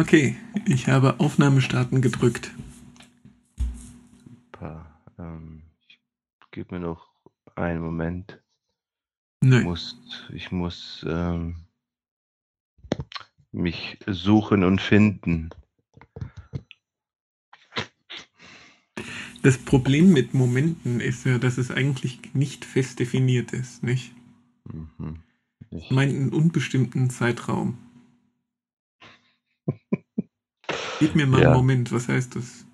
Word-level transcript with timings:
Okay, 0.00 0.34
ich 0.66 0.88
habe 0.88 1.20
Aufnahme 1.20 1.60
starten 1.60 2.00
gedrückt. 2.00 2.50
Super. 4.24 4.86
Ähm, 5.18 5.62
ich 5.88 6.00
gebe 6.50 6.74
mir 6.74 6.80
noch 6.80 7.10
einen 7.54 7.80
Moment. 7.80 8.40
Nö. 9.40 9.58
Ich 9.58 9.64
muss, 9.64 9.96
ich 10.32 10.50
muss 10.50 11.06
ähm, 11.08 11.56
mich 13.52 13.98
suchen 14.06 14.64
und 14.64 14.80
finden. 14.80 15.50
Das 19.42 19.56
Problem 19.56 20.12
mit 20.12 20.34
Momenten 20.34 21.00
ist 21.00 21.24
ja, 21.24 21.38
dass 21.38 21.56
es 21.56 21.70
eigentlich 21.70 22.20
nicht 22.34 22.64
fest 22.64 22.98
definiert 22.98 23.52
ist, 23.52 23.82
nicht? 23.82 24.12
Mhm. 24.64 25.22
Ich 25.70 25.90
meine 25.90 26.12
einen 26.12 26.32
unbestimmten 26.32 27.10
Zeitraum. 27.10 27.78
Gib 30.98 31.14
mir 31.14 31.26
mal 31.26 31.38
einen 31.38 31.44
ja. 31.44 31.54
Moment, 31.54 31.92
was 31.92 32.08
heißt 32.08 32.36
das? 32.36 32.66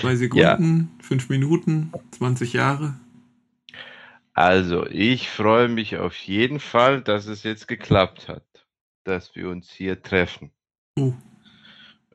Zwei 0.00 0.14
Sekunden, 0.16 0.90
fünf 1.00 1.28
Minuten, 1.28 1.92
20 2.12 2.52
Jahre? 2.52 2.94
Also, 4.34 4.86
ich 4.86 5.28
freue 5.28 5.68
mich 5.68 5.96
auf 5.96 6.16
jeden 6.16 6.60
Fall, 6.60 7.02
dass 7.02 7.26
es 7.26 7.42
jetzt 7.42 7.66
geklappt 7.66 8.28
hat, 8.28 8.46
dass 9.04 9.34
wir 9.34 9.50
uns 9.50 9.70
hier 9.70 10.00
treffen. 10.02 10.52
Oh, 10.96 11.14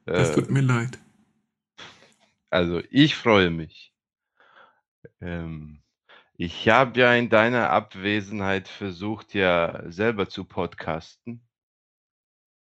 das 0.05 0.29
Äh, 0.29 0.35
tut 0.35 0.49
mir 0.49 0.61
leid. 0.61 0.99
Also, 2.49 2.81
ich 2.91 3.15
freue 3.15 3.49
mich. 3.49 3.93
Ähm, 5.21 5.81
ich 6.37 6.69
habe 6.69 6.99
ja 6.99 7.13
in 7.15 7.29
deiner 7.29 7.69
Abwesenheit 7.71 8.67
versucht, 8.67 9.33
ja 9.33 9.89
selber 9.91 10.29
zu 10.29 10.45
podcasten. 10.45 11.47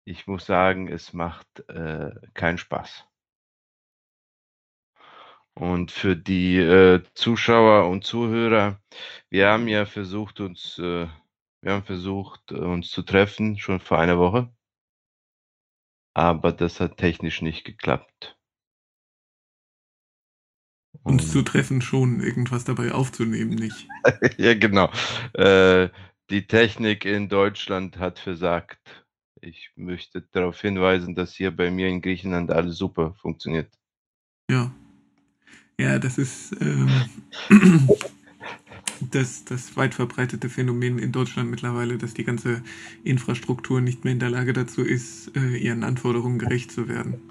Ich 0.05 0.27
muss 0.27 0.45
sagen, 0.45 0.87
es 0.87 1.13
macht 1.13 1.67
äh, 1.69 2.11
keinen 2.33 2.57
Spaß. 2.59 3.05
Und 5.55 5.91
für 5.91 6.15
die 6.15 6.57
äh, 6.57 7.01
Zuschauer 7.13 7.89
und 7.89 8.03
Zuhörer, 8.03 8.81
wir 9.29 9.47
haben 9.49 9.67
ja 9.67 9.85
versucht, 9.85 10.39
uns, 10.41 10.77
äh, 10.77 11.07
wir 11.61 11.71
haben 11.71 11.83
versucht, 11.83 12.51
uns 12.51 12.91
zu 12.91 13.03
treffen, 13.03 13.57
schon 13.57 13.79
vor 13.79 13.97
einer 13.99 14.19
Woche, 14.19 14.53
aber 16.13 16.51
das 16.51 16.79
hat 16.79 16.97
technisch 16.97 17.41
nicht 17.41 17.63
geklappt. 17.63 18.37
Uns 21.05 21.31
zu 21.31 21.43
treffen 21.43 21.81
schon, 21.81 22.19
irgendwas 22.19 22.63
dabei 22.63 22.91
aufzunehmen, 22.91 23.51
nicht. 23.51 23.87
ja, 24.37 24.55
genau. 24.55 24.89
Äh, 25.33 25.89
die 26.31 26.47
Technik 26.47 27.05
in 27.05 27.29
Deutschland 27.29 27.99
hat 27.99 28.17
versagt. 28.17 29.05
Ich 29.39 29.69
möchte 29.75 30.23
darauf 30.31 30.59
hinweisen, 30.59 31.13
dass 31.13 31.35
hier 31.35 31.55
bei 31.55 31.69
mir 31.69 31.89
in 31.89 32.01
Griechenland 32.01 32.49
alles 32.49 32.77
super 32.77 33.13
funktioniert. 33.21 33.71
Ja. 34.49 34.73
Ja, 35.79 35.99
das 35.99 36.17
ist 36.17 36.55
ähm, 36.59 36.89
das, 39.11 39.45
das 39.45 39.77
weit 39.77 39.93
verbreitete 39.93 40.49
Phänomen 40.49 40.97
in 40.97 41.11
Deutschland 41.11 41.51
mittlerweile, 41.51 41.99
dass 41.99 42.15
die 42.15 42.23
ganze 42.23 42.63
Infrastruktur 43.03 43.79
nicht 43.79 44.03
mehr 44.03 44.13
in 44.13 44.19
der 44.19 44.31
Lage 44.31 44.53
dazu 44.53 44.81
ist, 44.81 45.37
äh, 45.37 45.55
ihren 45.57 45.83
Anforderungen 45.83 46.39
gerecht 46.39 46.71
zu 46.71 46.87
werden. 46.87 47.21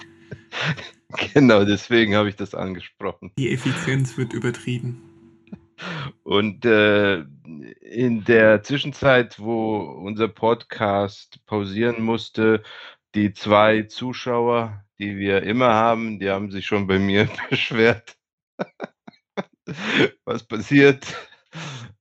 Genau, 1.32 1.64
deswegen 1.64 2.16
habe 2.16 2.28
ich 2.28 2.36
das 2.36 2.54
angesprochen. 2.54 3.30
Die 3.38 3.52
Effizienz 3.52 4.18
wird 4.18 4.32
übertrieben. 4.32 5.00
Und 6.22 6.64
äh, 6.64 7.24
in 7.80 8.24
der 8.24 8.62
Zwischenzeit, 8.62 9.38
wo 9.38 9.78
unser 9.78 10.28
Podcast 10.28 11.44
pausieren 11.46 12.02
musste, 12.02 12.62
die 13.14 13.32
zwei 13.32 13.82
Zuschauer, 13.82 14.84
die 14.98 15.16
wir 15.16 15.42
immer 15.42 15.74
haben, 15.74 16.18
die 16.18 16.30
haben 16.30 16.50
sich 16.50 16.66
schon 16.66 16.86
bei 16.86 16.98
mir 16.98 17.28
beschwert, 17.50 18.16
was 20.24 20.44
passiert. 20.44 21.06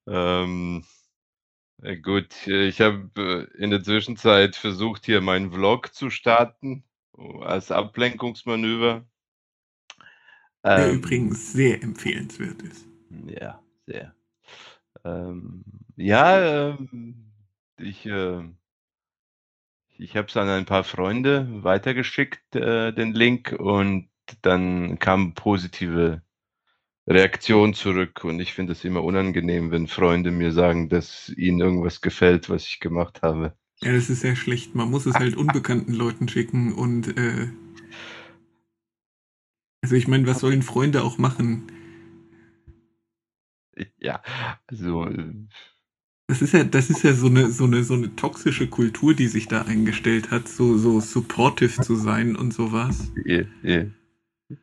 Ähm, 0.08 0.86
äh, 1.81 1.97
gut, 1.97 2.47
ich 2.47 2.81
habe 2.81 3.09
äh, 3.18 3.62
in 3.62 3.69
der 3.69 3.84
Zwischenzeit 3.84 4.56
versucht, 4.56 5.06
hier 5.06 5.22
meinen 5.22 5.52
Vlog 5.52 5.94
zu 5.94 6.09
starten, 6.09 6.84
als 7.41 7.72
Ablenkungsmanöver. 7.72 9.06
Der 10.63 10.91
Ähm, 10.91 10.97
übrigens 10.97 11.53
sehr 11.53 11.81
empfehlenswert 11.84 12.62
ist. 12.62 12.85
ja, 13.28 13.62
sehr. 13.85 14.16
Ähm, 15.03 15.63
ja, 15.97 16.69
ähm, 16.69 17.31
ich, 17.78 18.06
äh, 18.06 18.44
ich 19.97 20.16
habe 20.18 20.28
es 20.28 20.38
an 20.38 20.50
ein 20.50 20.66
paar 20.66 20.84
Freunde 20.84 21.47
weitergeschickt, 21.63 22.56
äh, 22.56 22.94
den 22.94 23.13
Link, 23.13 23.56
und 23.57 24.09
dann 24.41 25.00
kam 25.00 25.34
positive 25.34 26.22
Reaktion 27.07 27.74
zurück. 27.74 28.24
Und 28.24 28.40
ich 28.40 28.53
finde 28.53 28.74
es 28.74 28.85
immer 28.85 29.03
unangenehm, 29.03 29.72
wenn 29.72 29.88
Freunde 29.88 30.31
mir 30.31 30.51
sagen, 30.51 30.90
dass 30.90 31.30
ihnen 31.30 31.59
irgendwas 31.59 32.01
gefällt, 32.01 32.50
was 32.50 32.66
ich 32.68 32.80
gemacht 32.80 33.22
habe. 33.22 33.57
Ja, 33.83 33.91
das 33.91 34.09
ist 34.09 34.21
sehr 34.21 34.35
schlecht. 34.35 34.75
Man 34.75 34.89
muss 34.89 35.05
es 35.05 35.16
halt 35.16 35.35
unbekannten 35.35 35.94
Leuten 35.94 36.27
schicken 36.27 36.73
und 36.73 37.17
äh, 37.17 37.49
also 39.83 39.95
ich 39.95 40.07
meine, 40.07 40.25
was 40.27 40.39
sollen 40.39 40.61
Freunde 40.63 41.03
auch 41.03 41.17
machen? 41.17 41.67
Ja, 43.97 44.21
also, 44.67 45.05
äh, 45.07 45.33
Das 46.27 46.41
ist 46.41 46.53
ja, 46.53 46.66
das 46.66 46.89
ist 46.89 47.03
ja 47.03 47.13
so 47.13 47.27
eine, 47.27 47.49
so 47.49 47.63
eine, 47.63 47.81
so 47.85 47.94
eine 47.94 48.13
toxische 48.17 48.67
Kultur, 48.67 49.13
die 49.13 49.27
sich 49.27 49.47
da 49.47 49.61
eingestellt 49.61 50.31
hat, 50.31 50.50
so, 50.50 50.77
so 50.77 51.00
supportive 51.00 51.79
zu 51.81 51.95
sein 51.95 52.35
und 52.35 52.53
sowas. 52.53 53.13
ja, 53.25 53.44
ja. 53.63 53.85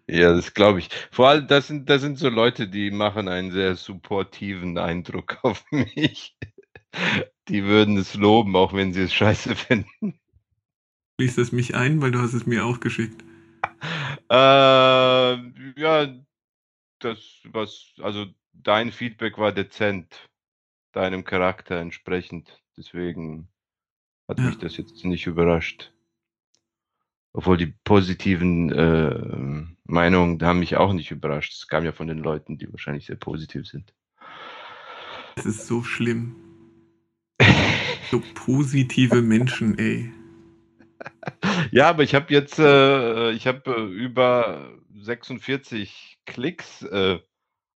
Ja, 0.08 0.34
das 0.34 0.54
glaube 0.54 0.80
ich. 0.80 0.90
Vor 1.10 1.28
allem, 1.28 1.46
das 1.48 1.68
sind, 1.68 1.88
das 1.90 2.02
sind 2.02 2.18
so 2.18 2.28
Leute, 2.28 2.68
die 2.68 2.90
machen 2.90 3.28
einen 3.28 3.52
sehr 3.52 3.76
supportiven 3.76 4.78
Eindruck 4.78 5.38
auf 5.44 5.64
mich. 5.72 6.36
Die 7.50 7.64
würden 7.64 7.98
es 7.98 8.14
loben, 8.14 8.56
auch 8.56 8.72
wenn 8.72 8.94
sie 8.94 9.02
es 9.02 9.12
scheiße 9.12 9.54
finden. 9.56 10.18
Schließt 11.20 11.38
es 11.38 11.52
mich 11.52 11.76
ein, 11.76 12.00
weil 12.02 12.10
du 12.10 12.18
hast 12.20 12.32
es 12.34 12.46
mir 12.46 12.64
auch 12.64 12.80
geschickt. 12.80 13.22
Äh, 14.30 15.34
ja, 15.80 16.14
das, 17.00 17.40
was, 17.44 17.94
also 18.00 18.26
dein 18.52 18.92
Feedback 18.92 19.38
war 19.38 19.52
dezent, 19.52 20.28
deinem 20.92 21.24
Charakter 21.24 21.76
entsprechend. 21.80 22.62
Deswegen 22.76 23.48
hat 24.28 24.38
Ja. 24.38 24.44
mich 24.44 24.58
das 24.58 24.76
jetzt 24.78 25.04
nicht 25.04 25.26
überrascht. 25.26 25.92
Obwohl 27.32 27.56
die 27.56 27.74
positiven 27.84 28.70
äh, 28.72 29.66
Meinungen 29.84 30.42
haben 30.42 30.60
mich 30.60 30.76
auch 30.76 30.92
nicht 30.92 31.10
überrascht. 31.10 31.54
Es 31.54 31.68
kam 31.68 31.84
ja 31.84 31.92
von 31.92 32.08
den 32.08 32.18
Leuten, 32.18 32.58
die 32.58 32.70
wahrscheinlich 32.72 33.06
sehr 33.06 33.16
positiv 33.16 33.66
sind. 33.66 33.94
Das 35.36 35.46
ist 35.46 35.66
so 35.66 35.82
schlimm. 35.82 36.36
So 38.10 38.20
positive 38.34 39.22
Menschen, 39.22 39.78
ey. 39.78 40.12
Ja, 41.70 41.88
aber 41.88 42.02
ich 42.02 42.14
habe 42.14 42.32
jetzt, 42.32 42.58
äh, 42.58 43.30
ich 43.30 43.46
habe 43.46 43.70
äh, 43.70 43.84
über 43.84 44.72
46 44.96 46.18
Klicks 46.26 46.82
äh, 46.82 47.20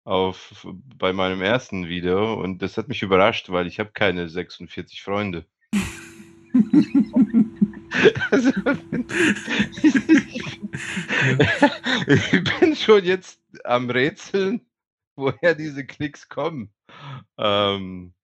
auf 0.05 0.67
bei 0.97 1.13
meinem 1.13 1.43
ersten 1.43 1.87
Video 1.87 2.43
und 2.43 2.63
das 2.63 2.79
hat 2.79 2.89
mich 2.89 3.03
überrascht, 3.03 3.51
weil 3.51 3.67
ich 3.67 3.79
habe 3.79 3.91
keine 3.93 4.29
46 4.29 5.03
Freunde. 5.03 5.47
Also, 8.31 8.51
ich 12.07 12.45
bin 12.59 12.75
schon 12.75 13.05
jetzt 13.05 13.39
am 13.65 13.91
Rätseln, 13.91 14.63
woher 15.15 15.55
diese 15.55 15.85
Klicks 15.85 16.29
kommen. 16.29 16.73
Ähm, 17.39 18.15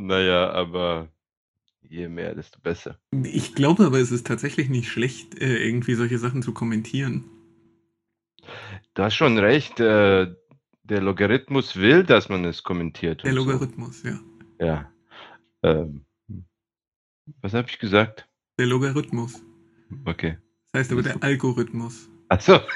naja, 0.00 0.50
aber 0.50 1.08
je 1.82 2.08
mehr, 2.08 2.34
desto 2.34 2.60
besser. 2.60 2.98
Ich 3.24 3.54
glaube 3.54 3.86
aber, 3.86 3.98
es 3.98 4.10
ist 4.10 4.26
tatsächlich 4.26 4.68
nicht 4.68 4.88
schlecht, 4.88 5.40
äh, 5.40 5.64
irgendwie 5.64 5.94
solche 5.94 6.18
Sachen 6.18 6.42
zu 6.42 6.52
kommentieren. 6.52 7.24
Du 8.94 9.02
hast 9.02 9.14
schon 9.14 9.38
recht, 9.38 9.80
äh, 9.80 10.34
der 10.82 11.00
Logarithmus 11.02 11.76
will, 11.76 12.04
dass 12.04 12.28
man 12.28 12.44
es 12.44 12.62
kommentiert. 12.62 13.22
Der 13.22 13.30
und 13.32 13.38
so. 13.38 13.44
Logarithmus, 13.44 14.02
ja. 14.02 14.20
Ja. 14.60 14.92
Ähm, 15.62 16.04
was 17.42 17.54
habe 17.54 17.68
ich 17.68 17.78
gesagt? 17.78 18.26
Der 18.58 18.66
Logarithmus. 18.66 19.42
Okay. 20.04 20.38
Das 20.72 20.80
heißt 20.80 20.92
aber 20.92 21.02
der 21.02 21.22
Algorithmus. 21.22 22.08
Achso. 22.28 22.60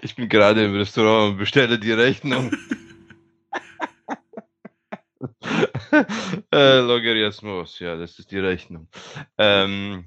Ich 0.00 0.16
bin 0.16 0.28
gerade 0.28 0.64
im 0.64 0.74
Restaurant 0.74 1.32
und 1.32 1.38
bestelle 1.38 1.78
die 1.78 1.92
Rechnung. 1.92 2.50
äh, 6.52 6.80
Logarithmus, 6.80 7.78
ja, 7.80 7.96
das 7.96 8.18
ist 8.18 8.30
die 8.30 8.38
Rechnung. 8.38 8.88
Ähm, 9.38 10.04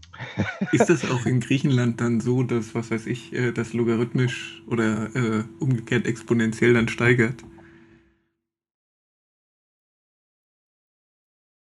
Ist 0.72 0.90
das 0.90 1.06
auch 1.06 1.28
in 1.28 1.42
Griechenland 1.42 2.02
dann 2.02 2.22
so, 2.22 2.42
dass, 2.44 2.74
was 2.74 2.90
weiß 2.90 3.06
ich, 3.06 3.34
äh, 3.34 3.52
das 3.52 3.74
logarithmisch 3.74 4.64
oder 4.68 5.16
äh, 5.16 5.44
umgekehrt 5.60 6.08
exponentiell 6.08 6.74
dann 6.74 6.88
steigert? 6.88 7.44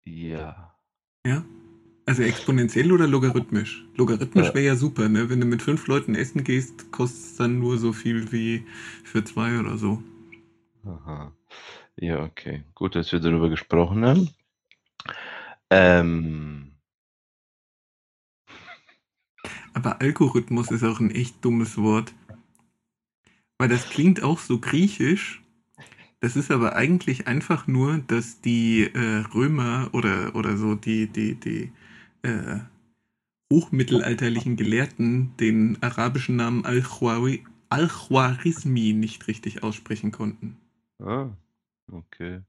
Ja. 0.06 0.76
Ja? 1.26 1.46
Also 2.06 2.24
exponentiell 2.24 2.92
oder 2.92 3.08
logarithmisch? 3.08 3.86
Logarithmisch 3.96 4.54
Äh, 4.54 4.54
wäre 4.54 4.66
ja 4.66 4.76
super, 4.76 5.10
ne? 5.10 5.30
Wenn 5.30 5.40
du 5.42 5.46
mit 5.46 5.62
fünf 5.62 5.88
Leuten 5.88 6.16
essen 6.16 6.44
gehst, 6.44 6.92
kostet 6.92 7.20
es 7.24 7.36
dann 7.38 7.60
nur 7.60 7.78
so 7.78 7.94
viel 7.94 8.32
wie 8.34 8.66
für 9.06 9.24
zwei 9.24 9.60
oder 9.60 9.78
so. 9.78 10.04
aha. 10.84 11.34
Ja, 11.98 12.24
okay. 12.24 12.66
Gut, 12.76 12.96
dass 12.96 13.12
wir 13.12 13.20
darüber 13.22 13.50
gesprochen 13.50 14.06
haben. 14.06 14.30
Ähm, 15.70 16.72
Aber 19.74 20.02
Algorithmus 20.02 20.72
ist 20.72 20.84
auch 20.84 21.00
ein 21.00 21.12
echt 21.12 21.46
dummes 21.46 21.78
Wort. 21.78 22.14
Weil 23.58 23.70
das 23.70 23.90
klingt 23.90 24.24
auch 24.24 24.40
so 24.40 24.60
griechisch. 24.60 25.42
Das 26.22 26.36
ist 26.36 26.52
aber 26.52 26.76
eigentlich 26.76 27.28
einfach 27.28 27.68
nur, 27.68 28.00
dass 28.00 28.42
die 28.42 28.90
äh, 28.94 29.24
Römer 29.34 29.90
oder, 29.94 30.36
oder 30.36 30.58
so 30.58 30.76
die, 30.76 31.08
die, 31.08 31.36
die 31.36 31.72
äh, 32.24 32.60
hochmittelalterlichen 33.52 34.58
Gelehrten 34.58 35.36
den 35.38 35.82
arabischen 35.82 36.36
Namen 36.36 36.66
Al-Khwarizmi 36.66 38.90
Al 38.90 38.94
nicht 38.96 39.28
richtig 39.28 39.64
aussprechen 39.64 40.12
konnten. 40.12 40.58
ah, 41.00 41.30
okay. 41.92 42.42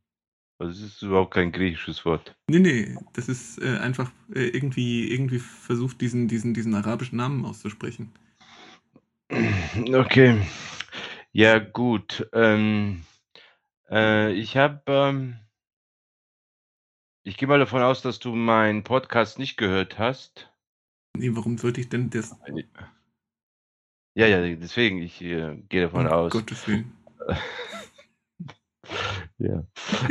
Also 0.61 0.85
es 0.85 0.93
ist 0.93 1.03
überhaupt 1.03 1.33
kein 1.33 1.53
griechisches 1.53 2.05
Wort. 2.05 2.37
Nee, 2.51 2.59
nee, 2.59 2.99
das 3.15 3.31
ist 3.31 3.62
äh, 3.62 3.79
einfach 3.79 4.12
äh, 4.35 4.49
irgendwie, 4.49 5.11
irgendwie 5.11 5.39
versucht, 5.39 6.03
diesen, 6.03 6.29
diesen, 6.29 6.53
diesen 6.53 6.75
arabischen 6.75 7.17
Namen 7.17 7.47
auszusprechen. 7.47 8.12
Okay. 9.95 10.43
Ja, 11.33 11.61
gut. 11.61 12.29
Ähm, 12.35 13.05
äh, 13.89 14.33
ich 14.33 14.57
habe, 14.57 14.83
ähm, 14.89 15.39
ich 17.23 17.39
gehe 17.39 17.49
mal 17.49 17.61
davon 17.61 17.81
aus, 17.81 18.03
dass 18.03 18.19
du 18.19 18.35
meinen 18.35 18.83
Podcast 18.83 19.39
nicht 19.39 19.56
gehört 19.56 19.99
hast. 19.99 20.53
Nee, 21.17 21.31
warum 21.33 21.56
sollte 21.56 21.81
ich 21.81 21.89
denn 21.89 22.11
das? 22.11 22.37
Ja, 24.15 24.27
ja, 24.27 24.56
deswegen, 24.56 25.01
ich 25.01 25.23
äh, 25.23 25.56
gehe 25.69 25.83
davon 25.83 26.06
um 26.06 26.13
aus. 26.13 26.33
Gottes 26.33 26.67
Willen. 26.67 26.93
Ja. 29.41 29.65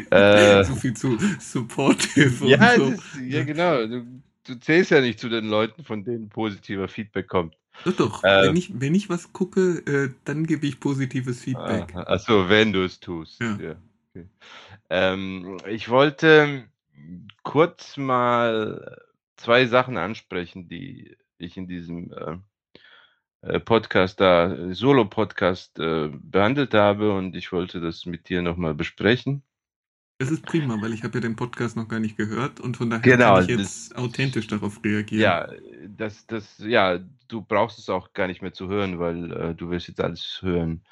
Äh, 0.12 0.64
so 0.64 0.76
viel 0.76 0.96
zu 0.96 1.18
supportive 1.40 2.48
ja, 2.48 2.74
und 2.74 2.80
so. 2.80 2.88
ist, 2.92 3.04
ja, 3.28 3.44
genau. 3.44 3.86
Du, 3.86 4.22
du 4.46 4.56
zählst 4.60 4.92
ja 4.92 5.02
nicht 5.02 5.20
zu 5.20 5.30
den 5.30 5.46
Leuten, 5.46 5.84
von 5.84 6.04
denen 6.04 6.30
positiver 6.30 6.88
Feedback 6.88 7.28
kommt. 7.28 7.56
Doch, 7.86 7.96
doch. 7.96 8.24
Äh, 8.24 8.48
wenn, 8.48 8.56
ich, 8.56 8.80
wenn 8.80 8.96
ich 8.96 9.10
was 9.10 9.32
gucke, 9.32 9.84
äh, 9.86 10.14
dann 10.26 10.46
gebe 10.46 10.66
ich 10.66 10.80
positives 10.80 11.42
Feedback. 11.42 11.96
Achso, 11.96 12.50
wenn 12.50 12.74
du 12.74 12.84
es 12.84 13.00
tust. 13.00 13.40
Ja. 13.40 13.58
Ja. 13.58 13.76
okay. 14.10 14.28
ähm, 14.90 15.58
ich 15.68 15.90
wollte 15.90 16.66
kurz 17.44 17.98
mal 17.98 19.00
zwei 19.38 19.66
Sachen 19.68 19.98
ansprechen, 19.98 20.68
die 20.68 21.16
ich 21.38 21.56
in 21.56 21.68
diesem 21.68 22.12
äh, 22.12 22.38
Podcast 23.64 24.20
da, 24.20 24.74
Solo-Podcast 24.74 25.80
äh, 25.80 26.10
behandelt 26.14 26.74
habe 26.74 27.14
und 27.14 27.36
ich 27.36 27.52
wollte 27.52 27.80
das 27.80 28.06
mit 28.06 28.28
dir 28.30 28.42
nochmal 28.42 28.74
besprechen. 28.74 29.44
Das 30.22 30.32
ist 30.32 30.46
prima, 30.46 30.76
weil 30.82 30.92
ich 30.92 31.06
habe 31.06 31.14
ja 31.20 31.22
den 31.22 31.38
Podcast 31.38 31.78
noch 31.78 31.88
gar 31.88 32.02
nicht 32.02 32.18
gehört 32.18 32.60
und 32.60 32.76
von 32.76 32.90
daher 32.90 33.02
Genau, 33.02 33.36
kann 33.36 33.44
ich 33.44 33.56
das- 33.56 33.88
jetzt 33.88 33.98
authentisch 33.98 34.48
darauf 34.48 34.84
reagieren. 34.84 35.22
Ja, 35.22 35.48
das, 35.88 36.28
das, 36.28 36.58
ja, 36.58 37.00
du 37.30 37.42
brauchst 37.42 37.80
es 37.80 37.90
auch 37.90 38.12
gar 38.12 38.28
nicht 38.28 38.42
mehr 38.42 38.52
zu 38.52 38.68
hören, 38.68 39.00
weil 39.00 39.32
äh, 39.32 39.56
du 39.56 39.70
wirst 39.70 39.88
jetzt 39.88 40.02
alles 40.02 40.40
hören. 40.42 40.84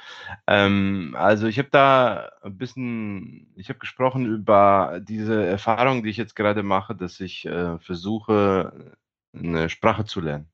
Ähm, 0.47 1.13
also 1.19 1.47
ich 1.47 1.59
habe 1.59 1.67
da 1.69 2.29
ein 2.41 2.57
bisschen, 2.57 3.51
ich 3.57 3.67
habe 3.67 3.79
gesprochen 3.79 4.25
über 4.25 5.01
diese 5.03 5.45
Erfahrung, 5.45 6.03
die 6.03 6.09
ich 6.11 6.17
jetzt 6.17 6.38
gerade 6.38 6.63
mache, 6.63 6.95
dass 6.95 7.19
ich 7.19 7.45
äh, 7.45 7.77
versuche, 7.79 8.95
eine 9.33 9.67
Sprache 9.67 10.05
zu 10.05 10.21
lernen. 10.21 10.47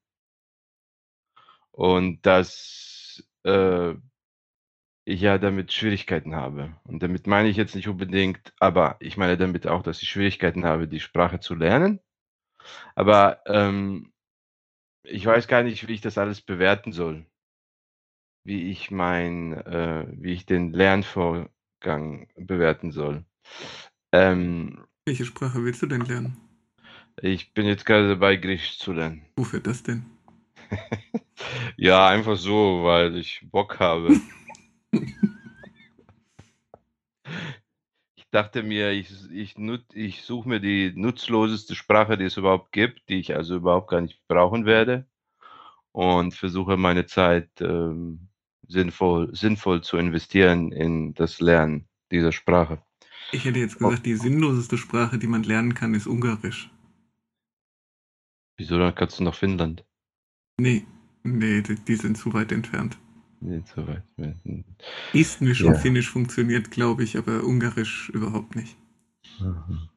Und 1.74 2.26
dass 2.26 3.28
äh, 3.44 3.96
ich 5.06 5.22
ja 5.22 5.38
damit 5.38 5.74
Schwierigkeiten 5.74 6.36
habe. 6.36 6.78
Und 6.86 7.04
damit 7.04 7.28
meine 7.28 7.50
ich 7.50 7.58
jetzt 7.58 7.76
nicht 7.76 7.88
unbedingt, 7.88 8.54
aber 8.60 8.96
ich 9.00 9.18
meine 9.18 9.38
damit 9.38 9.68
auch, 9.68 9.84
dass 9.84 10.02
ich 10.02 10.10
Schwierigkeiten 10.10 10.66
habe, 10.66 10.88
die 10.88 11.00
Sprache 11.00 11.40
zu 11.40 11.56
lernen. 11.56 12.00
Aber 12.96 13.42
ähm, 13.48 14.14
ich 15.04 15.26
weiß 15.26 15.48
gar 15.48 15.64
nicht, 15.64 15.88
wie 15.88 15.94
ich 15.94 16.02
das 16.02 16.18
alles 16.18 16.42
bewerten 16.42 16.94
soll. 16.94 17.26
Wie 18.46 18.70
ich 18.72 18.92
mein, 18.92 19.54
äh, 19.54 20.06
wie 20.12 20.34
ich 20.34 20.46
den 20.46 20.72
Lernvorgang 20.72 22.30
bewerten 22.36 22.92
soll. 22.92 23.26
Ähm, 24.14 24.86
Welche 25.06 25.26
Sprache 25.26 25.64
willst 25.64 25.82
du 25.82 25.88
denn 25.88 26.02
lernen? 26.02 26.38
ich 27.22 27.54
bin 27.54 27.66
jetzt 27.66 27.86
gerade 27.86 28.10
dabei, 28.10 28.38
Griechisch 28.38 28.80
zu 28.80 28.94
lernen. 28.94 29.26
Wofür 29.36 29.60
das 29.60 29.84
denn? 29.84 30.06
Ja, 31.78 32.08
einfach 32.08 32.38
so, 32.38 32.84
weil 32.84 33.18
ich 33.18 33.46
Bock 33.52 33.80
habe. 33.80 34.20
Ich 38.16 38.30
dachte 38.36 38.64
mir, 38.64 38.90
ich, 38.90 39.12
ich, 39.32 39.56
ich 39.94 40.24
suche 40.24 40.50
mir 40.50 40.60
die 40.60 40.92
nutzloseste 40.96 41.76
Sprache, 41.76 42.18
die 42.18 42.26
es 42.26 42.36
überhaupt 42.36 42.72
gibt, 42.72 43.08
die 43.08 43.20
ich 43.20 43.36
also 43.36 43.58
überhaupt 43.58 43.92
gar 43.92 44.02
nicht 44.02 44.28
brauchen 44.28 44.66
werde 44.66 45.06
und 45.92 46.34
versuche 46.34 46.76
meine 46.76 47.06
Zeit 47.06 47.50
ähm, 47.62 48.28
sinnvoll, 48.68 49.34
sinnvoll 49.36 49.82
zu 49.84 49.98
investieren 49.98 50.72
in 50.72 51.14
das 51.14 51.40
Lernen 51.42 51.88
dieser 52.12 52.32
Sprache. 52.32 52.82
Ich 53.32 53.46
hätte 53.46 53.60
jetzt 53.60 53.78
gesagt, 53.78 54.06
die 54.06 54.16
sinnloseste 54.16 54.78
Sprache, 54.78 55.18
die 55.18 55.28
man 55.28 55.44
lernen 55.44 55.76
kann, 55.76 55.94
ist 55.94 56.08
Ungarisch. 56.08 56.72
Wieso 58.58 58.78
dann 58.78 58.96
kannst 58.96 59.20
du 59.20 59.24
nach 59.24 59.36
Finnland? 59.36 59.86
Nee, 60.60 60.86
nee, 61.24 61.62
die, 61.62 61.76
die 61.76 61.96
sind 61.96 62.18
zu 62.18 62.34
weit 62.34 62.52
entfernt. 62.52 62.98
Nicht 63.42 63.68
so 63.68 63.86
weit. 63.88 64.04
Estnisch 65.14 65.62
Ja. 65.62 65.68
und 65.72 65.78
Finnisch 65.78 66.10
funktioniert, 66.10 66.72
glaube 66.72 67.04
ich, 67.04 67.18
aber 67.18 67.44
Ungarisch 67.44 68.10
überhaupt 68.10 68.56
nicht. 68.56 68.78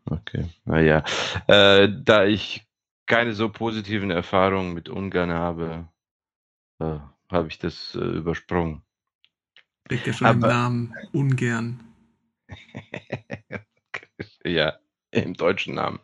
Okay, 0.07 0.49
naja. 0.65 1.05
Äh, 1.47 1.89
da 2.03 2.25
ich 2.25 2.67
keine 3.07 3.35
so 3.35 3.49
positiven 3.49 4.11
Erfahrungen 4.11 4.75
mit 4.75 4.89
Ungarn 4.89 5.31
habe, 5.31 5.89
äh, 6.81 6.99
habe 7.31 7.49
ich 7.49 7.59
das 7.59 7.95
äh, 7.95 7.99
übersprungen. 8.01 8.83
Steckt 9.87 10.07
ja 10.09 10.13
schon 10.13 10.27
im 10.27 10.43
Aber- 10.45 10.49
Namen. 10.53 10.95
Ungern. 11.13 11.81
ja, 14.45 14.75
im 15.13 15.35
deutschen 15.35 15.75
Namen. 15.75 16.01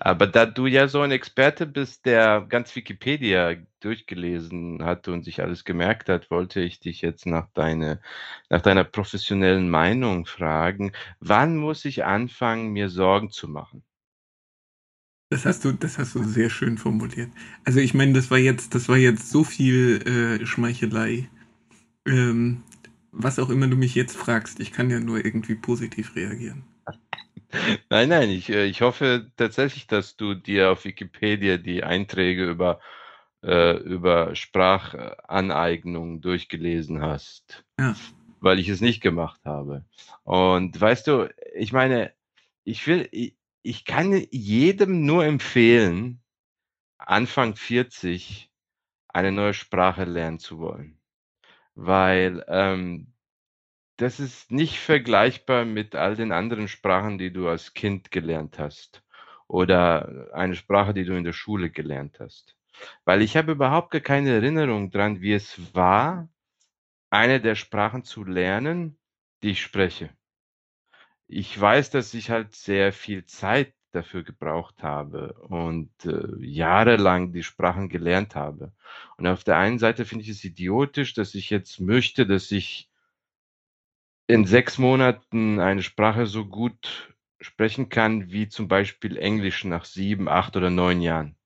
Aber 0.00 0.26
da 0.26 0.46
du 0.46 0.66
ja 0.66 0.88
so 0.88 1.00
ein 1.02 1.10
Experte 1.10 1.66
bist, 1.66 2.06
der 2.06 2.42
ganz 2.48 2.74
Wikipedia 2.74 3.56
durchgelesen 3.80 4.82
hat 4.84 5.08
und 5.08 5.24
sich 5.24 5.40
alles 5.42 5.64
gemerkt 5.64 6.08
hat, 6.08 6.30
wollte 6.30 6.60
ich 6.60 6.80
dich 6.80 7.02
jetzt 7.02 7.26
nach, 7.26 7.48
deine, 7.54 8.00
nach 8.50 8.62
deiner 8.62 8.84
professionellen 8.84 9.70
Meinung 9.70 10.26
fragen. 10.26 10.92
Wann 11.20 11.56
muss 11.56 11.84
ich 11.84 12.04
anfangen, 12.04 12.72
mir 12.72 12.88
Sorgen 12.88 13.30
zu 13.30 13.48
machen? 13.48 13.82
Das 15.30 15.44
hast 15.44 15.64
du, 15.64 15.72
das 15.72 15.98
hast 15.98 16.14
du 16.14 16.24
sehr 16.24 16.48
schön 16.48 16.78
formuliert. 16.78 17.30
Also 17.64 17.80
ich 17.80 17.92
meine, 17.92 18.14
das 18.14 18.30
war 18.30 18.38
jetzt, 18.38 18.74
das 18.74 18.88
war 18.88 18.96
jetzt 18.96 19.30
so 19.30 19.44
viel 19.44 20.40
äh, 20.40 20.46
Schmeichelei. 20.46 21.28
Ähm, 22.06 22.62
was 23.12 23.38
auch 23.38 23.50
immer 23.50 23.66
du 23.68 23.76
mich 23.76 23.94
jetzt 23.94 24.16
fragst, 24.16 24.60
ich 24.60 24.72
kann 24.72 24.90
ja 24.90 25.00
nur 25.00 25.24
irgendwie 25.24 25.54
positiv 25.54 26.16
reagieren. 26.16 26.64
Nein, 27.90 28.10
nein, 28.10 28.28
ich, 28.30 28.50
äh, 28.50 28.66
ich 28.66 28.82
hoffe 28.82 29.30
tatsächlich, 29.36 29.86
dass 29.86 30.16
du 30.16 30.34
dir 30.34 30.70
auf 30.70 30.84
Wikipedia 30.84 31.56
die 31.56 31.82
Einträge 31.82 32.44
über, 32.44 32.80
äh, 33.42 33.76
über 33.78 34.34
Sprachaneignung 34.34 36.20
durchgelesen 36.20 37.02
hast, 37.02 37.64
Ja. 37.78 37.94
weil 38.40 38.58
ich 38.58 38.68
es 38.68 38.80
nicht 38.80 39.00
gemacht 39.00 39.40
habe. 39.44 39.84
Und 40.24 40.80
weißt 40.80 41.06
du, 41.06 41.28
ich 41.54 41.72
meine, 41.72 42.12
ich 42.64 42.86
will, 42.86 43.08
ich, 43.12 43.36
ich 43.62 43.84
kann 43.84 44.24
jedem 44.30 45.04
nur 45.06 45.24
empfehlen, 45.24 46.20
Anfang 46.98 47.54
40 47.56 48.50
eine 49.08 49.32
neue 49.32 49.54
Sprache 49.54 50.04
lernen 50.04 50.38
zu 50.38 50.58
wollen, 50.58 51.00
weil 51.74 52.44
ähm, 52.48 53.12
das 53.96 54.20
ist 54.20 54.52
nicht 54.52 54.78
vergleichbar 54.78 55.64
mit 55.64 55.94
all 55.94 56.14
den 56.16 56.32
anderen 56.32 56.68
Sprachen, 56.68 57.18
die 57.18 57.32
du 57.32 57.48
als 57.48 57.74
Kind 57.74 58.10
gelernt 58.10 58.58
hast 58.58 59.02
oder 59.48 60.28
eine 60.34 60.54
Sprache, 60.54 60.94
die 60.94 61.04
du 61.04 61.16
in 61.16 61.24
der 61.24 61.32
Schule 61.32 61.70
gelernt 61.70 62.20
hast. 62.20 62.57
Weil 63.04 63.22
ich 63.22 63.36
habe 63.36 63.52
überhaupt 63.52 63.90
gar 63.90 64.00
keine 64.00 64.30
Erinnerung 64.30 64.90
dran, 64.90 65.20
wie 65.20 65.32
es 65.32 65.74
war, 65.74 66.28
eine 67.10 67.40
der 67.40 67.56
Sprachen 67.56 68.04
zu 68.04 68.24
lernen, 68.24 68.98
die 69.42 69.50
ich 69.50 69.62
spreche. 69.62 70.10
Ich 71.28 71.58
weiß, 71.60 71.90
dass 71.90 72.14
ich 72.14 72.30
halt 72.30 72.54
sehr 72.54 72.92
viel 72.92 73.24
Zeit 73.26 73.74
dafür 73.92 74.22
gebraucht 74.24 74.82
habe 74.82 75.34
und 75.48 75.90
äh, 76.04 76.36
jahrelang 76.44 77.32
die 77.32 77.42
Sprachen 77.42 77.88
gelernt 77.88 78.34
habe. 78.34 78.72
Und 79.16 79.26
auf 79.26 79.44
der 79.44 79.56
einen 79.56 79.78
Seite 79.78 80.04
finde 80.04 80.24
ich 80.24 80.30
es 80.30 80.44
idiotisch, 80.44 81.14
dass 81.14 81.34
ich 81.34 81.50
jetzt 81.50 81.80
möchte, 81.80 82.26
dass 82.26 82.50
ich 82.50 82.90
in 84.26 84.44
sechs 84.44 84.78
Monaten 84.78 85.60
eine 85.60 85.82
Sprache 85.82 86.26
so 86.26 86.46
gut 86.46 87.14
sprechen 87.40 87.88
kann 87.88 88.30
wie 88.30 88.48
zum 88.48 88.68
Beispiel 88.68 89.16
Englisch 89.16 89.64
nach 89.64 89.86
sieben, 89.86 90.28
acht 90.28 90.56
oder 90.56 90.70
neun 90.70 91.00
Jahren. 91.00 91.37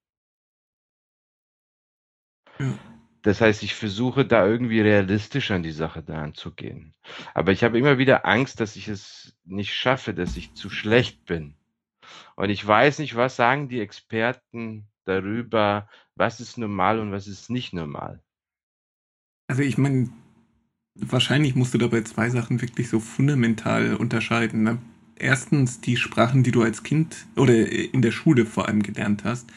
Ja. 2.63 2.79
Das 3.23 3.41
heißt, 3.41 3.63
ich 3.63 3.75
versuche 3.75 4.25
da 4.25 4.47
irgendwie 4.47 4.81
realistisch 4.81 5.53
an 5.53 5.63
die 5.63 5.71
Sache 5.73 6.03
da 6.03 6.23
anzugehen. 6.23 6.93
Aber 7.35 7.53
ich 7.53 7.63
habe 7.63 7.79
immer 7.79 7.99
wieder 7.99 8.27
Angst, 8.27 8.59
dass 8.59 8.75
ich 8.75 8.89
es 8.89 9.37
nicht 9.45 9.75
schaffe, 9.75 10.13
dass 10.13 10.37
ich 10.37 10.55
zu 10.55 10.71
schlecht 10.71 11.25
bin. 11.25 11.55
Und 12.35 12.51
ich 12.51 12.67
weiß 12.67 12.99
nicht, 12.99 13.15
was 13.15 13.37
sagen 13.37 13.69
die 13.69 13.81
Experten 13.81 14.89
darüber, 15.05 15.89
was 16.17 16.41
ist 16.41 16.59
normal 16.59 16.99
und 16.99 17.13
was 17.13 17.29
ist 17.29 17.49
nicht 17.49 17.73
normal. 17.73 18.21
Also 19.47 19.63
ich 19.63 19.79
meine, 19.79 20.11
wahrscheinlich 20.95 21.55
musst 21.55 21.75
du 21.75 21.79
dabei 21.79 22.03
zwei 22.03 22.29
Sachen 22.29 22.61
wirklich 22.61 22.89
so 22.89 22.99
fundamental 22.99 23.95
unterscheiden. 23.95 24.65
Ne? 24.65 24.79
Erstens 25.17 25.81
die 25.81 25.97
Sprachen, 25.97 26.43
die 26.43 26.51
du 26.51 26.63
als 26.63 26.83
Kind 26.83 27.27
oder 27.37 27.55
in 27.55 28.03
der 28.03 28.13
Schule 28.13 28.47
vor 28.47 28.67
allem 28.67 28.83
gelernt 28.83 29.25
hast. 29.25 29.49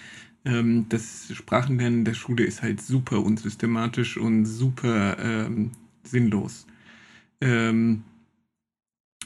Ähm, 0.45 0.85
das 0.89 1.27
Sprachenlernen 1.33 2.05
der 2.05 2.13
Schule 2.13 2.43
ist 2.43 2.61
halt 2.61 2.81
super 2.81 3.23
unsystematisch 3.23 4.17
und 4.17 4.45
super 4.45 5.17
ähm, 5.19 5.71
sinnlos. 6.03 6.67
Ähm, 7.41 8.03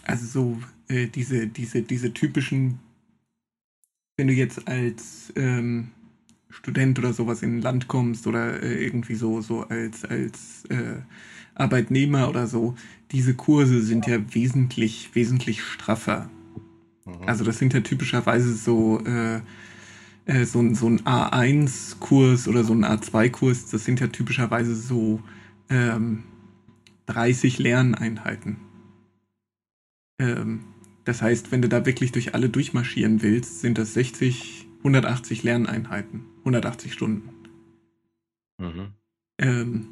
also 0.03 0.25
so 0.25 0.61
äh, 0.87 1.07
diese, 1.07 1.47
diese, 1.47 1.81
diese 1.81 2.13
typischen, 2.13 2.79
wenn 4.17 4.27
du 4.27 4.33
jetzt 4.33 4.67
als 4.67 5.33
ähm, 5.35 5.89
Student 6.49 6.97
oder 6.99 7.13
sowas 7.13 7.43
in 7.43 7.57
ein 7.57 7.61
Land 7.61 7.87
kommst 7.87 8.25
oder 8.25 8.63
äh, 8.63 8.83
irgendwie 8.83 9.15
so, 9.15 9.41
so 9.41 9.63
als, 9.63 10.05
als 10.05 10.65
äh, 10.69 11.01
Arbeitnehmer 11.53 12.29
oder 12.29 12.47
so, 12.47 12.75
diese 13.11 13.33
Kurse 13.33 13.81
sind 13.81 14.07
ja 14.07 14.17
wesentlich, 14.33 15.13
wesentlich 15.13 15.61
straffer. 15.61 16.29
Mhm. 17.05 17.27
Also 17.27 17.43
das 17.43 17.59
sind 17.59 17.73
ja 17.73 17.81
typischerweise 17.81 18.53
so, 18.55 19.03
äh, 19.05 19.41
äh, 20.29 20.45
so, 20.45 20.59
ein, 20.59 20.75
so 20.75 20.87
ein 20.87 21.01
A1-Kurs 21.01 22.47
oder 22.47 22.63
so 22.63 22.73
ein 22.73 22.85
A2-Kurs, 22.85 23.71
das 23.71 23.83
sind 23.83 23.99
ja 23.99 24.07
typischerweise 24.07 24.75
so 24.75 25.21
ähm, 25.69 26.23
30 27.07 27.57
Lerneinheiten. 27.57 28.57
Ähm, 30.19 30.65
das 31.03 31.23
heißt, 31.23 31.51
wenn 31.51 31.63
du 31.63 31.69
da 31.69 31.85
wirklich 31.85 32.11
durch 32.11 32.35
alle 32.35 32.49
durchmarschieren 32.49 33.23
willst, 33.23 33.61
sind 33.61 33.79
das 33.79 33.95
60, 33.95 34.67
180 34.79 35.41
Lerneinheiten, 35.41 36.25
180 36.39 36.93
Stunden. 36.93 37.29
Mhm. 38.59 38.93
Ähm, 39.39 39.87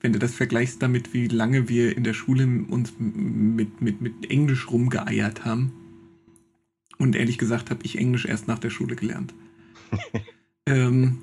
wenn 0.00 0.12
du 0.12 0.18
das 0.18 0.34
vergleichst 0.34 0.82
damit, 0.82 1.14
wie 1.14 1.28
lange 1.28 1.68
wir 1.68 1.96
in 1.96 2.02
der 2.02 2.14
Schule 2.14 2.44
uns 2.68 2.94
mit, 2.98 3.80
mit, 3.80 4.00
mit 4.00 4.30
Englisch 4.30 4.68
rumgeeiert 4.68 5.44
haben. 5.44 5.72
Und 6.98 7.16
ehrlich 7.16 7.38
gesagt 7.38 7.70
habe 7.70 7.84
ich 7.84 7.98
Englisch 7.98 8.26
erst 8.26 8.48
nach 8.48 8.58
der 8.58 8.70
Schule 8.70 8.96
gelernt. 8.96 9.34
ähm, 10.66 11.18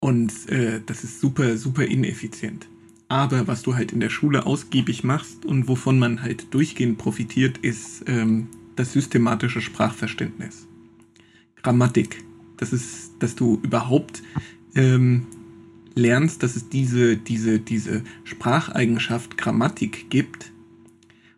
und 0.00 0.48
äh, 0.48 0.80
das 0.84 1.04
ist 1.04 1.20
super, 1.20 1.56
super 1.56 1.84
ineffizient. 1.84 2.68
Aber 3.08 3.46
was 3.46 3.62
du 3.62 3.74
halt 3.74 3.92
in 3.92 4.00
der 4.00 4.10
Schule 4.10 4.46
ausgiebig 4.46 5.04
machst 5.04 5.44
und 5.44 5.68
wovon 5.68 5.98
man 5.98 6.22
halt 6.22 6.52
durchgehend 6.52 6.98
profitiert, 6.98 7.58
ist 7.58 8.04
ähm, 8.08 8.48
das 8.74 8.92
systematische 8.92 9.60
Sprachverständnis. 9.60 10.66
Grammatik. 11.62 12.22
Das 12.56 12.72
ist, 12.72 13.12
dass 13.20 13.34
du 13.34 13.60
überhaupt 13.62 14.22
ähm, 14.74 15.26
lernst, 15.94 16.42
dass 16.42 16.56
es 16.56 16.68
diese, 16.68 17.16
diese, 17.16 17.58
diese 17.58 18.02
Spracheigenschaft 18.24 19.36
Grammatik 19.36 20.10
gibt 20.10 20.52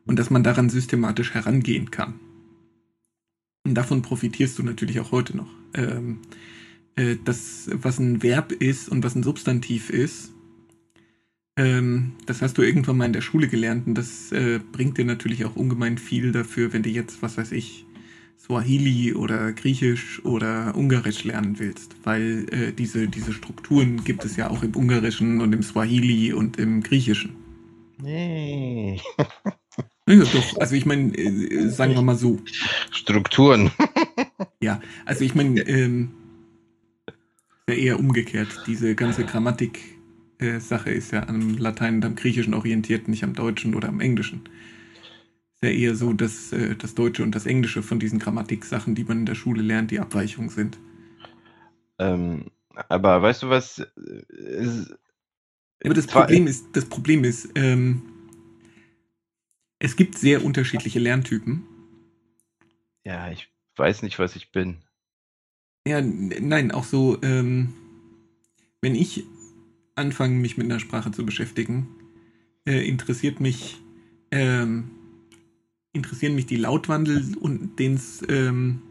und 0.06 0.18
dass 0.18 0.30
man 0.30 0.42
daran 0.42 0.68
systematisch 0.70 1.34
herangehen 1.34 1.90
kann. 1.90 2.14
Und 3.68 3.74
davon 3.74 4.00
profitierst 4.00 4.58
du 4.58 4.62
natürlich 4.62 4.98
auch 4.98 5.12
heute 5.12 5.36
noch. 5.36 5.50
Ähm, 5.74 6.20
äh, 6.96 7.16
das, 7.22 7.68
was 7.72 7.98
ein 7.98 8.22
Verb 8.22 8.50
ist 8.52 8.88
und 8.88 9.04
was 9.04 9.14
ein 9.14 9.22
Substantiv 9.22 9.90
ist, 9.90 10.32
ähm, 11.58 12.12
das 12.24 12.40
hast 12.40 12.56
du 12.56 12.62
irgendwann 12.62 12.96
mal 12.96 13.04
in 13.04 13.12
der 13.12 13.20
Schule 13.20 13.48
gelernt 13.48 13.86
und 13.86 13.94
das 13.94 14.32
äh, 14.32 14.60
bringt 14.72 14.96
dir 14.96 15.04
natürlich 15.04 15.44
auch 15.44 15.54
ungemein 15.54 15.98
viel 15.98 16.32
dafür, 16.32 16.72
wenn 16.72 16.82
du 16.82 16.88
jetzt, 16.88 17.20
was 17.20 17.36
weiß 17.36 17.52
ich, 17.52 17.84
Swahili 18.38 19.12
oder 19.12 19.52
Griechisch 19.52 20.24
oder 20.24 20.74
Ungarisch 20.74 21.24
lernen 21.24 21.58
willst, 21.58 21.96
weil 22.04 22.46
äh, 22.50 22.72
diese, 22.72 23.08
diese 23.08 23.32
Strukturen 23.34 24.04
gibt 24.04 24.24
es 24.24 24.36
ja 24.36 24.48
auch 24.48 24.62
im 24.62 24.74
Ungarischen 24.74 25.40
und 25.42 25.52
im 25.52 25.62
Swahili 25.62 26.32
und 26.32 26.58
im 26.58 26.82
Griechischen. 26.82 27.36
Nee. 28.00 29.00
Ja, 30.08 30.24
doch, 30.24 30.58
also 30.58 30.74
ich 30.74 30.86
meine, 30.86 31.16
äh, 31.16 31.68
sagen 31.68 31.94
wir 31.94 32.02
mal 32.02 32.16
so. 32.16 32.38
Strukturen. 32.90 33.70
ja, 34.60 34.80
also 35.04 35.24
ich 35.24 35.34
meine, 35.34 35.60
ähm, 35.68 36.10
ja 37.68 37.74
eher 37.74 37.98
umgekehrt. 37.98 38.48
Diese 38.66 38.94
ganze 38.94 39.24
Grammatik-Sache 39.24 40.90
äh, 40.90 40.96
ist 40.96 41.12
ja 41.12 41.28
am 41.28 41.58
Latein 41.58 41.96
und 41.96 42.04
am 42.04 42.16
Griechischen 42.16 42.54
orientiert, 42.54 43.08
nicht 43.08 43.22
am 43.22 43.34
Deutschen 43.34 43.74
oder 43.74 43.88
am 43.88 44.00
Englischen 44.00 44.48
ja 45.62 45.70
eher 45.70 45.94
so, 45.94 46.12
dass 46.12 46.52
äh, 46.52 46.76
das 46.76 46.94
Deutsche 46.94 47.22
und 47.22 47.34
das 47.34 47.46
Englische 47.46 47.82
von 47.82 47.98
diesen 47.98 48.18
Grammatik-Sachen, 48.18 48.94
die 48.94 49.04
man 49.04 49.20
in 49.20 49.26
der 49.26 49.34
Schule 49.34 49.62
lernt, 49.62 49.90
die 49.90 50.00
Abweichungen 50.00 50.50
sind. 50.50 50.78
Ähm, 51.98 52.46
aber 52.88 53.22
weißt 53.22 53.42
du 53.42 53.50
was? 53.50 53.78
Ist, 54.28 54.94
aber 55.84 55.94
das 55.94 56.06
Problem 56.06 56.46
ist, 56.46 56.66
das 56.74 56.84
Problem 56.84 57.24
ist, 57.24 57.48
ähm, 57.56 58.02
es 59.78 59.96
gibt 59.96 60.18
sehr 60.18 60.44
unterschiedliche 60.44 60.98
Lerntypen. 60.98 61.64
Ja, 63.04 63.30
ich 63.30 63.48
weiß 63.76 64.02
nicht, 64.02 64.18
was 64.18 64.36
ich 64.36 64.50
bin. 64.52 64.78
Ja, 65.86 66.00
nein, 66.02 66.70
auch 66.72 66.84
so, 66.84 67.18
ähm, 67.22 67.72
wenn 68.82 68.94
ich 68.94 69.24
anfange, 69.94 70.34
mich 70.34 70.56
mit 70.56 70.66
einer 70.66 70.80
Sprache 70.80 71.10
zu 71.12 71.24
beschäftigen, 71.24 71.88
äh, 72.66 72.86
interessiert 72.86 73.40
mich 73.40 73.78
ähm, 74.30 74.90
interessieren 75.92 76.34
mich 76.34 76.46
die 76.46 76.56
Lautwandel, 76.56 77.24
denen 77.78 77.96
es 77.96 78.22
ähm, 78.28 78.82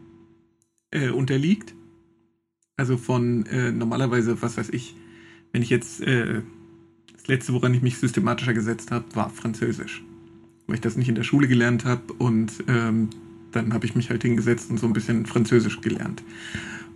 äh, 0.90 1.10
unterliegt. 1.10 1.74
Also 2.76 2.96
von 2.96 3.46
äh, 3.46 3.72
normalerweise, 3.72 4.40
was 4.42 4.56
weiß 4.56 4.70
ich, 4.70 4.94
wenn 5.52 5.62
ich 5.62 5.70
jetzt 5.70 6.00
äh, 6.00 6.42
das 7.12 7.26
letzte, 7.26 7.52
woran 7.52 7.74
ich 7.74 7.82
mich 7.82 7.98
systematischer 7.98 8.54
gesetzt 8.54 8.90
habe, 8.90 9.04
war 9.14 9.30
Französisch. 9.30 10.02
Weil 10.68 10.76
ich 10.76 10.80
das 10.80 10.96
nicht 10.96 11.08
in 11.08 11.16
der 11.16 11.24
Schule 11.24 11.48
gelernt 11.48 11.84
habe 11.84 12.12
und 12.12 12.52
ähm, 12.68 13.08
dann 13.50 13.72
habe 13.72 13.86
ich 13.86 13.96
mich 13.96 14.10
halt 14.10 14.22
hingesetzt 14.22 14.70
und 14.70 14.78
so 14.78 14.86
ein 14.86 14.92
bisschen 14.92 15.26
Französisch 15.26 15.80
gelernt. 15.80 16.22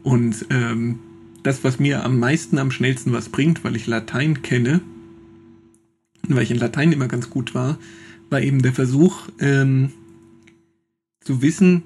Und 0.05 0.47
ähm, 0.51 1.01
das, 1.43 1.65
was 1.65 1.81
mir 1.81 2.05
am 2.05 2.19
meisten, 2.21 2.59
am 2.59 2.71
schnellsten 2.71 3.13
was 3.13 3.29
bringt, 3.29 3.65
weil 3.65 3.75
ich 3.75 3.89
Latein 3.89 4.43
kenne, 4.43 4.81
weil 6.29 6.45
ich 6.45 6.53
in 6.53 6.59
Latein 6.59 6.93
immer 6.93 7.09
ganz 7.09 7.31
gut 7.31 7.55
war, 7.55 7.79
war 8.31 8.41
eben 8.41 8.63
der 8.63 8.73
Versuch, 8.73 9.29
ähm, 9.41 9.91
zu 11.21 11.43
wissen, 11.43 11.85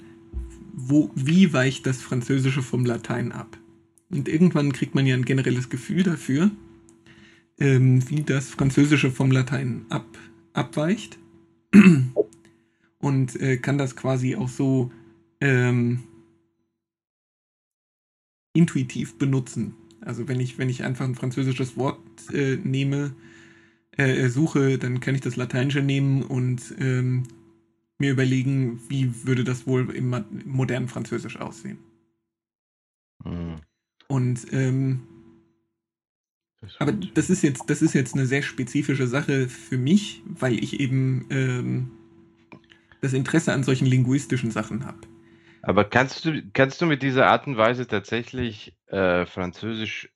wo, 0.72 1.10
wie 1.14 1.52
weicht 1.52 1.86
das 1.86 2.02
Französische 2.02 2.62
vom 2.62 2.84
Latein 2.84 3.32
ab. 3.32 3.56
Und 4.10 4.28
irgendwann 4.28 4.72
kriegt 4.72 4.94
man 4.94 5.06
ja 5.06 5.14
ein 5.14 5.24
generelles 5.24 5.68
Gefühl 5.68 6.02
dafür, 6.02 6.50
ähm, 7.58 8.08
wie 8.08 8.22
das 8.22 8.50
Französische 8.50 9.10
vom 9.10 9.30
Latein 9.30 9.86
ab, 9.88 10.06
abweicht. 10.52 11.18
Und 12.98 13.40
äh, 13.40 13.58
kann 13.58 13.78
das 13.78 13.94
quasi 13.94 14.36
auch 14.36 14.48
so 14.48 14.90
ähm, 15.40 16.02
intuitiv 18.52 19.18
benutzen. 19.18 19.74
Also 20.00 20.28
wenn 20.28 20.40
ich, 20.40 20.58
wenn 20.58 20.68
ich 20.68 20.82
einfach 20.82 21.04
ein 21.04 21.14
französisches 21.14 21.76
Wort 21.76 22.00
äh, 22.32 22.56
nehme, 22.56 23.14
äh, 23.92 24.28
suche, 24.28 24.78
dann 24.78 25.00
kann 25.00 25.14
ich 25.14 25.20
das 25.20 25.36
Lateinische 25.36 25.82
nehmen 25.82 26.22
und 26.22 26.74
ähm, 26.78 27.24
mir 27.98 28.12
überlegen, 28.12 28.80
wie 28.88 29.24
würde 29.24 29.44
das 29.44 29.66
wohl 29.66 29.90
im 29.94 30.14
modernen 30.44 30.88
Französisch 30.88 31.38
aussehen. 31.38 31.78
Mhm. 33.24 33.56
Und 34.08 34.52
ähm, 34.52 35.00
aber 36.78 36.92
das 36.92 37.30
ist 37.30 37.42
jetzt, 37.42 37.68
das 37.68 37.82
ist 37.82 37.94
jetzt 37.94 38.14
eine 38.14 38.26
sehr 38.26 38.42
spezifische 38.42 39.06
Sache 39.06 39.48
für 39.48 39.78
mich, 39.78 40.22
weil 40.26 40.62
ich 40.62 40.80
eben 40.80 41.26
ähm, 41.30 41.90
das 43.00 43.12
Interesse 43.12 43.52
an 43.52 43.62
solchen 43.62 43.86
linguistischen 43.86 44.50
Sachen 44.50 44.84
habe. 44.84 45.00
Aber 45.62 45.84
kannst 45.84 46.24
du, 46.24 46.42
kannst 46.52 46.80
du 46.80 46.86
mit 46.86 47.02
dieser 47.02 47.26
Art 47.26 47.46
und 47.46 47.56
Weise 47.56 47.86
tatsächlich 47.86 48.76
äh, 48.86 49.26
Französisch 49.26 50.10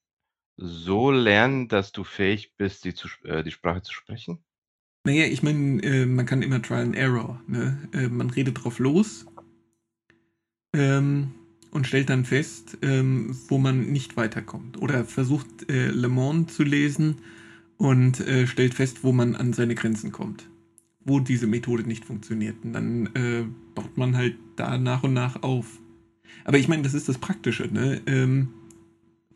so 0.56 1.10
lernen, 1.10 1.68
dass 1.68 1.92
du 1.92 2.04
fähig 2.04 2.54
bist, 2.56 2.84
die, 2.84 2.94
zu, 2.94 3.08
äh, 3.24 3.42
die 3.42 3.50
Sprache 3.50 3.82
zu 3.82 3.92
sprechen? 3.92 4.44
Naja, 5.04 5.24
ich 5.24 5.42
meine, 5.42 5.82
äh, 5.82 6.06
man 6.06 6.26
kann 6.26 6.42
immer 6.42 6.62
Trial 6.62 6.82
and 6.82 6.96
Error. 6.96 7.40
Ne? 7.46 7.88
Äh, 7.92 8.08
man 8.08 8.30
redet 8.30 8.62
drauf 8.62 8.78
los 8.78 9.26
ähm, 10.72 11.32
und 11.70 11.86
stellt 11.86 12.10
dann 12.10 12.24
fest, 12.24 12.78
ähm, 12.82 13.36
wo 13.48 13.58
man 13.58 13.90
nicht 13.92 14.16
weiterkommt. 14.16 14.80
Oder 14.80 15.04
versucht 15.04 15.70
äh, 15.70 15.88
Le 15.88 16.08
Monde 16.08 16.52
zu 16.52 16.62
lesen 16.62 17.16
und 17.76 18.20
äh, 18.20 18.46
stellt 18.46 18.74
fest, 18.74 19.04
wo 19.04 19.12
man 19.12 19.36
an 19.36 19.52
seine 19.52 19.74
Grenzen 19.74 20.12
kommt. 20.12 20.48
Wo 21.04 21.20
diese 21.20 21.46
Methode 21.46 21.84
nicht 21.84 22.04
funktioniert. 22.04 22.56
Und 22.64 22.72
dann 22.72 23.06
äh, 23.14 23.44
baut 23.74 23.96
man 23.96 24.16
halt 24.16 24.36
da 24.56 24.78
nach 24.78 25.02
und 25.02 25.14
nach 25.14 25.42
auf. 25.42 25.78
Aber 26.44 26.58
ich 26.58 26.68
meine, 26.68 26.82
das 26.82 26.94
ist 26.94 27.08
das 27.08 27.18
Praktische, 27.18 27.68
ne? 27.72 28.00
Ähm, 28.06 28.48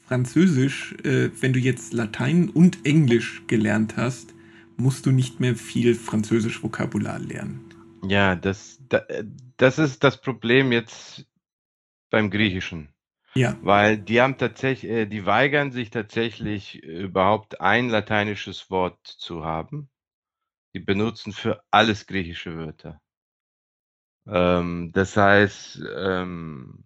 Französisch, 0.07 0.95
äh, 1.03 1.31
wenn 1.41 1.55
du 1.55 1.59
jetzt 1.59 1.95
Latein 1.95 2.51
und 2.51 2.85
Englisch 2.85 3.43
gelernt 3.47 3.97
hast, 3.97 4.35
musst 4.77 5.07
du 5.07 5.13
nicht 5.13 5.41
mehr 5.41 5.57
viel 5.57 5.95
Französisch-Vokabular 5.95 7.19
lernen. 7.19 7.61
Ja, 8.07 8.35
das, 8.35 8.81
das 9.57 9.79
ist 9.79 10.05
das 10.05 10.21
Problem 10.21 10.73
jetzt 10.73 11.25
beim 12.15 12.31
Griechischen. 12.31 12.95
Ja. 13.35 13.59
Weil 13.63 13.99
die 13.99 14.21
haben 14.21 14.39
tatsächlich, 14.39 14.89
äh, 14.89 15.07
die 15.07 15.27
weigern 15.27 15.73
sich 15.73 15.91
tatsächlich 15.91 16.77
überhaupt 16.81 17.61
ein 17.61 17.89
lateinisches 17.89 18.71
Wort 18.71 19.05
zu 19.05 19.45
haben. 19.45 19.91
Die 20.75 20.79
benutzen 20.79 21.33
für 21.33 21.65
alles 21.73 22.07
griechische 22.07 22.57
Wörter. 22.57 23.01
Ähm, 24.29 24.93
das 24.93 25.17
heißt, 25.17 25.83
ähm, 25.97 26.85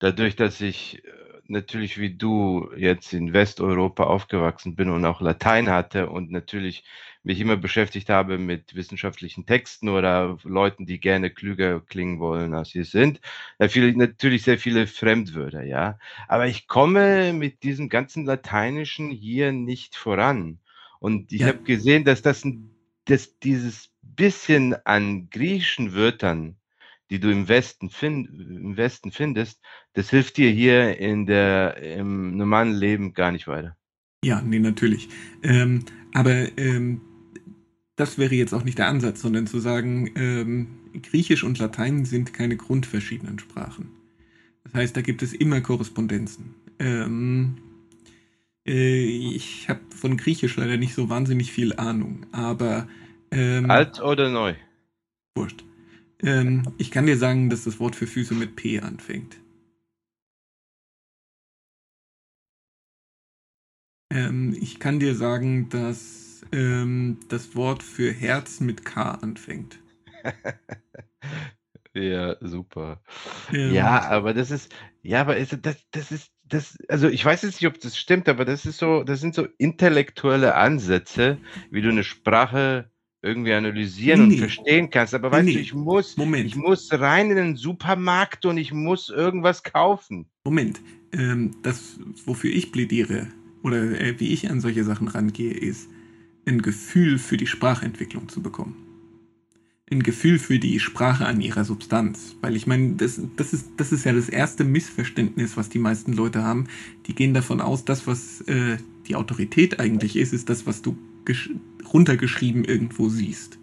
dadurch, 0.00 0.34
dass 0.34 0.60
ich 0.60 1.04
äh, 1.04 1.12
natürlich 1.44 1.98
wie 1.98 2.16
du 2.16 2.68
jetzt 2.76 3.12
in 3.12 3.32
Westeuropa 3.32 4.02
aufgewachsen 4.02 4.74
bin 4.74 4.90
und 4.90 5.04
auch 5.04 5.20
Latein 5.20 5.70
hatte 5.70 6.10
und 6.10 6.32
natürlich 6.32 6.84
mich 7.28 7.40
immer 7.40 7.58
beschäftigt 7.58 8.08
habe 8.08 8.38
mit 8.38 8.74
wissenschaftlichen 8.74 9.44
Texten 9.44 9.90
oder 9.90 10.38
Leuten, 10.44 10.86
die 10.86 10.98
gerne 10.98 11.30
klüger 11.30 11.80
klingen 11.80 12.20
wollen, 12.20 12.54
als 12.54 12.70
sie 12.70 12.84
sind. 12.84 13.20
Da 13.58 13.68
viele, 13.68 13.94
natürlich 13.96 14.42
sehr 14.42 14.58
viele 14.58 14.86
Fremdwörter, 14.86 15.62
ja. 15.62 15.98
Aber 16.26 16.46
ich 16.46 16.66
komme 16.66 17.34
mit 17.34 17.62
diesem 17.62 17.90
ganzen 17.90 18.24
Lateinischen 18.24 19.10
hier 19.10 19.52
nicht 19.52 19.94
voran. 19.94 20.58
Und 21.00 21.30
ich 21.30 21.42
ja. 21.42 21.48
habe 21.48 21.58
gesehen, 21.62 22.04
dass 22.04 22.22
das 22.22 22.44
dass 23.04 23.38
dieses 23.38 23.90
bisschen 24.02 24.74
an 24.86 25.28
griechischen 25.30 25.94
Wörtern, 25.94 26.56
die 27.10 27.20
du 27.20 27.30
im 27.30 27.48
Westen, 27.48 27.90
find, 27.90 28.28
im 28.28 28.76
Westen 28.76 29.12
findest, 29.12 29.60
das 29.92 30.10
hilft 30.10 30.38
dir 30.38 30.50
hier 30.50 30.98
in 30.98 31.26
der, 31.26 31.76
im 31.76 32.36
normalen 32.36 32.74
Leben 32.74 33.12
gar 33.12 33.32
nicht 33.32 33.46
weiter. 33.46 33.76
Ja, 34.24 34.42
nee, 34.42 34.58
natürlich. 34.58 35.08
Ähm, 35.42 35.84
aber 36.12 36.58
ähm, 36.58 37.00
das 37.98 38.16
wäre 38.16 38.34
jetzt 38.34 38.54
auch 38.54 38.62
nicht 38.62 38.78
der 38.78 38.86
Ansatz, 38.86 39.20
sondern 39.20 39.48
zu 39.48 39.58
sagen, 39.58 40.10
ähm, 40.14 40.68
Griechisch 41.02 41.42
und 41.42 41.58
Latein 41.58 42.04
sind 42.04 42.32
keine 42.32 42.56
grundverschiedenen 42.56 43.40
Sprachen. 43.40 43.88
Das 44.62 44.74
heißt, 44.74 44.96
da 44.96 45.00
gibt 45.00 45.22
es 45.22 45.32
immer 45.32 45.60
Korrespondenzen. 45.60 46.54
Ähm, 46.78 47.58
äh, 48.64 49.04
ich 49.04 49.68
habe 49.68 49.80
von 49.90 50.16
Griechisch 50.16 50.56
leider 50.56 50.76
nicht 50.76 50.94
so 50.94 51.08
wahnsinnig 51.08 51.50
viel 51.50 51.74
Ahnung, 51.74 52.24
aber. 52.30 52.86
Ähm, 53.32 53.68
Alt 53.68 54.00
oder 54.00 54.30
neu? 54.30 54.54
Wurscht. 55.34 55.64
Ähm, 56.22 56.68
ich 56.78 56.92
kann 56.92 57.06
dir 57.06 57.16
sagen, 57.16 57.50
dass 57.50 57.64
das 57.64 57.80
Wort 57.80 57.96
für 57.96 58.06
Füße 58.06 58.34
mit 58.34 58.54
P 58.54 58.78
anfängt. 58.78 59.36
Ähm, 64.10 64.56
ich 64.60 64.78
kann 64.78 65.00
dir 65.00 65.16
sagen, 65.16 65.68
dass 65.68 66.27
ähm, 66.52 67.18
das 67.28 67.54
Wort 67.54 67.82
für 67.82 68.12
Herz 68.12 68.60
mit 68.60 68.84
K 68.84 69.12
anfängt. 69.12 69.78
ja, 71.94 72.36
super. 72.40 73.02
Ähm, 73.52 73.74
ja, 73.74 74.02
aber 74.08 74.34
das 74.34 74.50
ist, 74.50 74.74
ja, 75.02 75.20
aber 75.20 75.36
ist, 75.36 75.56
das, 75.62 75.76
das 75.90 76.10
ist, 76.12 76.30
das, 76.44 76.78
also 76.88 77.08
ich 77.08 77.24
weiß 77.24 77.42
jetzt 77.42 77.60
nicht, 77.60 77.66
ob 77.66 77.80
das 77.80 77.96
stimmt, 77.96 78.28
aber 78.28 78.44
das 78.44 78.66
ist 78.66 78.78
so, 78.78 79.02
das 79.04 79.20
sind 79.20 79.34
so 79.34 79.46
intellektuelle 79.58 80.54
Ansätze, 80.54 81.38
wie 81.70 81.82
du 81.82 81.90
eine 81.90 82.04
Sprache 82.04 82.90
irgendwie 83.20 83.52
analysieren 83.52 84.28
nee. 84.28 84.34
und 84.34 84.38
verstehen 84.38 84.90
kannst. 84.90 85.14
Aber 85.14 85.30
weißt 85.30 85.44
nee. 85.44 85.54
du, 85.54 85.60
ich 85.60 85.74
muss, 85.74 86.16
Moment. 86.16 86.46
ich 86.46 86.56
muss 86.56 86.88
rein 86.92 87.30
in 87.30 87.36
den 87.36 87.56
Supermarkt 87.56 88.46
und 88.46 88.58
ich 88.58 88.72
muss 88.72 89.08
irgendwas 89.08 89.62
kaufen. 89.62 90.26
Moment, 90.44 90.80
ähm, 91.12 91.56
das, 91.62 91.98
wofür 92.24 92.50
ich 92.50 92.72
plädiere 92.72 93.28
oder 93.62 94.00
äh, 94.00 94.18
wie 94.20 94.32
ich 94.32 94.50
an 94.50 94.60
solche 94.60 94.84
Sachen 94.84 95.08
rangehe, 95.08 95.52
ist 95.52 95.90
ein 96.48 96.62
Gefühl 96.62 97.18
für 97.18 97.36
die 97.36 97.46
Sprachentwicklung 97.46 98.28
zu 98.28 98.42
bekommen. 98.42 98.76
Ein 99.90 100.02
Gefühl 100.02 100.38
für 100.38 100.58
die 100.58 100.80
Sprache 100.80 101.26
an 101.26 101.40
ihrer 101.40 101.64
Substanz. 101.64 102.36
Weil 102.40 102.56
ich 102.56 102.66
meine, 102.66 102.94
das, 102.94 103.20
das, 103.36 103.52
ist, 103.52 103.68
das 103.76 103.92
ist 103.92 104.04
ja 104.04 104.12
das 104.12 104.28
erste 104.28 104.64
Missverständnis, 104.64 105.56
was 105.56 105.68
die 105.68 105.78
meisten 105.78 106.12
Leute 106.12 106.42
haben. 106.42 106.66
Die 107.06 107.14
gehen 107.14 107.32
davon 107.32 107.60
aus, 107.60 107.84
das, 107.84 108.06
was 108.06 108.42
äh, 108.42 108.78
die 109.06 109.14
Autorität 109.14 109.80
eigentlich 109.80 110.16
ist, 110.16 110.32
ist 110.32 110.48
das, 110.50 110.66
was 110.66 110.82
du 110.82 110.96
runtergeschrieben 111.92 112.64
irgendwo 112.64 113.08
siehst. 113.08 113.58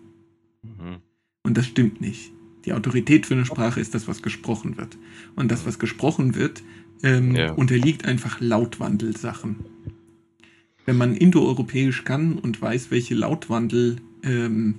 Mhm. 0.63 0.98
Und 1.43 1.58
das 1.58 1.67
stimmt 1.67 2.02
nicht. 2.02 2.32
Die 2.65 2.74
Autorität 2.74 3.28
für 3.28 3.36
eine 3.36 3.45
Sprache 3.45 3.80
ist 3.80 3.93
das, 3.93 4.08
was 4.08 4.24
gesprochen 4.24 4.78
wird. 4.78 4.98
Und 5.36 5.52
das, 5.52 5.65
was 5.67 5.78
gesprochen 5.78 6.34
wird, 6.34 6.63
ähm, 7.04 7.36
ja. 7.36 7.52
unterliegt 7.52 8.06
einfach 8.06 8.39
Lautwandelsachen. 8.39 9.58
Wenn 10.86 10.98
man 10.98 11.15
indoeuropäisch 11.15 12.04
kann 12.04 12.38
und 12.38 12.62
weiß, 12.62 12.91
welche 12.91 13.15
Lautwandel 13.15 13.98
ähm, 14.24 14.76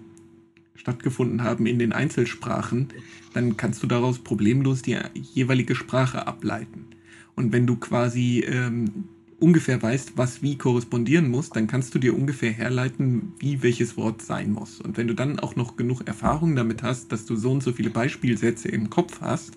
stattgefunden 0.75 1.42
haben 1.42 1.66
in 1.66 1.79
den 1.79 1.92
Einzelsprachen, 1.92 2.88
dann 3.33 3.57
kannst 3.57 3.83
du 3.83 3.87
daraus 3.87 4.21
problemlos 4.21 4.83
die 4.83 4.97
jeweilige 5.35 5.75
Sprache 5.75 6.27
ableiten. 6.27 6.87
Und 7.35 7.53
wenn 7.53 7.66
du 7.66 7.77
quasi 7.77 8.45
ähm, 8.47 9.05
ungefähr 9.38 9.83
weißt, 9.83 10.12
was 10.16 10.42
wie 10.42 10.57
korrespondieren 10.57 11.29
muss, 11.29 11.51
dann 11.51 11.66
kannst 11.66 11.95
du 11.95 11.99
dir 11.99 12.16
ungefähr 12.16 12.53
herleiten, 12.53 13.33
wie 13.38 13.62
welches 13.62 13.97
Wort 13.97 14.23
sein 14.23 14.53
muss. 14.53 14.81
Und 14.81 14.97
wenn 14.97 15.09
du 15.09 15.14
dann 15.14 15.38
auch 15.38 15.57
noch 15.57 15.77
genug 15.77 16.07
Erfahrung 16.07 16.57
damit 16.57 16.83
hast, 16.83 17.12
dass 17.12 17.27
du 17.27 17.37
so 17.37 17.51
und 17.51 17.62
so 17.62 17.73
viele 17.73 17.90
Beispielsätze 17.90 18.69
im 18.69 18.88
Kopf 18.90 19.21
hast, 19.21 19.53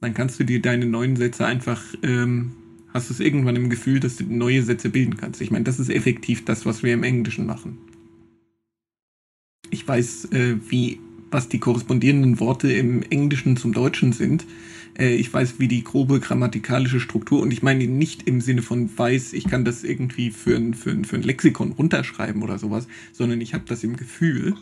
dann 0.00 0.14
kannst 0.14 0.38
du 0.38 0.44
dir 0.44 0.60
deine 0.60 0.86
neuen 0.86 1.16
Sätze 1.16 1.46
einfach, 1.46 1.82
ähm, 2.02 2.52
hast 2.92 3.08
du 3.08 3.14
es 3.14 3.20
irgendwann 3.20 3.56
im 3.56 3.70
Gefühl, 3.70 4.00
dass 4.00 4.16
du 4.16 4.24
neue 4.24 4.62
Sätze 4.62 4.90
bilden 4.90 5.16
kannst. 5.16 5.40
Ich 5.40 5.50
meine, 5.50 5.64
das 5.64 5.78
ist 5.78 5.90
effektiv 5.90 6.44
das, 6.44 6.66
was 6.66 6.82
wir 6.82 6.94
im 6.94 7.02
Englischen 7.02 7.46
machen. 7.46 7.78
Ich 9.70 9.86
weiß, 9.86 10.26
äh, 10.32 10.56
wie, 10.68 11.00
was 11.30 11.48
die 11.48 11.58
korrespondierenden 11.58 12.40
Worte 12.40 12.72
im 12.72 13.02
Englischen 13.02 13.56
zum 13.56 13.72
Deutschen 13.72 14.12
sind 14.12 14.46
äh, 14.98 15.14
ich 15.14 15.32
weiß, 15.32 15.60
wie 15.60 15.68
die 15.68 15.84
grobe 15.84 16.20
grammatikalische 16.20 17.00
Struktur, 17.00 17.40
und 17.40 17.52
ich 17.52 17.62
meine 17.62 17.86
nicht 17.86 18.24
im 18.24 18.40
Sinne 18.40 18.62
von 18.62 18.98
weiß, 18.98 19.32
ich 19.32 19.48
kann 19.48 19.64
das 19.64 19.84
irgendwie 19.84 20.30
für 20.30 20.56
ein, 20.56 20.74
für 20.74 20.90
ein, 20.90 21.04
für 21.04 21.16
ein 21.16 21.22
Lexikon 21.22 21.72
runterschreiben 21.72 22.42
oder 22.42 22.58
sowas, 22.58 22.88
sondern 23.12 23.40
ich 23.40 23.54
habe 23.54 23.64
das 23.66 23.84
im 23.84 23.96
Gefühl. 23.96 24.54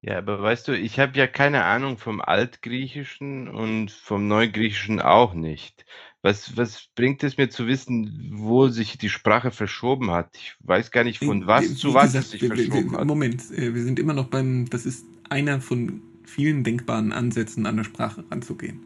Ja, 0.00 0.18
aber 0.18 0.40
weißt 0.40 0.68
du, 0.68 0.78
ich 0.78 0.98
habe 0.98 1.16
ja 1.18 1.26
keine 1.26 1.64
Ahnung 1.64 1.96
vom 1.96 2.20
Altgriechischen 2.20 3.48
und 3.48 3.90
vom 3.90 4.28
Neugriechischen 4.28 5.00
auch 5.00 5.32
nicht. 5.32 5.86
Was, 6.24 6.56
was 6.56 6.88
bringt 6.94 7.22
es 7.22 7.36
mir 7.36 7.50
zu 7.50 7.66
wissen, 7.66 8.30
wo 8.32 8.68
sich 8.68 8.96
die 8.96 9.10
Sprache 9.10 9.50
verschoben 9.50 10.10
hat? 10.10 10.30
Ich 10.38 10.56
weiß 10.60 10.90
gar 10.90 11.04
nicht, 11.04 11.22
von 11.22 11.46
was 11.46 11.68
wie, 11.68 11.74
zu 11.74 11.92
was 11.92 12.14
gesagt, 12.14 12.24
es 12.24 12.30
sich 12.30 12.46
verschoben 12.46 12.92
wir, 12.92 12.98
hat. 12.98 13.06
Moment, 13.06 13.42
äh, 13.50 13.74
wir 13.74 13.82
sind 13.82 13.98
immer 13.98 14.14
noch 14.14 14.28
beim, 14.28 14.64
das 14.70 14.86
ist 14.86 15.04
einer 15.28 15.60
von 15.60 16.00
vielen 16.24 16.64
denkbaren 16.64 17.12
Ansätzen 17.12 17.66
an 17.66 17.76
der 17.76 17.84
Sprache 17.84 18.24
ranzugehen. 18.30 18.80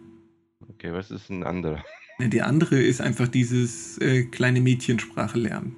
Okay, 0.68 0.92
was 0.92 1.12
ist 1.12 1.31
ein 1.31 1.44
anderer? 1.44 1.85
Der 2.18 2.44
andere 2.44 2.83
ist 2.83 3.01
einfach 3.01 3.29
dieses 3.29 3.98
äh, 3.98 4.24
kleine 4.24 4.61
Mädchensprache 4.61 5.38
lernen. 5.38 5.77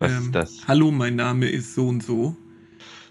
Was 0.00 0.12
ähm, 0.12 0.24
ist 0.24 0.34
das? 0.34 0.68
Hallo, 0.68 0.90
mein 0.90 1.16
Name 1.16 1.48
ist 1.48 1.74
so 1.74 1.88
und 1.88 2.02
so. 2.02 2.36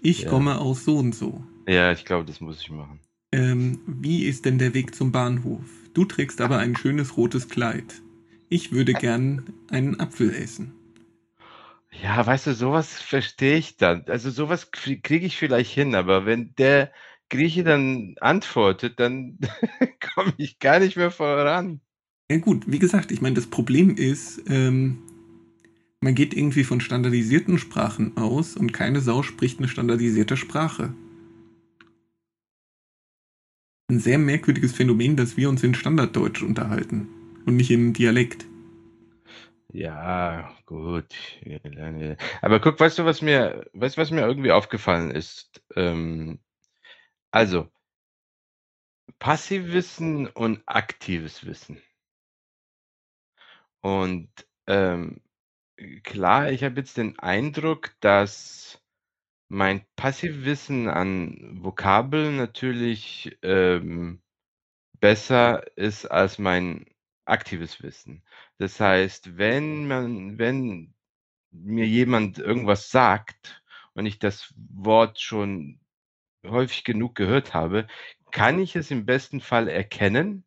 Ich 0.02 0.22
ja. 0.22 0.30
komme 0.30 0.60
aus 0.60 0.84
so 0.84 0.98
und 0.98 1.16
so. 1.16 1.42
Ja, 1.66 1.90
ich 1.90 2.04
glaube, 2.04 2.26
das 2.26 2.40
muss 2.40 2.60
ich 2.60 2.70
machen. 2.70 3.00
Ähm, 3.32 3.80
wie 3.88 4.24
ist 4.24 4.44
denn 4.44 4.58
der 4.58 4.72
Weg 4.72 4.94
zum 4.94 5.10
Bahnhof? 5.10 5.64
Du 5.98 6.04
trägst 6.04 6.40
aber 6.40 6.58
ein 6.58 6.76
schönes 6.76 7.16
rotes 7.16 7.48
Kleid. 7.48 8.02
Ich 8.48 8.70
würde 8.70 8.92
gern 8.92 9.52
einen 9.68 9.98
Apfel 9.98 10.32
essen. 10.32 10.72
Ja, 11.90 12.24
weißt 12.24 12.46
du, 12.46 12.54
sowas 12.54 13.02
verstehe 13.02 13.56
ich 13.56 13.78
dann. 13.78 14.04
Also 14.06 14.30
sowas 14.30 14.70
kriege 14.70 15.26
ich 15.26 15.36
vielleicht 15.36 15.72
hin, 15.72 15.96
aber 15.96 16.24
wenn 16.24 16.54
der 16.56 16.92
Grieche 17.30 17.64
dann 17.64 18.14
antwortet, 18.20 19.00
dann 19.00 19.40
komme 20.14 20.34
ich 20.36 20.60
gar 20.60 20.78
nicht 20.78 20.96
mehr 20.96 21.10
voran. 21.10 21.80
Ja 22.30 22.36
gut, 22.36 22.70
wie 22.70 22.78
gesagt, 22.78 23.10
ich 23.10 23.20
meine, 23.20 23.34
das 23.34 23.48
Problem 23.48 23.96
ist, 23.96 24.48
ähm, 24.48 24.98
man 26.00 26.14
geht 26.14 26.32
irgendwie 26.32 26.62
von 26.62 26.80
standardisierten 26.80 27.58
Sprachen 27.58 28.16
aus 28.16 28.56
und 28.56 28.72
keine 28.72 29.00
Sau 29.00 29.24
spricht 29.24 29.58
eine 29.58 29.66
standardisierte 29.66 30.36
Sprache. 30.36 30.94
Ein 33.90 34.00
sehr 34.00 34.18
merkwürdiges 34.18 34.74
Phänomen, 34.74 35.16
dass 35.16 35.38
wir 35.38 35.48
uns 35.48 35.64
in 35.64 35.72
Standarddeutsch 35.72 36.42
unterhalten 36.42 37.08
und 37.46 37.56
nicht 37.56 37.70
im 37.70 37.94
Dialekt. 37.94 38.44
Ja, 39.72 40.54
gut. 40.66 41.14
Aber 42.42 42.60
guck, 42.60 42.78
weißt 42.78 42.98
du, 42.98 43.06
was 43.06 43.22
mir, 43.22 43.64
weißt 43.72 43.96
was 43.96 44.10
mir 44.10 44.26
irgendwie 44.26 44.52
aufgefallen 44.52 45.10
ist? 45.10 45.62
Ähm, 45.74 46.38
also 47.30 47.70
Passivwissen 49.18 50.26
und 50.26 50.62
aktives 50.66 51.46
Wissen. 51.46 51.80
Und, 53.80 54.28
ähm, 54.66 55.22
klar, 56.02 56.50
ich 56.52 56.62
habe 56.62 56.80
jetzt 56.80 56.98
den 56.98 57.18
Eindruck, 57.18 57.92
dass 58.00 58.77
mein 59.48 59.84
Passivwissen 59.96 60.88
an 60.88 61.62
Vokabeln 61.62 62.36
natürlich, 62.36 63.38
ähm, 63.42 64.22
besser 65.00 65.66
ist 65.76 66.06
als 66.06 66.38
mein 66.38 66.86
aktives 67.24 67.82
Wissen. 67.82 68.24
Das 68.58 68.80
heißt, 68.80 69.38
wenn 69.38 69.86
man 69.88 70.38
wenn 70.38 70.94
mir 71.52 71.86
jemand 71.86 72.38
irgendwas 72.38 72.90
sagt 72.90 73.62
und 73.94 74.06
ich 74.06 74.18
das 74.18 74.54
Wort 74.56 75.20
schon 75.20 75.80
häufig 76.46 76.84
genug 76.84 77.14
gehört 77.14 77.54
habe, 77.54 77.86
kann 78.32 78.60
ich 78.60 78.76
es 78.76 78.90
im 78.90 79.06
besten 79.06 79.40
Fall 79.40 79.68
erkennen 79.68 80.44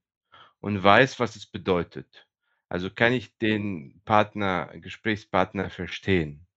und 0.62 0.84
weiß, 0.84 1.20
was 1.20 1.36
es 1.36 1.48
bedeutet. 1.48 2.28
Also, 2.70 2.90
kann 2.92 3.14
ich 3.14 3.38
den 3.40 4.02
Partner 4.06 4.68
Gesprächspartner 4.80 5.70
verstehen. 5.70 6.48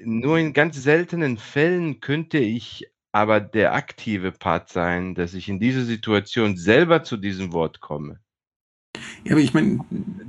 Nur 0.00 0.38
in 0.38 0.52
ganz 0.52 0.82
seltenen 0.82 1.38
Fällen 1.38 2.00
könnte 2.00 2.38
ich 2.38 2.90
aber 3.12 3.40
der 3.40 3.72
aktive 3.74 4.32
Part 4.32 4.68
sein, 4.68 5.14
dass 5.14 5.34
ich 5.34 5.48
in 5.48 5.58
dieser 5.58 5.84
Situation 5.84 6.56
selber 6.56 7.02
zu 7.02 7.16
diesem 7.16 7.52
Wort 7.52 7.80
komme. 7.80 8.20
Ja, 9.24 9.32
aber 9.32 9.40
ich 9.40 9.54
meine 9.54 9.80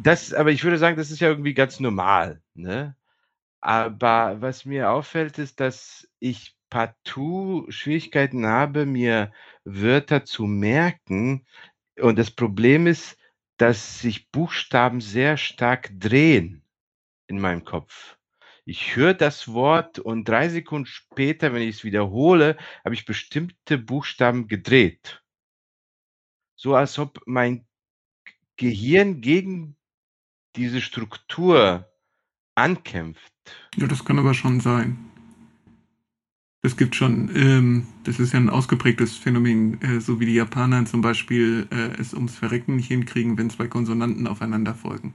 Das 0.04 0.34
aber 0.34 0.52
ich 0.52 0.64
würde 0.64 0.78
sagen, 0.78 0.98
das 0.98 1.12
ist 1.12 1.20
ja 1.20 1.28
irgendwie 1.30 1.54
ganz 1.54 1.80
normal, 1.80 2.42
ne? 2.54 2.96
Aber 3.62 4.42
was 4.42 4.66
mir 4.66 4.92
auffällt, 4.92 5.40
ist, 5.40 5.60
dass 5.60 6.08
ich 6.20 6.56
partout 6.70 7.66
Schwierigkeiten 7.70 8.46
habe, 8.46 8.86
mir 8.86 9.32
Wörter 9.66 10.26
zu 10.26 10.46
merken. 10.46 11.46
Und 12.00 12.18
das 12.20 12.32
Problem 12.32 12.88
ist, 12.88 13.18
dass 13.58 14.00
sich 14.00 14.32
Buchstaben 14.32 15.02
sehr 15.02 15.38
stark 15.38 15.90
drehen 16.00 16.64
in 17.28 17.40
meinem 17.40 17.66
Kopf. 17.66 18.17
Ich 18.70 18.98
höre 18.98 19.14
das 19.14 19.48
Wort 19.54 19.98
und 19.98 20.28
3 20.28 20.50
Sekunden 20.50 20.88
später, 20.88 21.54
wenn 21.54 21.62
ich 21.62 21.78
es 21.78 21.84
wiederhole, 21.86 22.58
habe 22.84 22.96
ich 22.96 23.06
bestimmte 23.06 23.78
Buchstaben 23.78 24.50
gedreht. 24.50 25.24
So 26.58 26.76
als 26.76 27.00
ob 27.00 27.22
mein 27.26 27.66
Gehirn 28.58 29.22
gegen 29.22 29.78
diese 30.58 30.82
Struktur 30.82 31.90
ankämpft. 32.56 33.32
Ja, 33.78 33.88
das 33.88 34.04
kann 34.04 34.20
aber 34.20 34.34
schon 34.34 34.60
sein. 34.60 34.98
Es 36.62 36.76
gibt 36.76 36.94
schon, 36.96 37.34
ähm, 37.38 37.88
das 38.04 38.20
ist 38.20 38.34
ja 38.34 38.40
ein 38.40 38.50
ausgeprägtes 38.50 39.16
Phänomen, 39.16 39.82
äh, 39.82 40.02
so 40.02 40.20
wie 40.20 40.26
die 40.26 40.34
Japaner 40.34 40.86
zum 40.86 41.00
Beispiel 41.00 41.70
äh, 41.72 42.02
es 42.02 42.14
ums 42.14 42.36
Verrecken 42.36 42.76
nicht 42.76 42.88
hinkriegen, 42.88 43.38
wenn 43.38 43.50
zwei 43.50 43.70
Konsonanten 43.70 44.28
aufeinander 44.28 44.76
folgen. 44.76 45.14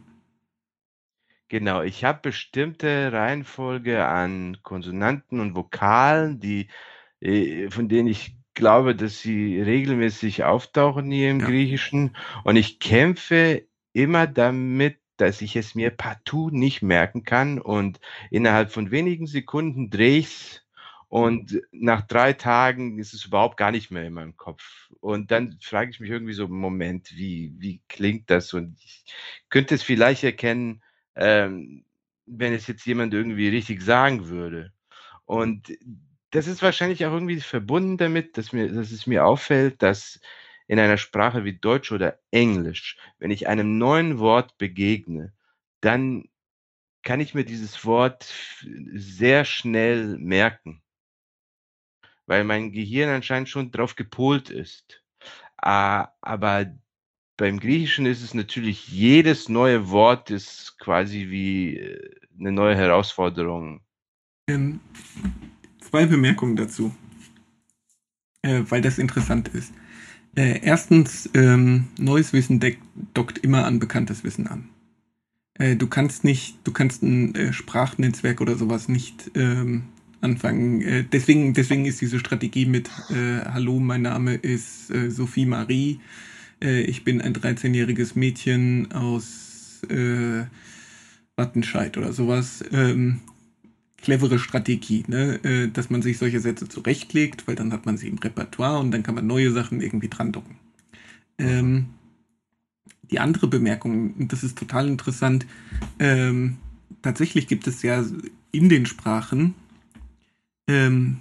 Genau, 1.53 1.83
ich 1.83 2.03
habe 2.03 2.19
bestimmte 2.23 3.13
Reihenfolge 3.13 4.07
an 4.07 4.57
Konsonanten 4.63 5.39
und 5.39 5.55
Vokalen, 5.55 6.41
die 6.41 6.69
äh, 7.21 7.71
von 7.71 7.89
denen 7.89 8.09
ich 8.09 8.37
glaube, 8.55 8.95
dass 8.97 9.21
sie 9.21 9.63
regelmäßig 9.63 10.45
auftauchen 10.45 11.11
hier 11.11 11.31
im 11.31 11.41
Ja. 11.41 11.47
Griechischen. 11.49 12.17
Und 12.45 12.57
ich 12.57 12.81
kämpfe 12.81 13.67
immer 13.95 14.27
damit, 14.27 14.99
dass 15.19 15.43
ich 15.43 15.57
es 15.57 15.75
mir 15.75 15.91
partout 15.91 16.49
nicht 16.51 16.83
merken 16.83 17.23
kann. 17.25 17.61
Und 17.61 18.01
innerhalb 18.31 18.73
von 18.73 18.91
wenigen 18.91 19.27
Sekunden 19.27 19.91
drehe 19.91 20.19
ich's 20.21 20.65
und 21.09 21.63
nach 21.73 22.03
3 22.07 22.33
Tagen 22.35 22.99
ist 22.99 23.15
es 23.15 23.27
überhaupt 23.27 23.59
gar 23.59 23.71
nicht 23.73 23.91
mehr 23.91 24.05
in 24.07 24.15
meinem 24.15 24.37
Kopf. 24.39 24.91
Und 25.01 25.31
dann 25.31 25.59
frage 25.63 25.91
ich 25.91 26.01
mich 26.01 26.11
irgendwie 26.11 26.33
so: 26.35 26.49
„Moment, 26.49 27.11
wie 27.15 27.55
wie 27.59 27.83
klingt 27.89 28.31
das?“ 28.31 28.55
Und 28.55 28.79
ich 28.83 29.05
könnte 29.51 29.75
es 29.75 29.83
vielleicht 29.83 30.25
erkennen, 30.25 30.82
ähm, 31.17 31.85
wenn 32.27 32.53
es 32.53 32.67
jetzt 32.67 32.87
jemand 32.87 33.15
irgendwie 33.15 33.49
richtig 33.49 33.83
sagen 33.83 34.29
würde. 34.29 34.73
Und 35.27 35.73
das 36.31 36.47
ist 36.47 36.63
wahrscheinlich 36.63 37.05
auch 37.07 37.13
irgendwie 37.13 37.41
verbunden 37.41 37.99
damit, 37.99 38.39
dass 38.39 38.53
mir 38.53 38.73
dass 38.73 38.91
es 38.93 39.07
mir 39.07 39.25
auffällt, 39.27 39.83
dass 39.83 40.21
in 40.69 40.79
einer 40.79 40.99
Sprache 40.99 41.45
wie 41.45 41.59
Deutsch 41.59 41.93
oder 41.93 42.19
Englisch, 42.31 42.97
wenn 43.19 43.31
ich 43.31 43.49
einem 43.49 43.79
neuen 43.79 44.19
Wort 44.19 44.57
begegne, 44.59 45.33
dann 45.81 46.29
kann 47.03 47.21
ich 47.21 47.35
mir 47.35 47.45
dieses 47.45 47.85
Wort 47.85 48.33
sehr 48.95 49.45
schnell 49.45 50.19
merken. 50.19 50.83
Weil 52.27 52.45
mein 52.45 52.73
Gehirn 52.73 53.11
anscheinend 53.11 53.49
schon 53.49 53.71
drauf 53.71 53.97
gepolt 53.97 54.51
ist. 54.51 55.03
Ah, 55.57 56.09
aber 56.21 56.67
beim 57.37 57.59
Griechischen 57.59 58.07
ist 58.07 58.23
es 58.23 58.35
natürlich 58.35 58.89
jedes 58.89 59.49
neue 59.49 59.91
Wort 59.91 60.31
ist 60.31 60.77
quasi 60.79 61.29
wie, 61.31 61.77
äh, 61.79 62.11
'ne 62.37 62.53
neue 62.53 62.77
Herausforderung. 62.77 63.81
Ähm, 64.49 64.81
2 65.81 66.07
Bemerkungen 66.07 66.57
dazu, 66.57 66.95
äh, 68.43 68.63
weil 68.69 68.83
das 68.83 68.99
interessant 68.99 69.49
ist. 69.49 69.73
Äh, 70.37 70.61
1. 70.61 71.31
ähm, 71.35 71.89
neues 71.99 72.33
Wissen 72.33 72.61
deck 72.61 72.79
dockt 73.15 73.39
immer 73.39 73.67
an 73.67 73.79
bekanntes 73.81 74.25
Wissen 74.25 74.47
an. 74.49 74.69
Äh, 75.59 75.77
du 75.77 75.87
kannst 75.89 76.25
nicht 76.25 76.57
du 76.65 76.73
kannst 76.73 77.03
'n, 77.03 77.35
äh, 77.37 77.53
Sprachnetzwerk 77.53 78.41
oder 78.41 78.57
so 78.57 78.71
was 78.71 78.89
nicht, 78.89 79.31
ähm, 79.37 79.85
anfangen. 80.23 80.83
Äh, 80.83 81.05
deswegen 81.05 81.55
deswegen 81.55 81.87
ist 81.87 82.01
diese 82.01 82.19
Strategie 82.21 82.67
mit, 82.67 82.91
„Hallo, 83.11 83.81
mein 83.81 84.03
Name 84.03 84.35
ist, 84.37 84.89
Sophie 85.11 85.47
Marie. 85.47 86.01
Äh, 86.63 86.83
ich 86.83 87.05
bin 87.05 87.21
ein 87.21 87.35
13-jähriges 87.35 88.19
Mädchen 88.19 88.93
aus, 88.93 89.83
äh, 89.89 90.45
Wattenscheid“ 91.37 91.97
oder 91.99 92.13
so 92.13 92.29
was, 92.29 92.65
ähm, 92.73 93.21
clevere 93.99 94.39
Strategie, 94.39 95.05
ne? 95.09 95.41
Äh, 95.45 95.69
dass 95.69 95.91
man 95.91 96.03
sich 96.03 96.19
solche 96.19 96.41
Sätze 96.41 96.69
zurechtlegt, 96.69 97.47
weil 97.47 97.55
dann 97.55 97.73
hat 97.73 97.87
man 97.87 97.97
sie 97.97 98.09
im 98.09 98.19
Repertoire 98.19 98.79
und 98.79 98.91
dann 98.91 99.03
kann 99.03 99.15
man 99.15 99.27
neue 99.27 99.51
Sachen 99.53 99.81
irgendwie 99.81 100.09
dran 100.09 100.33
docken. 100.33 100.57
Ähm, 101.39 101.87
die 103.11 103.19
andere 103.19 103.47
Bemerkung, 103.47 104.29
das 104.29 104.43
ist 104.43 104.59
total 104.59 104.89
interessant, 104.89 105.47
ähm, 105.99 106.57
tatsächlich 107.03 107.47
gibt 107.47 107.67
es 107.67 107.83
ja 107.83 108.05
in 108.53 108.69
den 108.69 108.87
Sprachen, 108.87 109.55
ähm, 110.67 111.19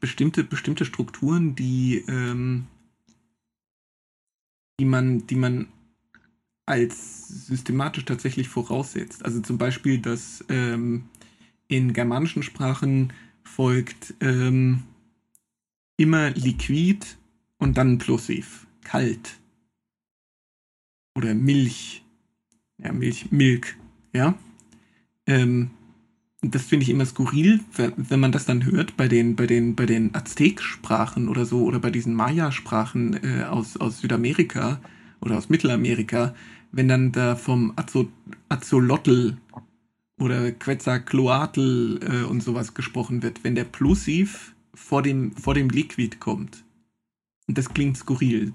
bestimmte 0.00 0.44
bestimmte 0.44 0.84
Strukturen, 0.84 1.54
die, 1.56 2.04
ähm 2.08 2.66
die 4.80 4.84
man 4.84 5.26
die 5.26 5.36
man 5.36 5.68
als 6.66 7.46
systematisch 7.46 8.04
tatsächlich 8.04 8.48
voraussetzt. 8.48 9.24
Also, 9.24 9.40
zum 9.40 9.58
Beispiel, 9.58 9.98
dass, 9.98 10.44
ähm, 10.48 11.08
in 11.68 11.92
germanischen 11.92 12.42
Sprachen 12.42 13.12
folgt, 13.42 14.14
ähm, 14.20 14.82
immer 15.96 16.30
Liquid 16.30 17.04
und 17.58 17.76
dann 17.76 17.98
Plosiv. 17.98 18.66
Kalt. 18.84 19.38
Oder 21.14 21.34
Milch. 21.34 22.04
Ja, 22.78 22.92
Milch, 22.92 23.30
Milk, 23.32 23.76
ja? 24.12 24.38
Ähm, 25.26 25.70
das 26.40 26.62
finde 26.62 26.84
ich 26.84 26.90
immer 26.90 27.04
skurril, 27.04 27.60
we 27.74 27.92
wenn 27.96 28.20
man 28.20 28.30
das 28.30 28.46
dann 28.46 28.64
hört 28.64 28.96
bei 28.96 29.08
den 29.08 29.34
bei 29.34 29.46
den 29.46 29.74
bei 29.74 29.86
den 29.86 30.14
Azteksprachen 30.14 31.28
oder 31.28 31.44
so 31.44 31.64
oder 31.64 31.80
bei 31.80 31.90
diesen 31.90 32.14
Maya-Sprachen, 32.14 33.14
äh, 33.24 33.44
aus 33.44 33.76
aus 33.76 34.00
Südamerika 34.00 34.80
oder 35.20 35.36
aus 35.36 35.48
Mittelamerika, 35.48 36.34
wenn 36.70 36.86
dann 36.88 37.10
da 37.12 37.34
vom 37.34 37.72
Azo 37.76 38.08
Axolotl 38.48 39.36
oder 40.20 40.52
Quetzalcoatl, 40.52 42.00
äh, 42.02 42.24
und 42.24 42.42
so 42.42 42.54
was 42.54 42.74
gesprochen 42.74 43.22
wird, 43.22 43.42
wenn 43.44 43.54
der 43.56 43.64
Plosiv 43.64 44.54
vor 44.74 45.02
dem 45.02 45.32
vor 45.32 45.54
dem 45.54 45.70
Liquid 45.70 46.18
kommt. 46.20 46.64
Und 47.48 47.58
das 47.58 47.74
klingt 47.74 47.96
skurril. 47.96 48.52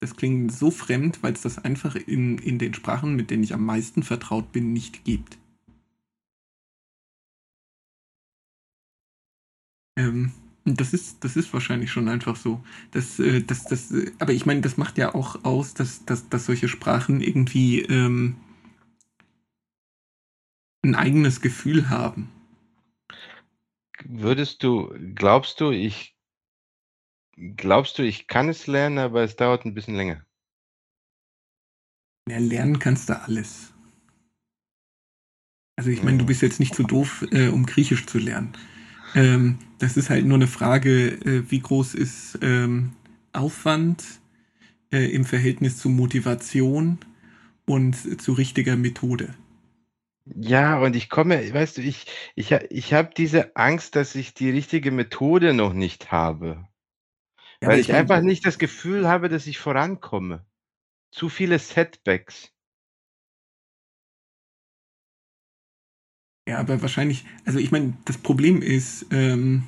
Das 0.00 0.16
klingt 0.16 0.52
so 0.52 0.70
fremd, 0.70 1.22
weil's 1.22 1.42
das 1.42 1.58
einfach 1.58 1.96
in 1.96 2.38
in 2.38 2.58
den 2.58 2.72
Sprachen, 2.72 3.14
mit 3.14 3.30
denen 3.30 3.42
ich 3.44 3.54
am 3.54 3.64
meisten 3.66 4.02
vertraut 4.02 4.52
bin, 4.52 4.72
nicht 4.72 5.04
gibt. 5.04 5.38
Ähm, 9.96 10.32
das 10.64 10.92
ist 10.92 11.24
das 11.24 11.36
ist 11.36 11.52
wahrscheinlich 11.52 11.90
schon 11.90 12.08
einfach 12.08 12.36
so. 12.36 12.62
Das, 12.92 13.18
äh, 13.18 13.42
das 13.42 13.64
das 13.64 13.90
äh, 13.90 14.12
aber 14.20 14.32
ich 14.32 14.46
meine, 14.46 14.60
das 14.60 14.76
macht 14.76 14.96
ja 14.98 15.14
auch 15.14 15.44
aus, 15.44 15.74
dass 15.74 16.04
dass 16.04 16.28
dass 16.28 16.46
solche 16.46 16.68
Sprachen 16.68 17.20
irgendwie, 17.20 17.80
ähm 17.82 18.36
'n 20.84 20.96
eigenes 20.96 21.40
Gefühl 21.40 21.90
haben. 21.90 22.28
Würdest 24.06 24.62
du 24.62 24.94
glaubst 25.14 25.60
du, 25.60 25.70
ich 25.70 26.14
glaubst 27.56 27.98
du, 27.98 28.02
ich 28.02 28.26
kann 28.26 28.48
es 28.50 28.66
lernen, 28.66 28.98
aber 28.98 29.22
es 29.22 29.36
dauert 29.36 29.64
'n 29.64 29.72
bisschen 29.74 29.94
länger? 29.96 30.24
Ja, 32.28 32.38
lernen 32.38 32.78
kannst 32.78 33.08
du 33.08 33.20
alles. 33.20 33.72
Also, 35.78 35.90
ich 35.90 36.02
meine, 36.02 36.18
du 36.18 36.26
bist 36.26 36.42
jetzt 36.42 36.60
nicht 36.60 36.74
zu 36.74 36.82
doof, 36.82 37.24
äh, 37.30 37.48
um 37.48 37.64
Griechisch 37.66 38.06
zu 38.06 38.18
lernen. 38.18 38.52
Ähm, 39.14 39.58
das 39.78 39.96
ist 39.96 40.10
halt 40.10 40.24
nur 40.26 40.38
'ne 40.38 40.46
Frage, 40.46 41.08
äh, 41.24 41.50
wie 41.50 41.60
groß 41.60 41.94
ist, 41.94 42.38
ähm, 42.42 42.92
Aufwand 43.32 44.04
äh, 44.92 45.06
im 45.14 45.24
Verhältnis 45.24 45.78
zu 45.78 45.88
Motivation 45.90 46.98
und 47.66 48.20
zu 48.22 48.32
richtiger 48.34 48.76
Methode. 48.76 49.34
Ja, 50.26 50.78
und 50.78 50.94
ich 50.94 51.08
komme, 51.10 51.52
weißt 51.52 51.78
du, 51.78 51.82
ich, 51.82 52.06
ich, 52.36 52.52
ich 52.52 52.92
habe 52.94 53.10
diese 53.16 53.56
Angst, 53.56 53.96
dass 53.96 54.14
ich 54.14 54.34
die 54.34 54.50
richtige 54.50 54.90
Methode 54.92 55.52
noch 55.52 55.72
nicht 55.72 56.12
habe. 56.12 56.68
Ja, 57.62 57.70
weil 57.70 57.80
ich 57.80 57.88
ich 57.88 57.94
einfach 57.94 58.20
nicht 58.22 58.44
das 58.46 58.58
Gefühl 58.58 59.08
habe, 59.08 59.28
dass 59.28 59.46
ich 59.46 59.58
vorankomme. 59.58 60.44
Zu 61.12 61.28
viele 61.30 61.58
Setbacks. 61.58 62.52
Ja, 66.48 66.58
aber 66.58 66.82
wahrscheinlich, 66.82 67.24
also 67.44 67.58
ich 67.58 67.70
meine, 67.70 67.96
das 68.04 68.18
Problem 68.18 68.62
ist, 68.62 69.06
ähm, 69.10 69.62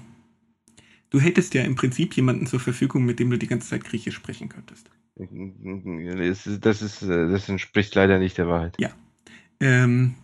du 1.10 1.20
hättest 1.20 1.54
ja 1.54 1.62
im 1.62 1.76
Prinzip 1.76 2.16
jemanden 2.16 2.46
zur 2.46 2.60
Verfügung, 2.60 3.04
mit 3.04 3.20
dem 3.20 3.30
du 3.30 3.38
die 3.38 3.46
ganze 3.46 3.68
Zeit 3.68 3.84
Griechisch 3.84 4.16
sprechen 4.16 4.48
könntest. 4.48 4.90
Das 5.16 6.46
ist, 6.46 6.66
das, 6.66 6.82
ist, 6.82 7.02
das 7.02 7.48
entspricht 7.48 7.94
leider 7.94 8.18
nicht 8.18 8.36
der 8.36 8.48
Wahrheit. 8.48 8.76
Ähm, 9.60 10.16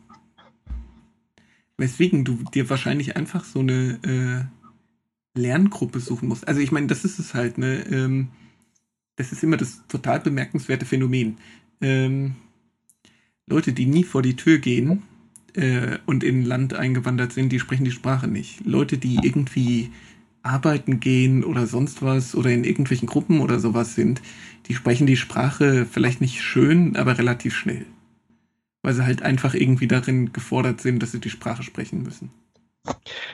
weswegen 1.76 2.24
du 2.24 2.42
dir 2.52 2.68
wahrscheinlich 2.68 3.16
einfach 3.16 3.44
so 3.44 3.60
eine 3.60 4.50
äh, 5.36 5.40
Lerngruppe 5.40 6.00
suchen 6.00 6.28
musst. 6.28 6.48
Also 6.48 6.60
ich 6.60 6.72
meine, 6.72 6.88
das 6.88 7.04
ist 7.04 7.20
es 7.20 7.34
halt, 7.34 7.58
ne? 7.58 7.84
Ähm, 7.88 8.28
das 9.14 9.32
ist 9.32 9.44
immer 9.44 9.56
das 9.56 9.86
total 9.86 10.18
bemerkenswerte 10.20 10.86
Phänomen. 10.86 11.38
Ähm, 11.80 12.34
Leute, 13.46 13.72
die 13.72 13.86
nie 13.86 14.02
vor 14.04 14.22
die 14.22 14.36
Tür 14.36 14.58
gehen 14.58 15.02
äh, 15.56 15.98
und 16.06 16.24
in 16.24 16.40
ein 16.40 16.46
Land 16.46 16.74
eingewandert 16.74 17.32
sind, 17.32 17.50
die 17.50 17.60
sprechen 17.60 17.84
die 17.84 17.90
Sprache 17.90 18.28
nicht. 18.28 18.64
Leute, 18.66 18.98
die 18.98 19.18
irgendwie 19.22 19.90
arbeiten 20.42 21.00
gehen 21.00 21.44
oder 21.44 21.66
sonst 21.66 22.02
was 22.02 22.34
oder 22.34 22.50
in 22.50 22.64
irgendwelchen 22.64 23.08
Gruppen 23.08 23.40
oder 23.40 23.58
sowas 23.58 23.94
sind, 23.94 24.22
die 24.66 24.74
sprechen 24.74 25.06
die 25.06 25.16
Sprache 25.16 25.86
vielleicht 25.90 26.20
nicht 26.20 26.40
schön, 26.40 26.96
aber 26.96 27.18
relativ 27.18 27.54
schnell 27.54 27.86
weil 28.82 28.94
sie 28.94 29.04
halt 29.04 29.22
einfach 29.22 29.54
irgendwie 29.54 29.88
darin 29.88 30.32
gefordert 30.32 30.80
sind, 30.80 31.02
dass 31.02 31.12
sie 31.12 31.20
die 31.20 31.30
Sprache 31.30 31.62
sprechen 31.62 32.02
müssen. 32.02 32.30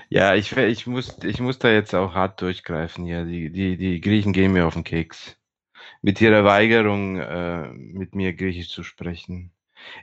Ja, 0.09 0.35
ich, 0.35 0.57
ich, 0.57 0.87
muss, 0.87 1.17
ich 1.23 1.41
muss 1.41 1.59
da 1.59 1.71
jetzt 1.71 1.95
auch 1.95 2.15
hart 2.15 2.41
durchgreifen 2.43 3.05
hier. 3.05 3.25
Die, 3.25 3.51
die, 3.51 3.77
die 3.77 4.01
Griechen 4.01 4.33
gehen 4.33 4.53
mir 4.53 4.67
auf 4.67 4.75
den 4.75 4.85
Keks. 4.85 5.37
Mit 6.03 6.21
ihrer 6.21 6.45
Weigerung, 6.45 7.17
äh, 7.17 7.69
mit 7.73 8.15
mir 8.15 8.35
Griechisch 8.35 8.71
zu 8.71 8.83
sprechen. 8.83 9.53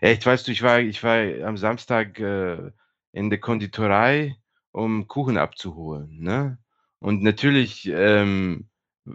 Echt, 0.02 0.26
weißt 0.26 0.48
du, 0.48 0.52
ich 0.52 0.62
war, 0.62 0.80
ich 0.80 1.04
war 1.04 1.48
am 1.48 1.58
Samstag 1.58 2.20
äh, 2.20 2.72
in 3.12 3.30
der 3.30 3.40
Konditorei, 3.40 4.36
um 4.72 5.08
Kuchen 5.08 5.38
abzuholen. 5.38 6.20
Ne? 6.20 6.58
Und 7.00 7.22
natürlich, 7.24 7.88
ähm, 7.88 8.70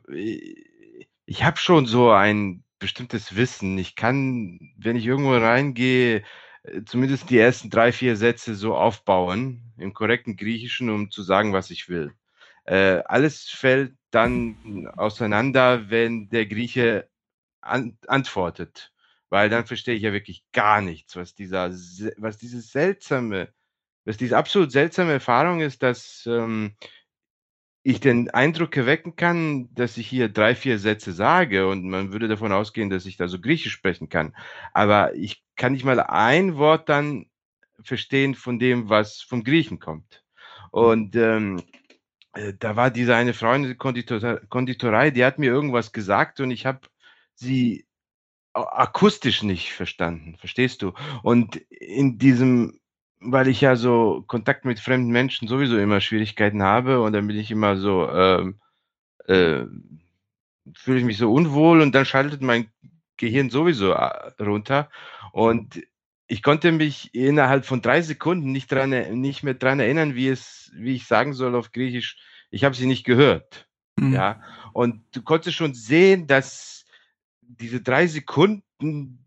ich, 0.08 1.44
habe 1.44 1.56
schon 1.58 1.86
so 1.86 2.10
ein 2.10 2.64
bestimmtes 2.78 3.36
Wissen. 3.36 3.78
Ich 3.78 3.96
kann, 3.96 4.58
wenn 4.76 4.96
ich 4.96 5.06
irgendwo 5.06 5.36
reingehe, 5.36 6.22
äh, 6.62 6.82
zumindest 6.84 7.30
die 7.30 7.38
ersten 7.38 7.70
drei, 7.70 7.92
vier 7.92 8.16
Sätze 8.16 8.54
so 8.54 8.76
aufbauen, 8.76 9.72
im 9.78 9.94
korrekten 9.94 10.36
Griechischen, 10.36 10.90
um 10.90 11.10
zu 11.10 11.22
sagen, 11.22 11.52
was 11.52 11.70
ich 11.70 11.88
will. 11.88 12.12
Äh, 12.64 13.02
alles 13.06 13.48
fällt 13.48 13.94
dann 14.10 14.88
auseinander, 14.96 15.90
wenn 15.90 16.28
der 16.28 16.46
Grieche 16.46 17.08
an, 17.60 17.98
antwortet, 18.06 18.92
weil 19.30 19.48
dann 19.50 19.66
verstehe 19.66 19.94
ich 19.94 20.02
ja 20.02 20.12
wirklich 20.12 20.44
gar 20.52 20.80
nichts, 20.80 21.16
was 21.16 21.34
dieser, 21.34 21.72
se- 21.72 22.14
was 22.18 22.38
diese 22.38 22.60
seltsame, 22.60 23.52
was 24.04 24.16
diese 24.16 24.36
absolut 24.38 24.72
seltsame 24.72 25.12
Erfahrung 25.12 25.60
ist, 25.60 25.82
dass 25.82 26.24
ähm, 26.26 26.76
ich 27.82 28.00
den 28.00 28.30
Eindruck 28.30 28.76
erwecken 28.76 29.16
kann, 29.16 29.72
dass 29.74 29.96
ich 29.96 30.08
hier 30.08 30.28
drei, 30.28 30.54
vier 30.54 30.78
Sätze 30.78 31.12
sage 31.12 31.68
und 31.68 31.84
man 31.88 32.12
würde 32.12 32.28
davon 32.28 32.52
ausgehen, 32.52 32.90
dass 32.90 33.06
ich 33.06 33.16
da 33.16 33.28
so 33.28 33.40
Griechisch 33.40 33.72
sprechen 33.72 34.08
kann. 34.08 34.34
Aber 34.74 35.14
ich 35.14 35.42
kann 35.56 35.72
nicht 35.72 35.84
mal 35.84 36.00
ein 36.00 36.56
Wort 36.56 36.88
dann 36.88 37.26
verstehen 37.82 38.34
von 38.34 38.58
dem, 38.58 38.90
was 38.90 39.22
vom 39.22 39.44
Griechen 39.44 39.78
kommt. 39.78 40.24
Und 40.70 41.16
ähm, 41.16 41.62
äh, 42.34 42.54
da 42.58 42.76
war 42.76 42.90
diese 42.92 43.16
eine 43.16 43.34
Frau 43.34 43.54
in 43.54 43.64
der 43.64 43.76
Konditor 43.76 44.40
Konditorei, 44.50 45.10
die 45.12 45.24
hat 45.26 45.40
mir 45.40 45.50
irgendwas 45.52 45.92
gesagt 45.92 46.40
und 46.40 46.52
ich 46.52 46.66
habe 46.66 46.82
sie 47.36 47.87
akustisch 48.66 49.42
nicht 49.42 49.72
verstanden, 49.72 50.36
verstehst 50.38 50.82
du? 50.82 50.92
Und 51.22 51.56
in 51.70 52.18
diesem, 52.18 52.80
weil 53.20 53.48
ich 53.48 53.60
ja 53.60 53.76
so 53.76 54.24
Kontakt 54.26 54.64
mit 54.64 54.80
fremden 54.80 55.10
Menschen 55.10 55.48
sowieso 55.48 55.78
immer 55.78 56.00
Schwierigkeiten 56.00 56.62
habe 56.62 57.00
und 57.00 57.12
dann 57.12 57.26
bin 57.26 57.38
ich 57.38 57.50
immer 57.50 57.76
so, 57.76 58.08
ähm, 58.10 58.60
äh, 59.26 59.64
fühle 60.74 60.98
ich 60.98 61.04
mich 61.04 61.18
so 61.18 61.32
unwohl 61.32 61.80
und 61.80 61.94
dann 61.94 62.04
schaltet 62.04 62.42
mein 62.42 62.70
Gehirn 63.16 63.50
sowieso 63.50 63.92
äh, 63.92 64.32
runter 64.40 64.90
und 65.32 65.80
ich 66.28 66.42
konnte 66.42 66.72
mich 66.72 67.14
innerhalb 67.14 67.64
von 67.64 67.80
drei 67.80 68.02
Sekunden 68.02 68.52
nicht, 68.52 68.70
dran, 68.70 68.90
nicht 69.20 69.42
mehr 69.42 69.54
dran 69.54 69.80
erinnern, 69.80 70.14
wie, 70.14 70.28
es, 70.28 70.70
wie 70.74 70.94
ich 70.94 71.06
sagen 71.06 71.32
soll 71.32 71.56
auf 71.56 71.72
Griechisch. 71.72 72.18
Ich 72.50 72.64
habe 72.64 72.74
sie 72.74 72.86
nicht 72.86 73.04
gehört. 73.04 73.66
Hm. 73.98 74.12
Ja, 74.12 74.42
und 74.74 75.02
du 75.12 75.22
konntest 75.22 75.56
schon 75.56 75.74
sehen, 75.74 76.26
dass 76.26 76.77
diese 77.48 77.80
drei 77.80 78.06
Sekunden 78.06 79.24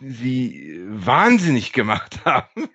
sie 0.00 0.80
wahnsinnig 0.86 1.72
gemacht 1.72 2.20
haben. 2.24 2.68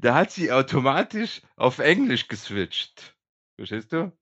Da 0.00 0.14
hat 0.14 0.32
sie 0.32 0.52
automatisch 0.52 1.42
auf 1.56 1.78
Englisch 1.78 2.28
geswitcht. 2.28 3.16
Verstehst 3.56 3.92
du? 3.92 4.12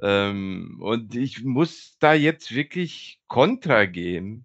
Ähm, 0.00 0.78
und 0.80 1.14
ich 1.14 1.44
muss 1.44 1.96
da 1.98 2.14
jetzt 2.14 2.54
wirklich 2.54 3.20
Kontra 3.28 3.84
geben, 3.84 4.44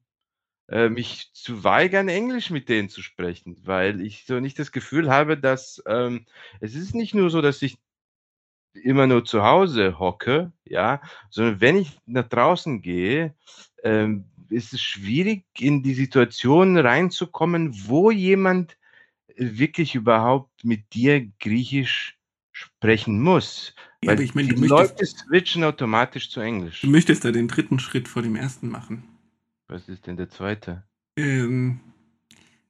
äh, 0.68 0.90
mich 0.90 1.34
zu 1.34 1.64
weigern, 1.64 2.10
Englisch 2.10 2.52
mit 2.52 2.70
denen 2.70 2.90
zu 2.90 3.02
sprechen, 3.02 3.58
weil 3.66 4.02
ich 4.02 4.26
so 4.26 4.40
nicht 4.40 4.60
das 4.60 4.72
Gefühl 4.72 5.10
habe, 5.10 5.38
dass 5.38 5.82
ähm, 5.88 6.26
es 6.60 6.76
ist 6.76 6.94
nicht 6.94 7.16
nur 7.16 7.32
so, 7.32 7.42
dass 7.42 7.62
ich 7.64 7.80
immer 8.84 9.08
nur 9.08 9.26
zu 9.26 9.44
Hause 9.44 10.00
hocke, 10.00 10.52
ja, 10.66 11.02
sondern 11.30 11.62
wenn 11.62 11.78
ich 11.78 12.00
nach 12.06 12.28
draußen 12.28 12.82
gehe, 12.82 13.34
ähm, 13.84 14.26
ist 14.50 14.74
es 14.74 14.82
schwierig, 14.82 15.44
in 15.60 15.84
die 15.84 15.94
Situation 15.94 16.78
reinzukommen, 16.78 17.74
wo 17.88 18.12
jemand 18.12 18.78
wirklich 19.36 19.96
überhaupt 19.96 20.64
mit 20.64 20.94
dir 20.94 21.28
Griechisch 21.40 22.18
sprechen 22.52 23.22
muss. 23.22 23.74
Ja, 24.04 24.12
Weil 24.12 24.22
ich 24.22 24.36
meine, 24.36 24.50
die 24.50 24.68
Leute 24.68 25.06
switchen 25.06 25.64
automatisch 25.64 26.30
zu 26.30 26.42
Englisch. 26.42 26.82
du 26.82 26.90
möchtest 26.90 27.26
da 27.26 27.32
den 27.32 27.48
dritten 27.48 27.80
Schritt 27.80 28.08
vor 28.08 28.22
dem 28.22 28.36
ersten 28.36 28.70
machen. 28.70 29.04
Was 29.68 29.88
ist 29.88 30.08
denn 30.08 30.18
der 30.18 30.30
zweite? 30.30 30.84
Ähm, 31.16 31.80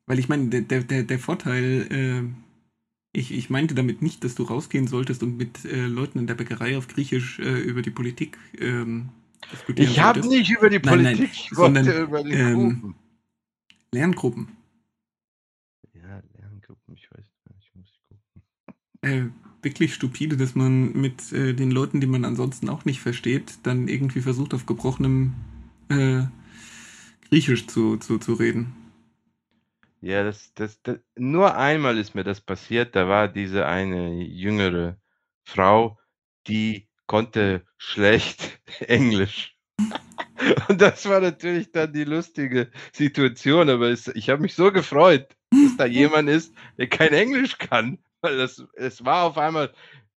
weil 0.06 0.19
ich 0.19 0.28
meine, 0.28 0.50
der, 0.50 0.62
der, 0.62 0.84
der, 0.84 1.04
der 1.04 1.19
Vorteil, 1.19 1.88
äh, 1.91 2.48
ich, 3.12 3.32
ich 3.32 3.50
meinte 3.50 3.76
damit 3.76 4.02
nicht, 4.02 4.24
dass 4.24 4.36
du 4.36 4.43
rausgehen 4.43 4.88
solltest 4.88 5.24
und 5.24 5.38
mit 5.38 5.65
äh, 5.65 5.88
Leuten 5.88 6.19
in 6.19 6.28
der 6.28 6.36
Bäckerei 6.36 6.78
auf 6.78 6.88
Griechisch 6.88 7.39
äh, 7.39 7.60
über 7.60 7.82
die 7.82 7.89
Politik 7.89 8.38
ähm, 8.60 9.10
diskutieren 9.52 9.91
Ich 9.91 10.00
habe 10.00 10.28
nicht 10.28 10.52
über 10.52 10.69
die 10.69 10.80
Nein, 10.80 11.04
nein, 11.04 11.15
Politik, 11.15 11.32
ich 11.34 11.50
sondern, 11.52 11.88
über 11.88 12.24
den 12.24 12.32
ähm, 12.32 12.82
Kuchen. 12.82 12.95
Lerngruppen. 13.91 14.48
Ja, 15.93 16.22
Lerngruppen, 16.38 16.93
ich 16.95 17.10
weiß 17.12 17.26
nicht, 17.50 17.67
ich 17.67 17.76
muss 17.76 18.00
gucken. 18.08 18.43
Äh, 19.02 19.30
wirklich 19.63 19.95
stupide, 19.95 20.38
dass 20.38 20.54
man 20.54 20.93
mit 20.93 21.34
äh, 21.34 21.54
den 21.54 21.72
Leuten, 21.72 22.02
die 22.02 22.08
man 22.08 22.26
ansonsten 22.26 22.69
auch 22.69 22.86
nicht 22.86 23.00
versteht, 23.00 23.60
dann 23.63 23.88
irgendwie 23.88 24.22
versucht, 24.22 24.54
auf 24.54 24.67
gebrochenem 24.67 25.34
äh, 25.89 26.24
Griechisch 27.30 27.65
zu, 27.65 27.98
zu, 27.98 28.19
zu 28.19 28.34
reden. 28.34 28.76
Ja, 30.01 30.23
das, 30.23 30.53
das, 30.53 30.81
das, 30.81 30.99
nur 31.15 31.55
einmal 31.57 31.97
ist 31.97 32.15
mir 32.15 32.23
das 32.23 32.39
passiert. 32.39 32.95
Da 32.95 33.07
war 33.09 33.27
diese 33.27 33.65
eine 33.65 34.13
jüngere 34.23 34.97
Frau, 35.43 35.99
die 36.47 36.88
konnte 37.05 37.65
schlecht 37.77 38.62
Englisch. 38.79 39.57
Und 40.69 40.79
das 40.79 41.07
war 41.09 41.19
natürlich 41.19 41.71
dann 41.71 41.91
die 41.91 42.05
lustige 42.05 42.71
Situation. 42.93 43.69
Aber 43.69 43.89
es, 43.89 44.07
ich 44.07 44.29
habe 44.29 44.41
mich 44.41 44.55
so 44.55 44.71
gefreut, 44.71 45.35
dass 45.51 45.77
da 45.77 45.85
jemand 45.85 46.29
ist, 46.29 46.53
der 46.77 46.88
kein 46.88 47.13
Englisch 47.13 47.57
kann. 47.57 47.99
Weil 48.21 48.38
das, 48.38 48.63
es 48.75 49.03
war 49.03 49.23
auf 49.23 49.38
einmal, 49.38 49.73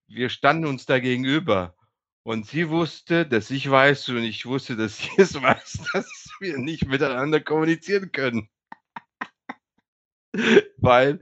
wir 0.07 0.29
standen 0.29 0.65
uns 0.65 0.85
da 0.85 0.99
gegenüber. 0.99 1.75
Und 2.23 2.45
sie 2.45 2.69
wusste, 2.69 3.25
dass 3.25 3.49
ich 3.49 3.69
weiß 3.69 4.09
und 4.09 4.23
ich 4.23 4.45
wusste, 4.45 4.75
dass 4.75 4.99
sie 4.99 5.09
es 5.17 5.41
weiß, 5.41 5.79
dass 5.93 6.29
wir 6.39 6.59
nicht 6.59 6.85
miteinander 6.85 7.39
kommunizieren 7.39 8.11
können 8.11 8.47
weil 10.77 11.19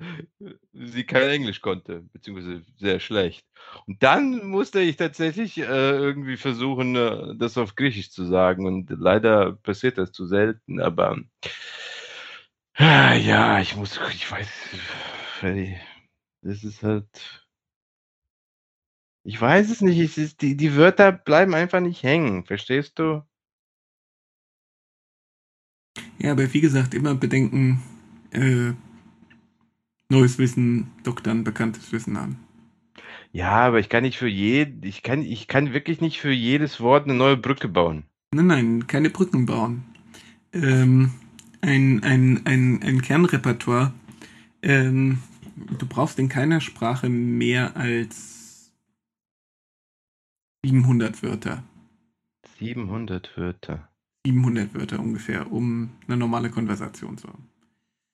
sie 0.73 1.03
kein 1.03 1.29
Englisch 1.29 1.61
konnte, 1.61 2.01
beziehungsweise 2.13 2.63
sehr 2.77 2.99
schlecht. 2.99 3.45
Und 3.87 4.03
dann 4.03 4.47
musste 4.47 4.79
ich 4.79 4.97
tatsächlich 4.97 5.57
äh, 5.57 5.63
irgendwie 5.63 6.37
versuchen, 6.37 6.95
äh, 6.95 7.35
das 7.35 7.57
auf 7.57 7.75
Griechisch 7.75 8.11
zu 8.11 8.25
sagen. 8.25 8.65
Und 8.65 8.89
leider 8.89 9.53
passiert 9.53 9.97
das 9.97 10.11
zu 10.11 10.25
selten, 10.25 10.79
aber 10.79 11.17
ah, 12.75 13.13
ja, 13.15 13.59
ich 13.59 13.75
muss, 13.75 13.99
ich 14.13 14.31
weiß, 14.31 14.49
das 16.41 16.63
ist 16.63 16.83
halt. 16.83 17.45
Ich 19.25 19.39
weiß 19.39 19.69
es 19.69 19.81
nicht, 19.81 19.99
es 19.99 20.17
ist, 20.17 20.41
die, 20.41 20.55
die 20.55 20.75
Wörter 20.75 21.11
bleiben 21.11 21.53
einfach 21.53 21.81
nicht 21.81 22.03
hängen, 22.03 22.45
verstehst 22.45 22.97
du? 22.97 23.21
Ja, 26.17 26.31
aber 26.31 26.51
wie 26.53 26.61
gesagt, 26.61 26.93
immer 26.93 27.15
bedenken, 27.15 27.83
äh, 28.31 28.73
neues 30.09 30.37
Wissen 30.37 30.91
doktern 31.03 31.43
bekanntes 31.43 31.91
Wissen 31.91 32.17
an. 32.17 32.37
Ja, 33.31 33.51
aber 33.51 33.79
ich 33.79 33.89
kann 33.89 34.03
nicht 34.03 34.17
für 34.17 34.27
jed 34.27 34.83
ich 34.83 35.03
kann 35.03 35.21
ich 35.21 35.47
kann 35.47 35.73
wirklich 35.73 36.01
nicht 36.01 36.19
für 36.19 36.31
jedes 36.31 36.79
Wort 36.81 37.05
eine 37.05 37.13
neue 37.13 37.37
Brücke 37.37 37.67
bauen. 37.67 38.03
Nein, 38.33 38.47
nein, 38.47 38.87
keine 38.87 39.09
Brücken 39.09 39.45
bauen. 39.45 39.83
Ähm, 40.53 41.11
ein, 41.61 42.03
ein, 42.03 42.41
ein, 42.45 42.81
ein 42.83 43.01
Kernrepertoire. 43.01 43.93
Ähm, 44.61 45.19
du 45.55 45.85
brauchst 45.87 46.19
in 46.19 46.29
keiner 46.29 46.61
Sprache 46.61 47.09
mehr 47.09 47.75
als 47.75 48.71
700 50.65 51.23
Wörter. 51.23 51.63
700 52.59 53.37
Wörter. 53.37 53.89
700 54.25 54.73
Wörter 54.73 54.99
ungefähr, 54.99 55.51
um 55.51 55.91
eine 56.07 56.17
normale 56.17 56.49
Konversation 56.49 57.17
zu 57.17 57.29
haben. 57.29 57.47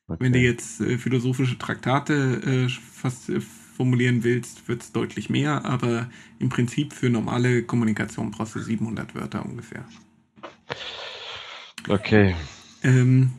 Okay. 0.08 0.24
Wenn 0.24 0.34
du 0.34 0.40
jetzt 0.40 0.82
äh, 0.82 0.98
philosophische 0.98 1.58
Traktate 1.58 2.68
äh, 2.68 2.70
fast 2.70 3.30
äh, 3.30 3.42
formulieren 3.42 4.24
willst, 4.24 4.68
wird 4.68 4.84
es 4.84 4.92
deutlich 4.92 5.30
mehr, 5.30 5.66
aber 5.66 6.10
im 6.40 6.50
Prinzip 6.50 6.94
für 6.94 7.10
normale 7.10 7.64
Kommunikation 7.64 8.32
brauchst 8.32 8.56
du 8.56 8.60
700 8.60 9.16
Wörter 9.16 9.46
ungefähr. 9.46 9.86
Okay. 11.88 12.36
Ähm, 12.84 13.34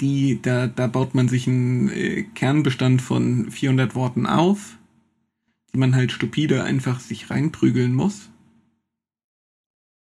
die, 0.00 0.40
da, 0.42 0.66
da 0.66 0.86
baut 0.86 1.14
man 1.14 1.28
sich 1.28 1.48
einen 1.48 1.88
äh, 1.88 2.22
Kernbestand 2.22 3.02
von 3.02 3.50
400 3.50 3.94
Worten 3.94 4.26
auf, 4.26 4.76
die 5.72 5.78
man 5.78 5.94
halt 5.94 6.12
stupide 6.12 6.62
einfach 6.62 7.00
sich 7.00 7.30
reinprügeln 7.30 7.94
muss. 7.94 8.30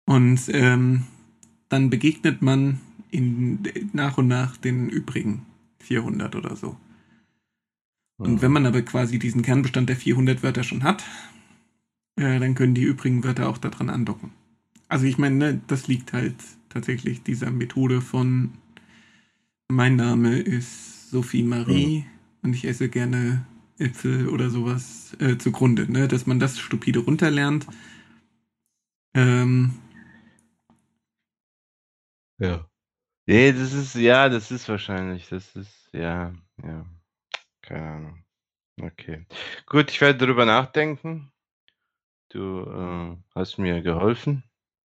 Und 0.05 0.41
ähm, 0.49 1.03
dann 1.69 1.89
begegnet 1.89 2.41
man 2.41 2.81
in, 3.11 3.63
nach 3.93 4.17
und 4.17 4.27
nach 4.27 4.57
den 4.57 4.89
übrigen 4.89 5.45
400 5.79 6.35
oder 6.35 6.55
so. 6.55 6.77
Und 8.17 8.41
wenn 8.41 8.51
man 8.51 8.65
aber 8.65 8.81
quasi 8.83 9.19
diesen 9.19 9.41
Kernbestand 9.41 9.89
der 9.89 9.95
400 9.95 10.43
Wörter 10.43 10.63
schon 10.63 10.83
hat, 10.83 11.03
äh, 12.17 12.39
dann 12.39 12.55
können 12.55 12.75
die 12.75 12.83
übrigen 12.83 13.23
Wörter 13.23 13.49
auch 13.49 13.57
daran 13.57 13.89
andocken. 13.89 14.31
Also 14.87 15.05
ich 15.05 15.17
meine, 15.17 15.35
ne, 15.35 15.61
das 15.67 15.87
liegt 15.87 16.13
halt 16.13 16.35
tatsächlich 16.69 17.23
dieser 17.23 17.51
Methode 17.51 18.01
von 18.01 18.51
mein 19.69 19.95
Name 19.95 20.37
ist 20.39 21.09
Sophie 21.11 21.43
Marie 21.43 21.99
Mhm. 21.99 22.05
und 22.43 22.53
ich 22.55 22.65
esse 22.65 22.89
gerne 22.89 23.45
Äpfel 23.77 24.27
oder 24.29 24.49
sowas 24.49 25.15
äh, 25.19 25.37
zugrunde, 25.37 25.91
ne? 25.91 26.07
dass 26.07 26.25
man 26.27 26.39
das 26.39 26.59
stupide 26.59 26.99
runterlernt. 26.99 27.67
Ähm, 29.13 29.71
Ja. 32.39 32.70
Nee, 33.31 33.53
das 33.53 33.71
ist, 33.71 33.95
ja, 33.95 34.27
das 34.27 34.51
ist 34.51 34.67
wahrscheinlich, 34.67 35.29
das 35.29 35.55
ist, 35.55 35.87
ja, 35.93 36.33
ja. 36.61 36.85
Keine 37.61 37.89
Ahnung. 37.89 38.23
Okay. 38.81 39.25
Gut, 39.67 39.89
ich 39.89 40.01
werde 40.01 40.19
darüber 40.19 40.43
nachdenken. 40.43 41.31
Du 42.27 42.65
äh, 42.65 43.15
hast 43.33 43.57
mir 43.57 43.81
geholfen. 43.83 44.43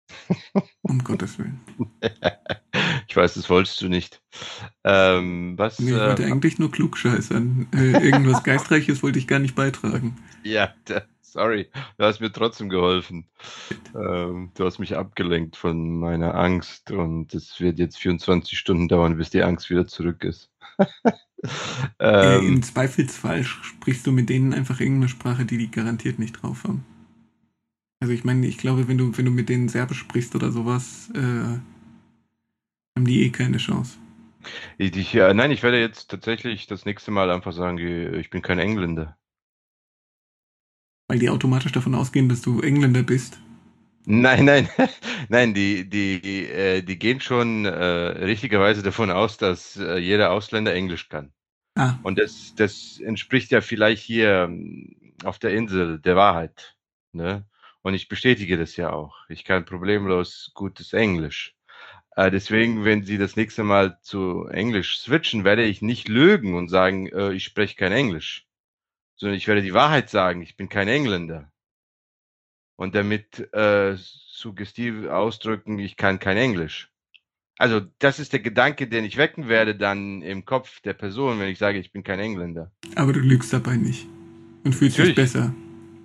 um 0.81 1.01
Gottes 1.05 1.39
Willen. 1.39 1.61
ich 3.07 3.15
weiß, 3.15 3.35
das 3.35 3.49
wolltest 3.49 3.79
du 3.81 3.87
nicht. 3.87 4.21
Ähm, 4.83 5.57
was, 5.57 5.79
Nee, 5.79 5.91
ich 5.91 5.97
wollte 5.97 6.23
äh, 6.23 6.31
eigentlich 6.33 6.59
nur 6.59 6.69
klugscheißern. 6.69 7.67
Äh, 7.73 8.05
irgendwas 8.05 8.43
Geistreiches 8.43 9.03
wollte 9.03 9.19
ich 9.19 9.27
gar 9.27 9.39
nicht 9.39 9.55
beitragen. 9.55 10.17
ja, 10.43 10.73
da, 10.83 11.03
sorry, 11.33 11.69
du 11.97 12.05
hast 12.05 12.21
mir 12.21 12.31
trotzdem 12.31 12.69
geholfen. 12.69 13.27
Ähm, 13.95 14.51
du 14.55 14.65
hast 14.65 14.79
mich 14.79 14.95
abgelenkt 14.95 15.55
von 15.55 15.99
meiner 15.99 16.35
Angst 16.35 16.91
und 16.91 17.33
es 17.33 17.59
wird 17.59 17.79
jetzt 17.79 17.97
24 17.97 18.57
Stunden 18.57 18.87
dauern, 18.87 19.17
bis 19.17 19.31
die 19.31 19.43
Angst 19.43 19.69
wieder 19.69 19.87
zurück 19.87 20.23
ist. 20.23 20.49
Äh, 21.99 22.37
ähm, 22.37 22.47
Im 22.47 22.63
Zweifelsfall 22.63 23.43
sprichst 23.43 24.07
du 24.07 24.13
mit 24.13 24.29
denen 24.29 24.53
einfach 24.53 24.79
irgendeine 24.79 25.09
Sprache, 25.09 25.43
die 25.43 25.57
die 25.57 25.69
garantiert 25.69 26.17
nicht 26.17 26.41
drauf 26.41 26.63
haben. 26.63 26.85
Also 27.99 28.13
ich 28.13 28.23
meine, 28.23 28.47
ich 28.47 28.57
glaube, 28.57 28.87
wenn 28.87 28.97
du, 28.97 29.17
wenn 29.17 29.25
du 29.25 29.31
mit 29.31 29.49
denen 29.49 29.67
Serbisch 29.67 29.99
sprichst 29.99 30.35
oder 30.35 30.53
sowas, 30.53 31.11
äh, 31.13 31.19
haben 31.19 33.05
die 33.05 33.23
eh 33.23 33.29
keine 33.29 33.57
Chance. 33.57 33.97
ich, 34.77 34.95
ich, 34.95 35.15
äh, 35.15 35.33
nein, 35.33 35.51
ich 35.51 35.63
werde 35.63 35.81
jetzt 35.81 36.09
tatsächlich 36.09 36.65
das 36.65 36.85
nächste 36.85 37.11
Mal 37.11 37.29
einfach 37.29 37.51
sagen, 37.51 37.77
ich 37.77 38.29
bin 38.29 38.41
kein 38.41 38.59
Engländer. 38.59 39.17
Weil 41.13 41.19
die 41.19 41.29
automatisch 41.29 41.71
davon 41.71 41.93
ausgehen, 41.93 42.27
dass 42.27 42.41
du 42.41 42.61
Engländer 42.61 43.03
bist. 43.03 43.37
Nein, 44.05 44.45
nein, 44.45 44.67
nein, 45.29 45.53
die, 45.53 45.87
die, 45.87 46.47
äh, 46.47 46.81
die 46.81 46.97
gehen 46.97 47.21
schon 47.21 47.65
äh, 47.65 47.69
richtigerweise 47.69 48.81
davon 48.81 49.11
aus, 49.11 49.37
dass 49.37 49.77
äh, 49.77 49.99
jeder 49.99 50.31
Ausländer 50.31 50.73
Englisch 50.73 51.09
kann. 51.09 51.31
Ah, 51.75 51.99
Und 52.01 52.17
das, 52.17 52.55
das 52.55 52.99
entspricht 52.99 53.51
ja 53.51 53.61
vielleicht 53.61 54.01
hier 54.01 54.45
ähm, 54.45 54.95
auf 55.23 55.37
der 55.37 55.53
Insel 55.53 55.99
der 55.99 56.15
Wahrheit. 56.15 56.75
Ne? 57.11 57.45
Und 57.83 57.93
ich 57.93 58.07
bestätige 58.07 58.57
das 58.57 58.75
ja 58.75 58.91
auch. 58.91 59.15
Ich 59.29 59.45
kann 59.45 59.65
problemlos 59.65 60.49
gutes 60.55 60.93
Englisch. 60.93 61.55
Äh, 62.15 62.31
deswegen, 62.31 62.85
wenn 62.85 63.03
Sie 63.03 63.19
das 63.19 63.35
nächste 63.35 63.63
Mal 63.63 63.99
zu 64.01 64.47
Englisch 64.47 64.97
switchen, 64.97 65.43
werde 65.43 65.61
ich 65.61 65.83
nicht 65.83 66.07
lügen 66.07 66.55
und 66.55 66.69
sagen, 66.69 67.05
äh, 67.09 67.33
ich 67.33 67.43
spreche 67.43 67.75
kein 67.75 67.91
Englisch. 67.91 68.47
Sondern 69.23 69.37
ich 69.37 69.47
werde 69.47 69.61
die 69.61 69.73
Wahrheit 69.73 70.09
sagen, 70.09 70.41
ich 70.41 70.57
bin 70.57 70.67
kein 70.67 70.89
Engländer. 70.89 71.49
Und 72.75 72.93
damit 72.93 73.39
äh, 73.53 73.95
suggestiv 73.95 75.07
ausdrücken, 75.07 75.79
ich 75.79 75.95
kann 75.95 76.19
kein 76.19 76.35
Englisch. 76.35 76.91
Also 77.57 77.79
das 77.99 78.19
ist 78.19 78.33
der 78.33 78.41
Gedanke, 78.41 78.85
den 78.89 79.05
ich 79.05 79.15
wecken 79.15 79.47
werde 79.47 79.77
dann 79.77 80.21
im 80.23 80.43
Kopf 80.43 80.81
der 80.81 80.91
Person, 80.91 81.39
wenn 81.39 81.47
ich 81.47 81.57
sage, 81.57 81.79
ich 81.79 81.93
bin 81.93 82.03
kein 82.03 82.19
Engländer. 82.19 82.73
aber 82.95 83.13
du 83.13 83.21
lügst 83.21 83.53
dabei 83.53 83.77
nicht. 83.77 84.09
Und 84.65 84.75
fühlst 84.75 84.97
dich 84.97 85.05
Natürlich. 85.05 85.15
besser. 85.15 85.55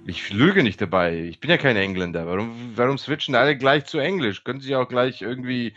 Ich 0.06 0.32
lüge 0.32 0.62
nicht 0.62 0.80
dabei. 0.80 1.24
Ich 1.24 1.40
bin 1.40 1.50
ja 1.50 1.56
kein 1.56 1.74
Engländer. 1.74 2.24
Warum, 2.24 2.76
warum 2.76 2.98
switchen 2.98 3.34
alle 3.34 3.58
gleich 3.58 3.86
zu 3.86 3.98
Englisch? 3.98 4.44
Können 4.44 4.60
Sie 4.60 4.76
auch 4.76 4.88
gleich 4.88 5.22
irgendwie 5.22 5.74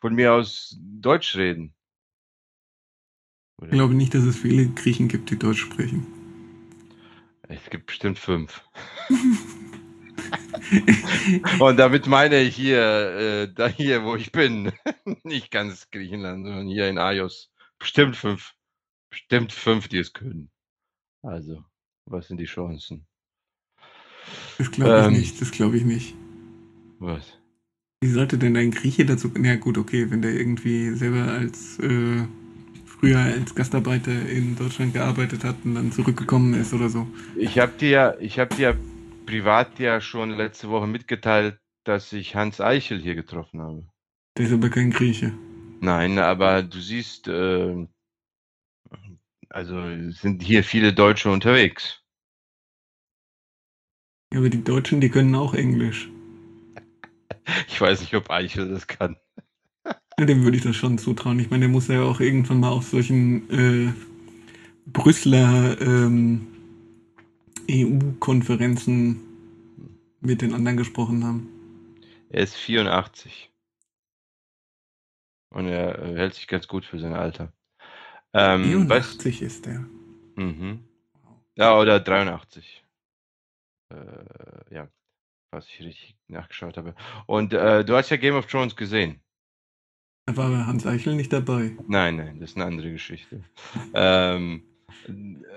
von 0.00 0.14
mir 0.14 0.32
aus 0.32 0.78
Deutsch 0.80 1.34
reden? 1.34 1.74
Ich 3.60 3.70
glaube 3.70 3.94
nicht, 3.94 4.14
dass 4.14 4.22
es 4.22 4.36
viele 4.36 4.68
Griechen 4.68 5.08
gibt, 5.08 5.30
die 5.30 5.40
Deutsch 5.40 5.58
sprechen. 5.62 6.06
Es 7.48 7.70
gibt 7.70 7.86
bestimmt 7.86 8.18
fünf. 8.18 8.62
Und 11.60 11.76
damit 11.76 12.06
meine 12.06 12.40
ich 12.40 12.56
hier, 12.56 12.80
äh, 12.80 13.52
da 13.52 13.68
hier, 13.68 14.04
wo 14.04 14.16
ich 14.16 14.32
bin, 14.32 14.72
nicht 15.24 15.50
ganz 15.50 15.90
Griechenland, 15.90 16.46
sondern 16.46 16.66
hier 16.66 16.88
in 16.88 16.98
Aios. 16.98 17.50
Bestimmt 17.78 18.16
fünf. 18.16 18.52
Bestimmt 19.10 19.52
fünf, 19.52 19.88
die 19.88 19.98
es 19.98 20.12
können. 20.12 20.50
Also, 21.22 21.64
was 22.06 22.28
sind 22.28 22.38
die 22.38 22.46
Chancen? 22.46 23.06
Das 24.58 24.70
glaube 24.70 25.00
ich 25.00 25.06
Ähm. 25.06 25.12
nicht, 25.12 25.40
das 25.40 25.50
glaube 25.50 25.76
ich 25.76 25.84
nicht. 25.84 26.14
Was? 26.98 27.38
Wie 28.00 28.08
sollte 28.08 28.38
denn 28.38 28.56
ein 28.56 28.70
Grieche 28.70 29.04
dazu. 29.04 29.32
Ja, 29.42 29.56
gut, 29.56 29.78
okay, 29.78 30.10
wenn 30.10 30.22
der 30.22 30.32
irgendwie 30.32 30.90
selber 30.90 31.32
als. 31.32 31.78
Äh, 31.78 32.26
früher 32.98 33.18
als 33.18 33.54
Gastarbeiter 33.54 34.12
in 34.28 34.56
Deutschland 34.56 34.94
gearbeitet 34.94 35.44
hat 35.44 35.56
und 35.64 35.74
dann 35.74 35.92
zurückgekommen 35.92 36.54
ist 36.54 36.72
oder 36.72 36.88
so. 36.88 37.06
Ich 37.36 37.58
habe 37.58 37.72
dir, 37.72 38.16
ich 38.20 38.38
habe 38.38 38.54
dir 38.54 38.76
privat 39.26 39.78
ja 39.78 40.00
schon 40.00 40.30
letzte 40.30 40.68
Woche 40.68 40.86
mitgeteilt, 40.86 41.58
dass 41.84 42.12
ich 42.12 42.34
Hans 42.34 42.60
Eichel 42.60 43.00
hier 43.00 43.14
getroffen 43.14 43.60
habe. 43.60 43.86
Der 44.36 44.46
ist 44.46 44.52
aber 44.52 44.68
kein 44.68 44.90
Grieche. 44.90 45.32
Nein, 45.80 46.18
aber 46.18 46.62
du 46.62 46.80
siehst, 46.80 47.28
äh, 47.28 47.86
also 49.50 50.10
sind 50.10 50.42
hier 50.42 50.64
viele 50.64 50.92
Deutsche 50.92 51.30
unterwegs. 51.30 52.02
Ja, 54.32 54.40
aber 54.40 54.50
die 54.50 54.64
Deutschen, 54.64 55.00
die 55.00 55.10
können 55.10 55.34
auch 55.34 55.54
Englisch. 55.54 56.10
Ich 57.68 57.78
weiß 57.78 58.00
nicht, 58.00 58.14
ob 58.14 58.30
Eichel 58.30 58.70
das 58.70 58.86
kann. 58.86 59.16
Ja, 60.18 60.26
dem 60.26 60.44
würde 60.44 60.56
ich 60.56 60.62
das 60.62 60.76
schon 60.76 60.98
zutrauen. 60.98 61.40
Ich 61.40 61.50
meine, 61.50 61.62
der 61.62 61.68
muss 61.68 61.88
ja 61.88 62.02
auch 62.02 62.20
irgendwann 62.20 62.60
mal 62.60 62.70
auf 62.70 62.84
solchen 62.84 63.50
äh, 63.50 63.92
Brüsseler 64.86 65.80
ähm, 65.80 66.46
EU-Konferenzen 67.68 69.20
mit 70.20 70.40
den 70.40 70.54
anderen 70.54 70.76
gesprochen 70.76 71.24
haben. 71.24 71.48
Er 72.30 72.42
ist 72.42 72.54
84. 72.54 73.50
Und 75.50 75.66
er 75.66 75.98
äh, 75.98 76.16
hält 76.16 76.34
sich 76.34 76.46
ganz 76.46 76.68
gut 76.68 76.84
für 76.84 76.98
sein 76.98 77.14
Alter. 77.14 77.52
Ähm, 78.32 78.88
weißt, 78.88 79.22
84 79.22 79.42
ist 79.42 79.66
der. 79.66 79.84
mhm. 80.36 80.84
Ja, 81.56 81.78
oder 81.78 82.00
83. 82.00 82.84
Äh, 83.90 84.74
ja, 84.74 84.88
was 85.50 85.66
ich 85.68 85.80
richtig 85.80 86.16
nachgeschaut 86.28 86.76
habe. 86.76 86.94
Und 87.26 87.52
äh, 87.52 87.84
du 87.84 87.96
hast 87.96 88.10
ja 88.10 88.16
Game 88.16 88.34
of 88.34 88.46
Thrones 88.46 88.74
gesehen. 88.74 89.23
Da 90.26 90.36
war 90.36 90.66
Hans 90.66 90.86
Eichel 90.86 91.14
nicht 91.16 91.32
dabei. 91.32 91.76
Nein, 91.86 92.16
nein, 92.16 92.40
das 92.40 92.50
ist 92.50 92.56
eine 92.56 92.64
andere 92.64 92.90
Geschichte. 92.90 93.44
ähm, 93.92 94.62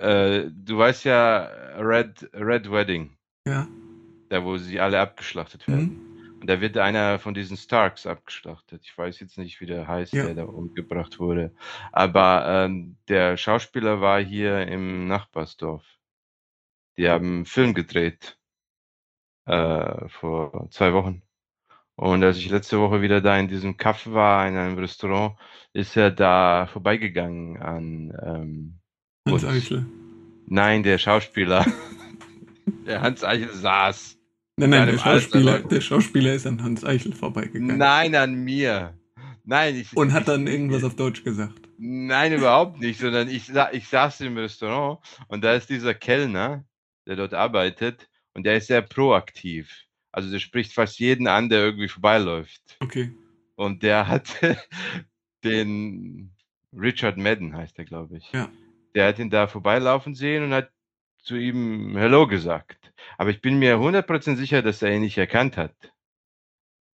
äh, 0.02 0.50
du 0.52 0.78
weißt 0.78 1.06
ja 1.06 1.46
Red, 1.78 2.30
Red 2.34 2.70
Wedding, 2.70 3.18
Ja. 3.48 3.68
da 4.30 4.44
wo 4.44 4.58
sie 4.58 4.80
alle 4.80 5.00
abgeschlachtet 5.00 5.68
werden. 5.68 6.02
Hm? 6.42 6.48
Da 6.48 6.60
wird 6.62 6.78
einer 6.78 7.18
von 7.18 7.34
diesen 7.34 7.56
Starks 7.58 8.06
abgeschlachtet. 8.06 8.82
Ich 8.84 8.96
weiß 8.96 9.20
jetzt 9.22 9.38
nicht, 9.38 9.60
wie 9.62 9.66
der 9.66 9.88
heißt, 9.88 10.14
Ja. 10.14 10.26
der 10.26 10.36
da 10.36 10.44
umgebracht 10.44 11.18
wurde. 11.20 11.56
Aber 11.94 12.46
ähm, 12.48 12.98
der 13.08 13.38
Schauspieler 13.38 14.02
war 14.02 14.22
hier 14.22 14.68
im 14.68 15.08
Nachbarsdorf. 15.08 15.86
Die 16.98 17.08
haben 17.10 17.26
einen 17.38 17.46
Film 17.46 17.74
gedreht 17.74 18.38
äh, 19.46 20.10
vor 20.10 20.68
zwei 20.72 20.94
Wochen. 20.94 21.22
Und 21.98 22.24
als 22.24 22.38
ich 22.38 22.50
letzte 22.50 22.80
Woche 22.80 23.02
wieder 23.02 23.22
da 23.22 23.38
in 23.40 23.48
diesem 23.48 23.76
Kaff 23.76 24.06
war, 24.06 24.48
in 24.48 24.56
einem 24.56 24.78
Restaurant, 24.78 25.36
ist 25.74 25.98
er 25.98 26.12
da 26.12 26.68
vorbeigegangen 26.68 27.58
an 27.58 28.14
ähm, 28.24 28.80
Hans. 29.28 29.44
Eichel. 29.44 29.88
Nein, 30.46 30.84
der 30.84 31.00
Schauspieler. 31.00 31.66
der 32.86 33.02
Hans 33.02 33.24
Eichel 33.24 33.52
saß. 33.52 34.16
Nein, 34.58 34.70
nein, 34.70 34.88
der 34.88 34.98
Schauspieler, 35.00 35.54
Alter. 35.54 35.68
der 35.70 35.82
Schauspieler 35.82 36.34
ist 36.34 36.46
an 36.46 36.64
Hans 36.64 36.86
Eichel 36.86 37.14
vorbeigegangen. 37.14 37.78
Nein, 37.78 38.14
an 38.14 38.36
mir. 38.36 38.96
Nein, 39.44 39.76
ich, 39.76 39.98
Und 39.98 40.14
hat 40.14 40.28
dann 40.28 40.46
irgendwas 40.46 40.84
auf 40.84 40.96
Deutsch 40.96 41.24
gesagt. 41.24 41.68
Nein, 41.80 42.32
überhaupt 42.32 42.80
nicht, 42.80 43.00
sondern 43.00 43.28
ich, 43.28 43.52
ich 43.72 43.88
saß 43.88 44.22
im 44.22 44.38
Restaurant 44.38 45.00
und 45.30 45.44
da 45.44 45.54
ist 45.54 45.70
dieser 45.70 45.96
Kellner, 45.96 46.64
der 47.08 47.16
dort 47.16 47.34
arbeitet 47.34 48.08
und 48.34 48.46
der 48.46 48.58
ist 48.58 48.68
sehr 48.68 48.84
proaktiv. 48.84 49.87
Also 50.12 50.32
der 50.32 50.40
spricht 50.40 50.74
fast 50.74 51.00
jeden 51.00 51.28
an, 51.28 51.50
der 51.50 51.60
irgendwie 51.60 51.88
vorbeiläuft. 51.88 52.78
Okay. 52.80 53.12
Und 53.56 53.84
der 53.84 54.08
hat 54.08 54.36
den 55.44 56.32
Richard 56.74 57.18
Madden 57.18 57.56
heißt 57.56 57.78
er, 57.80 57.86
glaube 57.86 58.18
ich. 58.18 58.32
Ja. 58.32 58.50
Der 58.96 59.08
hat 59.08 59.20
ihn 59.20 59.30
da 59.30 59.48
vorbeilaufen 59.48 60.16
sehen 60.16 60.44
und 60.44 60.54
hat 60.54 60.72
zu 61.20 61.36
ihm 61.36 61.96
Hello 61.98 62.28
gesagt. 62.28 62.94
Aber 63.18 63.30
ich 63.30 63.42
bin 63.42 63.60
mir 63.60 63.78
100% 63.78 64.36
sicher, 64.36 64.62
dass 64.62 64.82
er 64.82 64.94
ihn 64.94 65.02
nicht 65.02 65.18
erkannt 65.18 65.58
hat. 65.58 65.76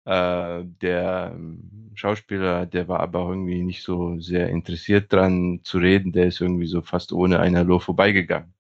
Äh, 0.05 0.65
der 0.81 1.31
ähm, 1.33 1.91
Schauspieler, 1.95 2.65
der 2.65 2.87
war 2.87 2.99
aber 2.99 3.29
irgendwie 3.29 3.61
nicht 3.63 3.83
so 3.83 4.19
sehr 4.19 4.49
interessiert 4.49 5.13
dran 5.13 5.61
zu 5.63 5.77
reden. 5.77 6.11
Der 6.11 6.27
ist 6.27 6.41
irgendwie 6.41 6.67
so 6.67 6.81
fast 6.81 7.13
ohne 7.13 7.39
ein 7.39 7.55
Hallo 7.55 7.79
vorbeigegangen. 7.79 8.53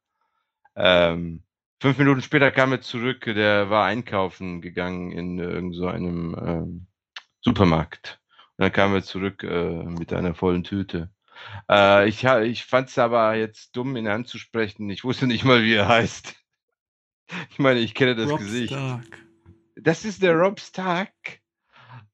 Ähm, 0.75 1.43
fünf 1.83 1.97
Minuten 1.97 2.21
später 2.21 2.49
kam 2.49 2.71
er 2.71 2.79
zurück. 2.79 3.25
Der 3.25 3.69
war 3.69 3.83
einkaufen 3.83 4.61
gegangen 4.61 5.11
in 5.11 5.37
irgend 5.37 5.75
so 5.75 5.87
einem 5.87 6.33
ähm, 6.39 6.87
Supermarkt. 7.41 8.21
Und 8.55 8.63
dann 8.63 8.71
kam 8.71 8.93
er 8.93 9.03
zurück 9.03 9.43
äh, 9.43 9.83
mit 9.83 10.13
einer 10.13 10.33
vollen 10.33 10.63
Tüte. 10.63 11.11
Äh, 11.69 12.07
ich 12.07 12.23
ich 12.23 12.63
fand 12.63 12.87
es 12.87 12.97
aber 12.97 13.35
jetzt 13.35 13.75
dumm, 13.75 13.97
ihn 13.97 14.07
anzusprechen. 14.07 14.89
Ich 14.89 15.03
wusste 15.03 15.27
nicht 15.27 15.43
mal, 15.43 15.63
wie 15.63 15.73
er 15.73 15.89
heißt. 15.89 16.35
Ich 17.49 17.57
meine, 17.57 17.79
ich 17.79 17.95
kenne 17.95 18.15
das 18.15 18.29
Rob 18.29 18.39
Gesicht. 18.39 18.73
Stark. 18.73 19.25
Das 19.75 20.05
ist 20.05 20.21
der 20.21 20.35
Rob 20.35 20.59
Stark. 20.59 21.09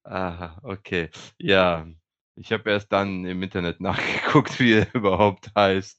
Aha, 0.04 0.62
okay. 0.64 1.10
Ja, 1.38 1.88
ich 2.36 2.54
habe 2.54 2.70
erst 2.70 2.92
dann 2.94 3.26
im 3.26 3.44
Internet 3.44 3.82
nachgeguckt, 3.82 4.60
wie 4.60 4.74
er 4.74 4.96
überhaupt 4.96 5.52
heißt. 5.56 5.99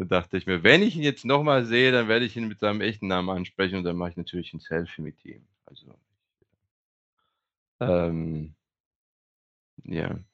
Da 0.00 0.06
dachte 0.06 0.38
ich 0.38 0.46
mir, 0.46 0.62
wenn 0.62 0.82
ich 0.82 0.96
ihn 0.96 1.02
jetzt 1.02 1.26
nochmal 1.26 1.66
sehe, 1.66 1.92
dann 1.92 2.08
werde 2.08 2.24
ich 2.24 2.34
ihn 2.34 2.48
mit 2.48 2.58
seinem 2.58 2.80
echten 2.80 3.06
Namen 3.06 3.28
ansprechen 3.28 3.76
und 3.76 3.84
dann 3.84 3.96
mache 3.96 4.12
ich 4.12 4.16
natürlich 4.16 4.54
ein 4.54 4.60
Selfie 4.60 5.02
mit 5.02 5.22
ihm. 5.26 5.42
Also, 5.66 5.94
ähm, 7.80 8.54
ja. 9.84 10.18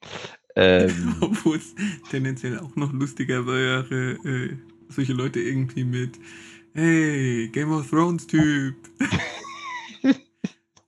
Ähm, 0.59 1.15
Obwohl 1.21 1.59
es 1.59 1.75
tendenziell 2.11 2.59
auch 2.59 2.75
noch 2.77 2.91
lustiger 2.91 3.47
wäre, 3.47 4.13
äh, 4.25 4.57
solche 4.89 5.13
Leute 5.13 5.39
irgendwie 5.39 5.85
mit 5.85 6.19
Hey, 6.73 7.51
Game 7.53 7.73
of 7.73 7.91
Thrones 7.91 8.27
Typ. 8.27 8.75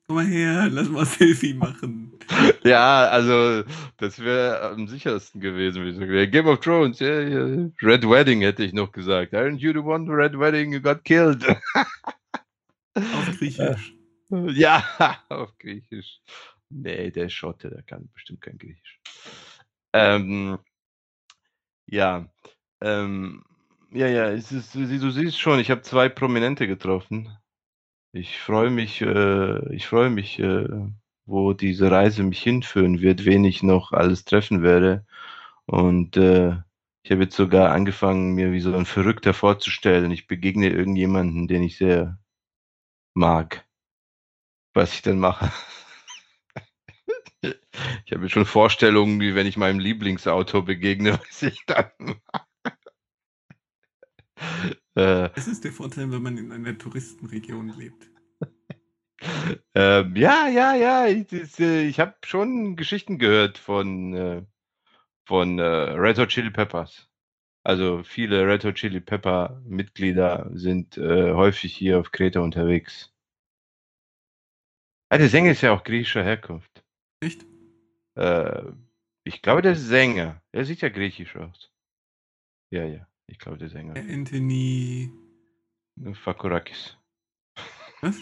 Komm 0.07 0.17
mal 0.17 0.25
her, 0.25 0.71
lass 0.71 0.89
mal 0.89 1.01
ein 1.01 1.07
Selfie 1.07 1.53
machen. 1.53 2.08
ja, 2.65 3.09
also 3.09 3.65
das 3.97 4.19
wäre 4.19 4.61
am 4.71 4.87
sichersten 4.89 5.41
gewesen. 5.41 5.85
Wie 5.85 5.93
gesagt. 5.93 6.11
Ja, 6.11 6.27
Game 6.27 6.47
of 6.47 6.61
Thrones, 6.61 7.01
ja, 7.01 7.21
ja. 7.21 7.69
Red 7.83 8.09
Wedding 8.09 8.43
hätte 8.43 8.65
ich 8.65 8.73
noch 8.73 8.93
gesagt. 8.93 9.35
Aren't 9.35 9.59
you 9.59 9.73
the 9.73 9.79
one 9.79 10.07
who 10.07 10.13
Red 10.15 10.39
Wedding 10.39 10.73
you 10.73 10.81
got 10.81 11.05
killed? 11.05 11.45
Auf 12.95 13.39
Griechisch. 13.39 13.95
Ja, 14.31 14.85
auf 15.29 15.57
Griechisch. 15.59 16.21
Nee, 16.71 17.11
der 17.11 17.29
Schotte, 17.29 17.71
der 17.71 17.83
kann 17.83 18.09
bestimmt 18.13 18.43
kein 18.43 18.59
Griechisch. 18.59 19.01
Ähm, 19.95 20.59
ja, 21.87 22.29
ähm, 22.81 23.45
ja, 23.91 24.07
ja, 24.07 24.31
es 24.31 24.53
ist, 24.53 24.75
du 24.75 25.11
siehst 25.11 25.41
schon, 25.41 25.61
ich 25.61 25.71
habe 25.71 25.81
zwei 25.83 26.11
Prominente 26.11 26.67
getroffen. 26.67 27.35
Ich 28.13 28.39
freue 28.39 28.71
mich, 28.71 29.01
äh, 29.01 29.75
ich 29.75 29.87
freue 29.87 30.11
mich, 30.11 30.39
äh, 30.39 30.67
wo 31.29 31.53
diese 31.53 31.91
Reise 31.91 32.23
mich 32.25 32.43
hinführen 32.43 33.01
wird, 33.01 33.25
wen 33.25 33.45
ich 33.45 33.63
noch 33.63 33.93
alles 33.93 34.25
treffen 34.25 34.63
werde. 34.63 35.07
Und 35.67 36.17
äh, 36.17 36.57
ich 37.03 37.13
habe 37.13 37.25
jetzt 37.25 37.37
sogar 37.37 37.73
angefangen, 37.73 38.35
mir 38.35 38.53
wie 38.53 38.61
so 38.61 38.75
ein 38.75 38.87
Verrückter 38.87 39.35
vorzustellen. 39.35 40.11
Ich 40.11 40.27
begegne 40.27 40.71
irgendjemanden, 40.71 41.49
den 41.49 41.63
ich 41.63 41.79
sehr 41.79 42.19
mag 43.15 43.69
was 44.79 44.95
ich 44.95 45.03
dann 45.03 45.19
mache. 45.19 45.53
Ich 48.05 48.13
habe 48.13 48.29
schon 48.29 48.45
Vorstellungen, 48.45 49.21
wie 49.21 49.37
wenn 49.37 49.47
ich 49.47 49.57
meinem 49.57 49.79
Lieblingsautor 49.79 50.65
begegne, 50.65 51.21
was 51.29 51.43
ich 51.43 51.65
dann 51.67 51.93
mache. 51.99 52.77
Das 54.95 55.47
ist 55.47 55.63
der 55.63 55.73
Vorteil, 55.73 56.11
wenn 56.11 56.23
man 56.23 56.37
in 56.37 56.51
einer 56.51 56.77
Touristenregion 56.77 57.69
lebt. 57.79 58.11
Ähm, 59.75 60.17
ja, 60.17 60.49
ja, 60.49 60.75
ja, 60.75 61.07
ich, 61.07 61.59
äh, 61.61 61.87
ich 61.87 62.01
habe 62.01 62.15
schon 62.25 62.77
Geschichten 62.77 63.19
gehört 63.19 63.59
von, 63.59 64.15
äh, 64.15 64.43
von 65.25 65.59
äh, 65.59 65.63
Red 65.63 66.19
Hot 66.19 66.29
Chili 66.29 66.51
Peppers. 66.51 67.09
Also 67.65 68.03
viele 68.03 68.47
Red 68.47 68.65
Hot 68.65 68.77
Chili 68.77 69.01
Pepper 69.01 69.61
Mitglieder 69.65 70.51
sind 70.55 70.97
äh, 70.97 71.33
häufig 71.33 71.75
hier 71.75 71.99
auf 71.99 72.13
Kreta 72.13 72.41
unterwegs. 72.41 73.13
Ah, 75.11 75.19
der 75.19 75.29
Sänger 75.29 75.53
ist 75.53 75.63
ja 75.63 75.73
auch 75.73 75.85
griechischer 75.85 76.23
Herkunft. 76.23 76.85
Echt? 77.21 77.47
Äh, 78.15 78.63
ich 79.25 79.43
glaube, 79.43 79.63
der 79.63 79.75
Sänger. 79.75 80.43
Er 80.53 80.65
sieht 80.65 80.81
ja 80.81 80.89
griechisch 80.89 81.37
aus. 81.37 81.71
Ja, 82.71 82.85
ja. 82.85 83.07
Ich 83.27 83.39
glaube, 83.39 83.59
der 83.59 83.69
Sänger. 83.69 83.95
Anthony. 83.97 85.11
Fakurakis. 86.15 86.97
Was? 88.01 88.17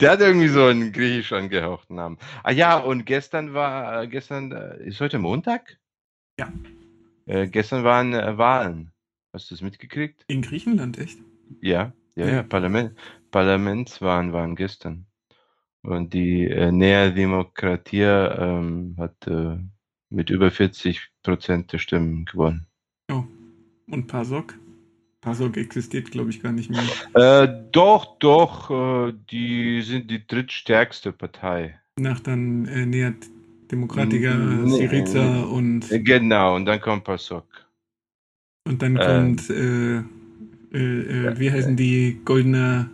Der 0.00 0.10
hat 0.10 0.20
irgendwie 0.20 0.48
so 0.48 0.64
einen 0.64 0.92
griechisch 0.92 1.32
angehauchten 1.32 1.96
Namen. 1.96 2.18
Ah 2.42 2.52
ja, 2.52 2.78
und 2.78 3.04
gestern 3.06 3.54
war, 3.54 4.02
äh, 4.02 4.08
gestern, 4.08 4.52
äh, 4.52 4.82
ist 4.84 5.00
heute 5.00 5.18
Montag? 5.18 5.78
Ja. 6.38 6.52
Äh, 7.26 7.48
gestern 7.48 7.84
waren 7.84 8.14
äh, 8.14 8.36
Wahlen. 8.38 8.92
Hast 9.32 9.50
du 9.50 9.54
das 9.54 9.62
mitgekriegt? 9.62 10.24
In 10.26 10.42
Griechenland, 10.42 10.98
echt? 10.98 11.18
Ja, 11.60 11.92
ja, 12.16 12.26
Ja. 12.26 12.32
ja. 12.36 12.42
Parlament, 12.42 12.98
Parlamentswahlen 13.30 14.32
waren 14.32 14.56
gestern. 14.56 15.06
Und 15.82 16.12
die 16.12 16.46
äh, 16.46 16.72
Nea 16.72 17.10
Demokratia 17.10 18.36
ähm, 18.38 18.96
hat 18.98 19.26
äh, 19.26 19.56
mit 20.10 20.30
über 20.30 20.50
40 20.50 21.10
Prozent 21.22 21.72
der 21.72 21.78
Stimmen 21.78 22.24
gewonnen. 22.24 22.66
Oh. 23.10 23.24
Und 23.90 24.06
Pasok? 24.06 24.54
Pasok 25.20 25.56
existiert, 25.58 26.10
glaube 26.10 26.30
ich, 26.30 26.42
gar 26.42 26.52
nicht 26.52 26.70
mehr. 26.70 26.82
Äh, 27.44 27.48
doch, 27.72 28.18
doch, 28.18 28.70
äh, 29.08 29.12
die 29.30 29.82
sind 29.82 30.10
die 30.10 30.26
drittstärkste 30.26 31.12
Partei. 31.12 31.78
Nach 31.98 32.20
dann 32.20 32.66
äh, 32.66 32.86
nähert 32.86 33.26
Demokratiker, 33.70 34.34
Nee. 34.34 34.78
Syriza 34.78 35.42
und, 35.42 35.90
Äh, 35.92 36.00
Genau, 36.00 36.56
und 36.56 36.64
dann 36.66 36.80
kommt 36.80 37.04
PASOK. 37.04 37.46
und 38.66 38.80
dann 38.82 38.96
ähm, 38.96 39.36
kommt, 39.36 39.50
äh, 39.50 39.96
äh, 39.98 41.38
wie 41.38 41.50
heißen 41.50 41.76
die, 41.76 42.20
Goldener, 42.24 42.88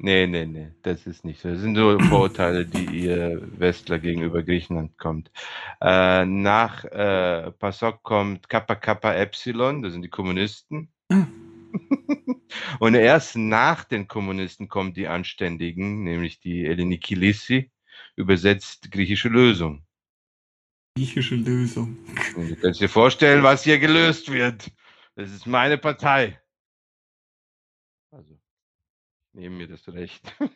Nee, 0.00 0.28
nee, 0.28 0.46
nee, 0.46 0.68
das 0.82 1.08
ist 1.08 1.24
nicht 1.24 1.40
so. 1.40 1.48
Das 1.50 1.60
sind 1.60 1.72
nur 1.72 2.00
Vorurteile, 2.04 2.64
die 2.64 2.84
ihr 3.06 3.42
Westler 3.58 3.98
gegenüber 3.98 4.44
Griechenland 4.44 4.96
kommt. 4.96 5.28
Äh, 5.80 6.24
nach 6.24 6.84
äh, 6.84 7.50
PASOK 7.50 8.04
kommt 8.04 8.48
Kappa 8.48 8.76
Kappa 8.76 9.14
Epsilon, 9.14 9.82
das 9.82 9.92
sind 9.94 10.02
die 10.02 10.08
Kommunisten. 10.08 10.88
Und 12.80 12.94
erst 12.94 13.36
nach 13.36 13.84
den 13.84 14.08
Kommunisten 14.08 14.68
kommen 14.68 14.94
die 14.94 15.08
Anständigen, 15.08 16.02
nämlich 16.04 16.40
die 16.40 16.64
Elenikilissi, 16.64 17.70
übersetzt 18.16 18.90
griechische 18.90 19.28
Lösung. 19.28 19.84
griechische 20.96 21.36
Lösung. 21.36 21.96
Und 22.36 22.50
du 22.50 22.56
kannst 22.56 22.80
dir 22.80 22.88
vorstellen, 22.88 23.42
was 23.42 23.64
hier 23.64 23.78
gelöst 23.78 24.32
wird. 24.32 24.70
Das 25.14 25.32
ist 25.32 25.46
meine 25.46 25.78
Partei. 25.78 26.40
Also, 28.10 28.34
ich 28.34 29.34
nehme 29.34 29.56
mir 29.56 29.68
das 29.68 29.88
Recht. 29.88 30.36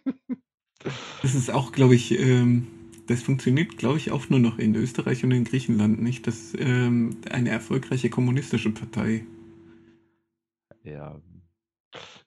Das 1.23 1.37
ist 1.37 1.49
auch, 1.49 1.71
glaube 1.71 1.95
ich, 1.95 2.19
ähm, 2.19 2.67
das 3.07 3.23
funktioniert, 3.23 3.79
glaube 3.79 3.99
ich, 3.99 4.11
auch 4.11 4.29
nur 4.31 4.41
noch 4.41 4.59
in 4.59 4.75
Österreich 4.75 5.23
und 5.23 5.31
in 5.31 5.45
Griechenland 5.45 6.03
nicht. 6.03 6.27
Das 6.27 6.37
ist 6.37 6.57
ähm, 6.59 7.19
eine 7.31 7.51
erfolgreiche 7.51 8.11
kommunistische 8.11 8.71
Partei. 8.71 9.25
Ja. 10.85 11.21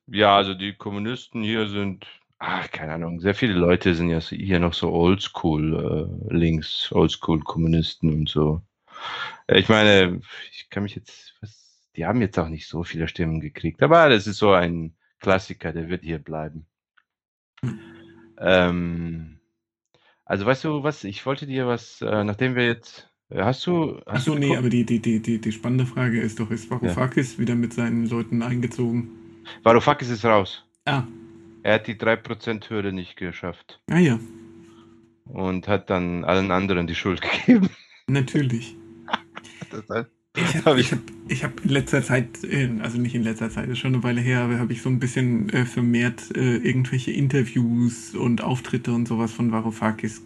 Ja, 0.08 0.38
also 0.38 0.54
die 0.54 0.74
Kommunisten 0.74 1.42
hier 1.42 1.68
sind 1.68 2.06
ach, 2.40 2.70
keine 2.72 2.94
Ahnung, 2.94 3.20
sehr 3.20 3.36
viele 3.36 3.54
Leute 3.54 3.96
sind 3.96 4.10
ja 4.10 4.20
hier 4.20 4.60
noch 4.60 4.74
so 4.74 4.92
oldschool 4.92 6.30
äh, 6.30 6.34
links, 6.34 6.92
oldschool 6.92 7.42
Kommunisten 7.42 8.14
und 8.14 8.30
so. 8.30 8.62
Äh, 9.48 9.60
ich 9.60 9.70
meine, 9.70 10.22
ich 10.52 10.70
kann 10.70 10.84
mich 10.84 10.96
jetzt, 10.96 11.36
was, 11.42 11.90
die 11.96 12.06
haben 12.06 12.22
jetzt 12.22 12.38
auch 12.38 12.50
nicht 12.50 12.68
so 12.68 12.84
viele 12.84 13.08
Stimmen 13.08 13.40
gekriegt, 13.40 13.82
aber 13.84 14.10
das 14.10 14.28
ist 14.28 14.38
so 14.38 14.52
ein 14.52 14.96
Klassiker, 15.20 15.74
der 15.74 15.90
wird 15.90 16.04
hier 16.04 16.20
bleiben. 16.20 16.68
Ähm, 18.38 19.40
also 20.26 20.46
weißt 20.46 20.64
du 20.66 20.84
was, 20.84 21.04
ich 21.04 21.26
wollte 21.26 21.48
dir 21.48 21.68
was, 21.68 22.02
äh, 22.02 22.24
nachdem 22.24 22.56
wir 22.56 22.66
jetzt, 22.66 23.10
hast 23.44 23.66
du, 23.68 23.98
hast 24.06 24.08
Achso, 24.08 24.34
du 24.34 24.40
nee, 24.40 24.46
geguckt? 24.48 24.60
aber 24.60 24.70
die, 24.70 24.86
die, 24.86 25.00
die, 25.00 25.20
die, 25.20 25.40
die 25.40 25.52
spannende 25.52 25.86
Frage 25.86 26.22
ist 26.22 26.40
doch, 26.40 26.52
ist 26.52 26.70
Varoufakis 26.70 27.38
wieder 27.40 27.56
mit 27.56 27.74
seinen 27.74 28.08
Leuten 28.08 28.42
eingezogen? 28.42 29.10
Varoufakis 29.64 30.10
ist 30.10 30.24
raus. 30.26 30.64
Ah, 30.86 31.04
Er 31.64 31.76
hat 31.76 31.88
die 31.88 31.96
3%-Hürde 31.96 32.94
nicht 32.94 33.18
geschafft 33.18 33.80
ah 33.90 33.98
ja, 34.00 34.20
und 35.26 35.68
hat 35.68 35.90
dann 35.90 36.24
allen 36.24 36.52
anderen 36.52 36.88
die 36.88 36.96
Schuld 36.96 37.22
gegeben. 37.46 37.70
natürlich. 38.08 38.76
Das 39.72 39.90
heißt, 39.90 40.10
Ich 40.38 40.56
Hab 40.58 40.66
habe 40.66 40.80
ich- 40.80 40.92
hab, 40.92 41.00
ich 41.28 41.44
hab 41.44 41.64
in 41.66 41.70
letzter 41.72 42.04
Zeit, 42.04 42.28
also 42.82 42.98
nicht 43.00 43.16
in 43.16 43.24
letzter 43.24 43.50
Zeit, 43.50 43.68
ist 43.70 43.80
schon 43.80 43.94
eine 43.96 44.04
Weile 44.04 44.22
her, 44.22 44.42
aber 44.42 44.60
habe 44.60 44.72
ich 44.74 44.82
so 44.82 44.90
ein 44.90 45.00
bisschen 45.00 45.50
äh, 45.50 45.66
vermehrt 45.66 46.36
äh, 46.38 46.58
irgendwelche 46.58 47.12
Interviews 47.12 48.14
und 48.16 48.42
Auftritte 48.44 48.94
und 48.94 49.08
sowas 49.08 49.32
von 49.34 49.52
Varoufakis. 49.52 50.22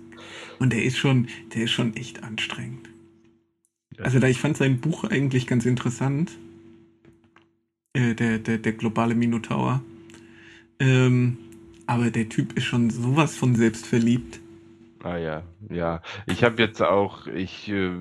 Und 0.59 0.73
der 0.73 0.83
ist 0.83 0.97
schon, 0.97 1.27
der 1.55 1.63
ist 1.63 1.71
schon 1.71 1.95
echt 1.95 2.23
anstrengend. 2.23 2.89
Also 4.03 4.19
da 4.19 4.27
ich 4.27 4.39
fand 4.39 4.57
sein 4.57 4.79
Buch 4.79 5.03
eigentlich 5.03 5.47
ganz 5.47 5.65
interessant, 5.65 6.31
äh, 7.93 8.15
der, 8.15 8.39
der, 8.39 8.57
der 8.57 8.73
globale 8.73 9.15
Minotaur. 9.15 9.81
Ähm, 10.79 11.37
aber 11.85 12.11
der 12.11 12.29
Typ 12.29 12.53
ist 12.53 12.65
schon 12.65 12.89
sowas 12.89 13.35
von 13.35 13.55
selbstverliebt. 13.55 14.39
Ah 15.03 15.17
ja, 15.17 15.43
ja. 15.69 16.01
Ich 16.27 16.43
habe 16.43 16.61
jetzt 16.61 16.81
auch, 16.81 17.27
ich 17.27 17.69
äh, 17.69 17.91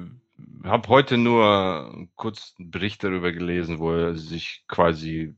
habe 0.64 0.88
heute 0.88 1.16
nur 1.16 1.90
einen 1.90 2.10
kurzen 2.14 2.70
Bericht 2.70 3.02
darüber 3.02 3.32
gelesen, 3.32 3.78
wo 3.78 3.92
er 3.92 4.16
sich 4.16 4.64
quasi 4.68 5.34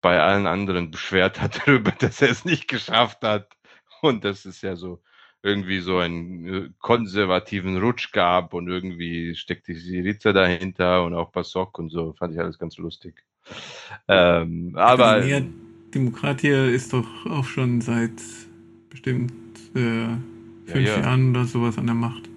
bei 0.00 0.20
allen 0.20 0.46
anderen 0.46 0.90
beschwert 0.90 1.40
hat 1.40 1.62
darüber, 1.66 1.90
dass 1.90 2.22
er 2.22 2.30
es 2.30 2.44
nicht 2.44 2.68
geschafft 2.68 3.22
hat. 3.22 3.56
Und 4.02 4.24
dass 4.24 4.44
es 4.44 4.60
ja 4.60 4.76
so 4.76 5.02
irgendwie 5.44 5.80
so 5.80 5.98
einen 5.98 6.46
äh, 6.46 6.70
konservativen 6.78 7.76
Rutsch 7.76 8.12
gab 8.12 8.54
und 8.54 8.66
irgendwie 8.66 9.34
steckte 9.34 9.74
Syriza 9.74 10.32
dahinter 10.32 11.04
und 11.04 11.12
auch 11.12 11.32
Pasok 11.32 11.78
und 11.78 11.90
so. 11.90 12.14
Fand 12.14 12.32
ich 12.32 12.40
alles 12.40 12.58
ganz 12.58 12.78
lustig. 12.78 13.22
Ähm, 14.08 14.74
aber 14.74 15.20
die 15.20 15.26
Nea 15.26 15.42
Demokratia 15.94 16.64
ist 16.64 16.94
doch 16.94 17.26
auch 17.26 17.44
schon 17.44 17.82
seit 17.82 18.22
bestimmt 18.88 19.32
äh, 19.74 20.16
fünf 20.64 20.88
ja. 20.88 21.00
Jahren 21.00 21.30
oder 21.30 21.44
sowas 21.44 21.76
an 21.76 21.86
der 21.86 21.94
Macht. 21.94 22.30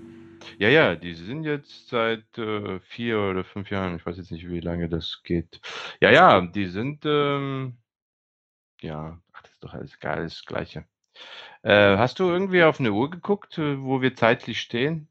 Ja, 0.59 0.67
ja, 0.67 0.95
die 0.95 1.13
sind 1.13 1.43
jetzt 1.43 1.87
seit 1.87 2.37
äh, 2.37 2.79
vier 2.81 3.19
oder 3.19 3.45
fünf 3.45 3.69
Jahren, 3.69 3.95
ich 3.95 4.05
weiß 4.05 4.17
jetzt 4.17 4.31
nicht, 4.31 4.49
wie 4.49 4.59
lange 4.59 4.89
das 4.89 5.21
geht. 5.23 5.61
Ja, 6.01 6.11
ja, 6.11 6.41
die 6.41 6.65
sind, 6.65 7.05
ähm, 7.05 7.77
ja, 8.81 9.17
ach, 9.31 9.41
das 9.43 9.51
ist 9.51 9.63
doch 9.63 9.73
alles 9.73 9.99
geil, 9.99 10.23
das 10.23 10.43
Gleiche. 10.43 10.85
Äh, 11.63 11.97
hast 11.97 12.19
du 12.19 12.29
irgendwie 12.29 12.63
auf 12.63 12.79
eine 12.79 12.91
Uhr 12.91 13.09
geguckt, 13.09 13.57
äh, 13.57 13.81
wo 13.81 14.01
wir 14.01 14.15
zeitlich 14.15 14.61
stehen? 14.61 15.09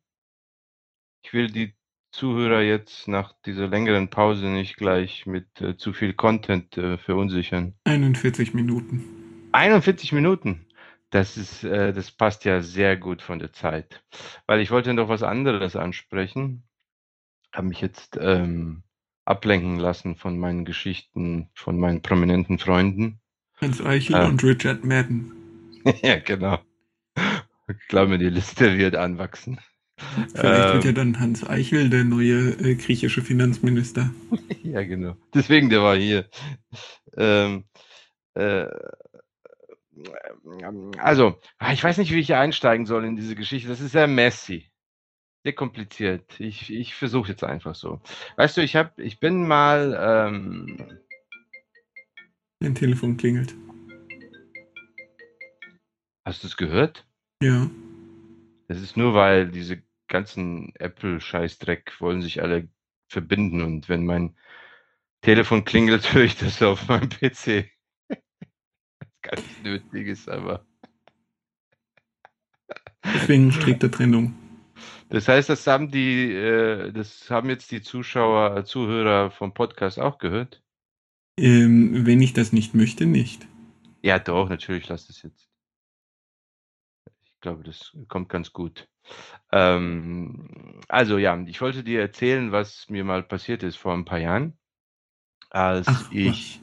Ich 1.22 1.32
will 1.32 1.50
die 1.50 1.74
Zuhörer 2.12 2.62
jetzt 2.62 3.09
nach 3.09 3.34
dieser 3.44 3.66
längeren 3.66 4.09
Pause 4.09 4.46
nicht 4.46 4.76
gleich 4.76 5.26
mit 5.26 5.61
äh, 5.61 5.76
zu 5.76 5.92
viel 5.92 6.14
Content 6.14 6.78
äh, 6.78 6.96
verunsichern. 6.98 7.74
41 7.84 8.54
Minuten. 8.54 9.48
41 9.52 10.12
Minuten. 10.12 10.66
Das 11.11 11.36
ist, 11.36 11.62
das 11.62 12.11
passt 12.11 12.44
ja 12.44 12.61
sehr 12.62 12.96
gut 12.96 13.22
von 13.22 13.38
der 13.38 13.52
Zeit. 13.52 14.02
Weil 14.46 14.61
ich 14.61 14.72
wollte 14.72 14.92
noch 14.92 15.09
was 15.09 15.22
anderes 15.22 15.76
ansprechen. 15.76 16.64
Habe 17.52 17.68
mich 17.68 17.80
jetzt 17.80 18.18
ähm, 18.20 18.82
ablenken 19.24 19.78
lassen 19.78 20.16
von 20.16 20.38
meinen 20.38 20.64
Geschichten, 20.64 21.48
von 21.54 21.78
meinen 21.78 22.02
prominenten 22.02 22.59
Freunden. 22.59 23.20
Hans 23.61 23.80
Eichel 23.80 24.16
Ähm. 24.16 24.30
und 24.30 24.44
Richard 24.44 24.84
Madden. 24.84 25.36
ja, 26.03 26.18
genau. 26.18 26.59
Ich 27.68 27.89
glaube, 27.89 28.18
die 28.18 28.28
Liste 28.28 28.76
wird 28.78 28.97
anwachsen. 28.97 29.61
Vielleicht 30.34 30.74
wird 30.74 30.84
Ähm. 30.84 30.89
ja 30.89 30.93
dann 30.93 31.20
Hans 31.20 31.49
Eichel 31.49 31.89
der 31.89 32.05
neue 32.05 32.51
äh, 32.61 32.74
griechische 32.74 33.22
Finanzminister. 33.22 34.11
Ja, 34.62 34.82
genau. 34.82 35.16
Deswegen, 35.32 35.70
der 35.70 35.80
war 35.82 35.97
hier. 35.97 36.28
Ähm, 37.16 37.64
äh, 38.34 38.66
also, 40.99 41.39
ah, 41.59 41.72
ich 41.72 41.82
weiß 41.82 41.99
nicht, 41.99 42.12
wie 42.12 42.18
ich 42.18 42.26
hier 42.26 42.41
einsteigen 42.41 42.84
soll 42.84 43.05
in 43.05 43.14
diese 43.14 43.37
Geschichte. 43.37 43.68
Das 43.68 43.80
ist 43.80 43.93
sehr 43.93 44.09
messy. 44.09 44.68
Sehr 45.45 45.55
kompliziert. 45.55 46.41
Ich, 46.41 46.72
ich 46.74 46.97
versuche 46.97 47.30
jetzt 47.30 47.45
einfach 47.45 47.76
so. 47.76 48.01
Weißt 48.37 48.57
du, 48.57 48.61
ich 48.61 48.74
hab, 48.74 48.99
ich 48.99 49.20
bin 49.20 49.47
mal, 49.47 49.97
ähm, 50.28 50.99
Dein 52.59 52.74
Telefon 52.74 53.16
klingelt. 53.16 53.55
Hast 56.26 56.42
du 56.42 56.48
es 56.48 56.56
gehört? 56.56 57.06
Ja. 57.40 57.70
Das 58.68 58.80
ist 58.82 58.96
nur, 58.96 59.14
weil 59.14 59.48
diese 59.48 59.82
ganzen 60.08 60.74
Apple-Scheißdreck 60.74 62.00
wollen 62.00 62.20
sich 62.20 62.42
alle 62.42 62.68
verbinden 63.08 63.62
und 63.62 63.88
wenn 63.88 64.04
mein 64.04 64.36
Telefon 65.22 65.64
klingelt, 65.64 66.12
höre 66.12 66.24
ich 66.24 66.36
das 66.36 66.60
auf 66.62 66.88
meinem 66.88 67.08
PC. 67.08 67.70
Was 68.08 69.08
gar 69.22 69.36
nicht 69.36 69.62
nötig 69.62 70.08
ist, 70.08 70.28
aber. 70.28 70.66
Deswegen 73.04 73.52
strikte 73.52 73.90
Trennung. 73.90 74.34
Das 75.08 75.28
heißt, 75.28 75.48
das 75.48 75.64
haben 75.68 75.92
die, 75.92 76.32
äh, 76.32 76.90
das 76.92 77.30
haben 77.30 77.48
jetzt 77.48 77.70
die 77.70 77.80
Zuschauer, 77.80 78.64
Zuhörer 78.64 79.30
vom 79.30 79.54
Podcast 79.54 80.00
auch 80.00 80.18
gehört? 80.18 80.60
Ähm, 81.38 82.04
wenn 82.04 82.20
ich 82.20 82.32
das 82.32 82.52
nicht 82.52 82.74
möchte, 82.74 83.06
nicht. 83.06 83.46
Ja, 84.02 84.18
doch, 84.18 84.48
natürlich, 84.48 84.88
lass 84.88 85.06
das 85.06 85.22
jetzt. 85.22 85.48
Ich 87.47 87.49
glaube, 87.49 87.62
das 87.62 87.97
kommt 88.09 88.28
ganz 88.28 88.53
gut. 88.53 88.88
Ähm, 89.53 90.80
also 90.88 91.16
ja, 91.16 91.40
ich 91.47 91.61
wollte 91.61 91.84
dir 91.84 92.01
erzählen, 92.01 92.51
was 92.51 92.90
mir 92.90 93.05
mal 93.05 93.22
passiert 93.22 93.62
ist 93.62 93.76
vor 93.76 93.94
ein 93.94 94.05
paar 94.05 94.18
Jahren, 94.18 94.59
als 95.51 95.86
Ach, 95.86 96.11
ich, 96.11 96.61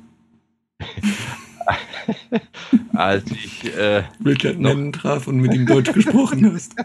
als 2.94 3.32
ich, 3.32 3.74
äh. 3.74 4.04
Richard 4.26 4.60
Madden 4.60 4.92
traf 4.92 5.28
und 5.28 5.38
mit 5.38 5.54
ihm 5.54 5.66
Deutsch 5.66 5.94
gesprochen 5.94 6.46
hast. 6.54 6.76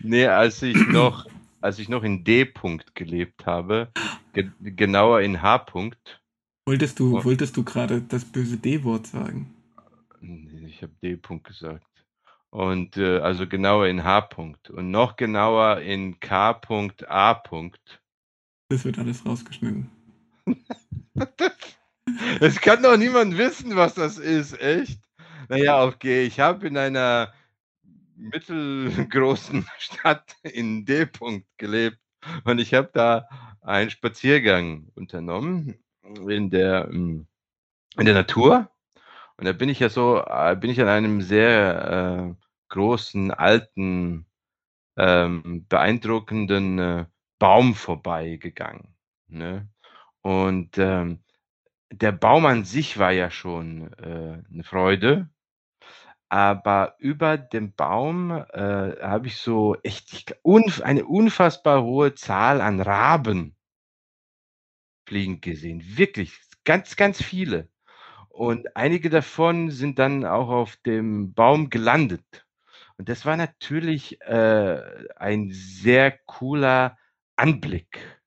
nee, 0.00 0.26
als 0.26 0.62
ich 0.62 0.88
noch, 0.88 1.26
als 1.60 1.78
ich 1.78 1.90
noch 1.90 2.02
in 2.02 2.24
D-Punkt 2.24 2.94
gelebt 2.94 3.44
habe, 3.44 3.92
ge 4.32 4.48
genauer 4.62 5.20
in 5.20 5.42
H-Punkt. 5.42 6.22
Wolltest 6.64 6.98
du, 6.98 7.22
wolltest 7.22 7.58
du 7.58 7.62
gerade 7.62 8.00
das 8.00 8.24
böse 8.24 8.56
D-Wort 8.56 9.06
sagen? 9.06 9.54
Nee, 10.22 10.66
Ich 10.66 10.82
habe 10.82 10.94
D-Punkt 11.02 11.46
gesagt. 11.46 11.91
Und 12.52 12.98
äh, 12.98 13.18
also 13.20 13.46
genauer 13.46 13.86
in 13.86 14.04
H-Punkt 14.04 14.68
und 14.68 14.90
noch 14.90 15.16
genauer 15.16 15.78
in 15.80 16.20
K-Punkt 16.20 17.08
A-Punkt. 17.08 18.02
Das 18.68 18.84
wird 18.84 18.98
alles 18.98 19.24
rausgeschnitten. 19.24 19.90
Es 22.40 22.60
kann 22.60 22.82
doch 22.82 22.96
niemand 22.96 23.38
wissen, 23.38 23.76
was 23.76 23.94
das 23.94 24.18
ist, 24.18 24.60
echt? 24.60 25.00
Naja, 25.48 25.84
okay, 25.84 26.24
ich 26.24 26.40
habe 26.40 26.66
in 26.66 26.76
einer 26.76 27.32
mittelgroßen 28.16 29.66
Stadt 29.78 30.34
in 30.42 30.84
D-Punkt 30.84 31.46
gelebt 31.58 32.00
und 32.44 32.58
ich 32.58 32.74
habe 32.74 32.90
da 32.92 33.28
einen 33.60 33.90
Spaziergang 33.90 34.88
unternommen 34.96 35.76
in 36.02 36.50
der, 36.50 36.88
ähm, 36.90 37.28
in 37.96 38.04
der 38.04 38.14
Natur. 38.14 38.68
Und 39.36 39.44
da 39.46 39.52
bin 39.52 39.68
ich 39.68 39.78
ja 39.78 39.88
so, 39.88 40.18
äh, 40.18 40.56
bin 40.56 40.70
ich 40.70 40.80
an 40.80 40.88
einem 40.88 41.22
sehr 41.22 42.34
äh, 42.36 42.41
großen, 42.72 43.30
alten, 43.30 44.26
ähm, 44.96 45.66
beeindruckenden 45.68 46.78
äh, 46.78 47.06
Baum 47.38 47.74
vorbeigegangen. 47.74 48.94
Ne? 49.28 49.68
Und 50.22 50.78
ähm, 50.78 51.22
der 51.92 52.12
Baum 52.12 52.46
an 52.46 52.64
sich 52.64 52.98
war 52.98 53.12
ja 53.12 53.30
schon 53.30 53.92
äh, 53.94 54.42
eine 54.50 54.64
Freude. 54.64 55.28
Aber 56.28 56.96
über 56.98 57.36
dem 57.36 57.74
Baum 57.74 58.30
äh, 58.30 58.96
habe 59.02 59.26
ich 59.26 59.36
so 59.36 59.76
echt 59.82 60.34
unf 60.42 60.80
eine 60.80 61.04
unfassbar 61.04 61.82
hohe 61.82 62.14
Zahl 62.14 62.62
an 62.62 62.80
Raben 62.80 63.54
fliegen 65.06 65.42
gesehen. 65.42 65.82
Wirklich, 65.84 66.40
ganz, 66.64 66.96
ganz 66.96 67.22
viele. 67.22 67.68
Und 68.30 68.74
einige 68.76 69.10
davon 69.10 69.70
sind 69.70 69.98
dann 69.98 70.24
auch 70.24 70.48
auf 70.48 70.76
dem 70.76 71.34
Baum 71.34 71.68
gelandet. 71.68 72.46
Und 72.98 73.08
das 73.08 73.26
war 73.26 73.36
natürlich 73.36 74.20
äh, 74.22 75.08
ein 75.16 75.50
sehr 75.50 76.12
cooler 76.26 76.98
Anblick. 77.36 78.20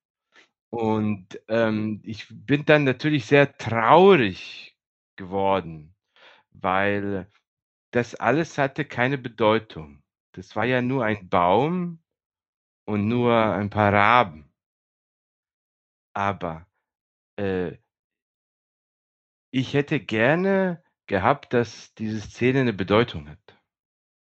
Und 0.70 1.40
ähm, 1.48 2.02
ich 2.04 2.28
bin 2.30 2.66
dann 2.66 2.84
natürlich 2.84 3.26
sehr 3.26 3.58
traurig 3.58 4.78
geworden, 5.16 5.96
weil 6.50 7.32
das 7.92 8.16
alles 8.16 8.58
hatte 8.58 8.86
keine 8.86 9.18
Bedeutung. 9.18 10.04
Das 10.34 10.56
war 10.56 10.66
ja 10.66 10.82
nur 10.82 11.06
ein 11.06 11.30
Baum 11.30 12.04
und 12.86 13.08
nur 13.08 13.34
ein 13.34 13.70
paar 13.70 13.94
Raben. 13.94 14.52
Aber 16.14 16.68
äh, 17.38 17.78
ich 19.52 19.74
hätte 19.74 20.02
gerne 20.02 20.84
gehabt, 21.08 21.54
dass 21.54 21.94
diese 21.96 22.20
Szene 22.20 22.62
eine 22.62 22.74
Bedeutung 22.74 23.30
hat. 23.30 23.55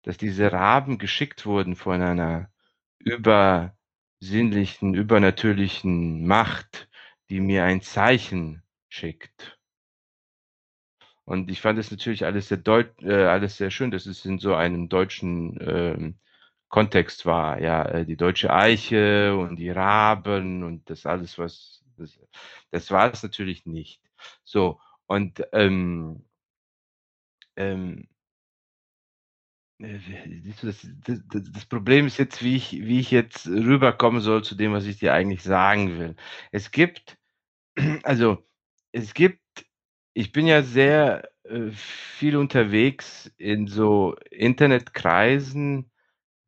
Dass 0.04 0.18
diese 0.18 0.52
Raben 0.52 0.98
geschickt 0.98 1.46
wurden 1.46 1.76
von 1.76 2.02
einer 2.02 2.50
übersinnlichen, 3.00 4.94
übernatürlichen 4.94 6.26
Macht, 6.26 6.90
die 7.30 7.40
mir 7.42 7.64
ein 7.66 7.82
Zeichen 7.82 8.64
schickt. 8.90 9.60
Und 11.26 11.52
ich 11.52 11.62
fand 11.62 11.78
es 11.78 11.92
natürlich 11.92 12.26
alles 12.26 12.48
sehr 12.48 12.58
deut 12.58 13.02
äh, 13.04 13.26
alles 13.26 13.58
sehr 13.58 13.70
schön, 13.70 13.92
dass 13.92 14.08
es 14.08 14.26
in 14.26 14.40
so 14.40 14.56
einem 14.56 14.90
deutschen 14.90 15.60
ähm, 15.62 16.20
Kontext 16.70 17.26
war. 17.26 17.62
Ja, 17.62 17.86
äh, 17.86 18.06
die 18.06 18.18
deutsche 18.18 18.52
Eiche 18.52 19.38
und 19.38 19.58
die 19.58 19.70
Raben 19.70 20.64
und 20.64 20.90
das 20.90 21.06
alles, 21.06 21.38
was 21.38 21.84
das, 21.98 22.20
das 22.72 22.92
war 22.92 23.12
es 23.14 23.22
natürlich 23.24 23.66
nicht. 23.68 24.02
So 24.44 24.80
und 25.06 25.44
ähm, 25.54 26.26
ähm, 27.56 28.08
äh, 28.08 28.19
das, 29.80 30.86
das, 31.06 31.22
das, 31.26 31.66
Problem 31.66 32.08
ist 32.08 32.18
jetzt, 32.18 32.44
wie 32.44 32.58
ich, 32.58 32.72
wie 32.74 33.00
ich 33.00 33.12
jetzt 33.12 33.48
rüberkommen 33.48 34.20
soll 34.20 34.44
zu 34.44 34.56
dem, 34.56 34.74
was 34.74 34.86
ich 34.86 35.00
dir 35.00 35.14
eigentlich 35.14 35.42
sagen 35.42 35.98
will. 35.98 36.16
Es 36.52 36.72
gibt, 36.72 37.18
also 38.04 38.46
es 38.92 39.14
gibt, 39.14 39.42
ich 40.14 40.34
bin 40.34 40.48
ja 40.48 40.64
sehr 40.64 41.30
äh, 41.44 41.72
viel 41.72 42.36
unterwegs 42.36 43.32
in 43.38 43.68
so 43.68 44.16
Internetkreisen, 44.32 45.90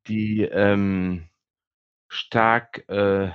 die 0.07 0.41
ähm, 0.41 1.29
stark, 2.09 2.83
äh, 2.89 3.31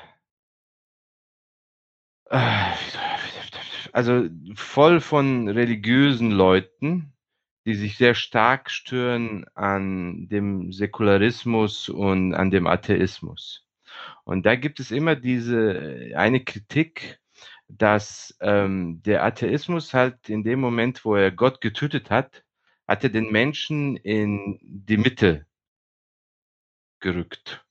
äh 2.31 2.73
also 3.93 4.29
voll 4.57 5.01
von 5.01 5.49
religiösen 5.49 6.31
Leuten, 6.33 7.16
die 7.67 7.75
sich 7.75 7.97
sehr 7.97 8.15
stark 8.15 8.71
stören 8.71 9.45
an 9.55 10.29
dem 10.29 10.73
Säkularismus 10.73 11.89
und 11.89 12.33
an 12.33 12.51
dem 12.51 12.67
Atheismus. 12.67 13.67
Und 14.25 14.47
da 14.47 14.55
gibt 14.55 14.79
es 14.79 14.93
immer 14.93 15.17
diese 15.17 16.11
äh, 16.11 16.15
eine 16.15 16.45
Kritik, 16.45 17.21
dass 17.69 18.37
ähm, 18.41 19.03
der 19.05 19.25
Atheismus 19.25 19.95
halt 19.95 20.29
in 20.29 20.45
dem 20.45 20.61
Moment, 20.61 21.05
wo 21.05 21.17
er 21.17 21.33
Gott 21.33 21.61
getötet 21.61 22.11
hat, 22.11 22.45
hat 22.87 23.03
er 23.03 23.11
den 23.11 23.33
Menschen 23.33 23.97
in 23.97 24.61
die 24.63 24.97
Mitte 24.97 25.47
gerückt. 27.01 27.65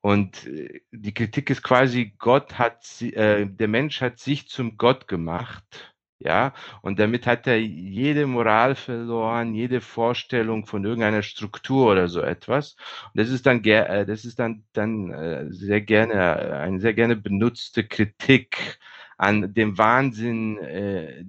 Und 0.00 0.46
äh, 0.46 0.80
die 0.90 1.14
Kritik 1.14 1.50
ist 1.50 1.62
quasi, 1.62 2.14
Gott 2.18 2.58
hat, 2.58 3.00
äh, 3.00 3.46
der 3.46 3.68
Mensch 3.68 4.00
hat 4.00 4.18
sich 4.18 4.48
zum 4.48 4.76
Gott 4.76 5.06
gemacht 5.06 5.89
ja, 6.22 6.52
und 6.82 6.98
damit 6.98 7.26
hat 7.26 7.46
er 7.46 7.58
jede 7.58 8.26
Moral 8.26 8.74
verloren, 8.74 9.54
jede 9.54 9.80
Vorstellung 9.80 10.66
von 10.66 10.84
irgendeiner 10.84 11.22
Struktur 11.22 11.90
oder 11.90 12.08
so 12.08 12.20
etwas. 12.20 12.76
Und 13.06 13.20
das 13.20 13.30
ist 13.30 13.46
dann, 13.46 13.64
äh, 13.64 14.04
das 14.04 14.26
ist 14.26 14.38
dann, 14.38 14.64
dann 14.74 15.10
äh, 15.10 15.46
sehr 15.50 15.80
gerne, 15.80 16.58
eine 16.58 16.78
sehr 16.78 16.92
gerne 16.92 17.16
benutzte 17.16 17.84
Kritik 17.84 18.78
an 19.16 19.54
dem 19.54 19.78
Wahnsinn 19.78 20.58
äh, 20.58 21.24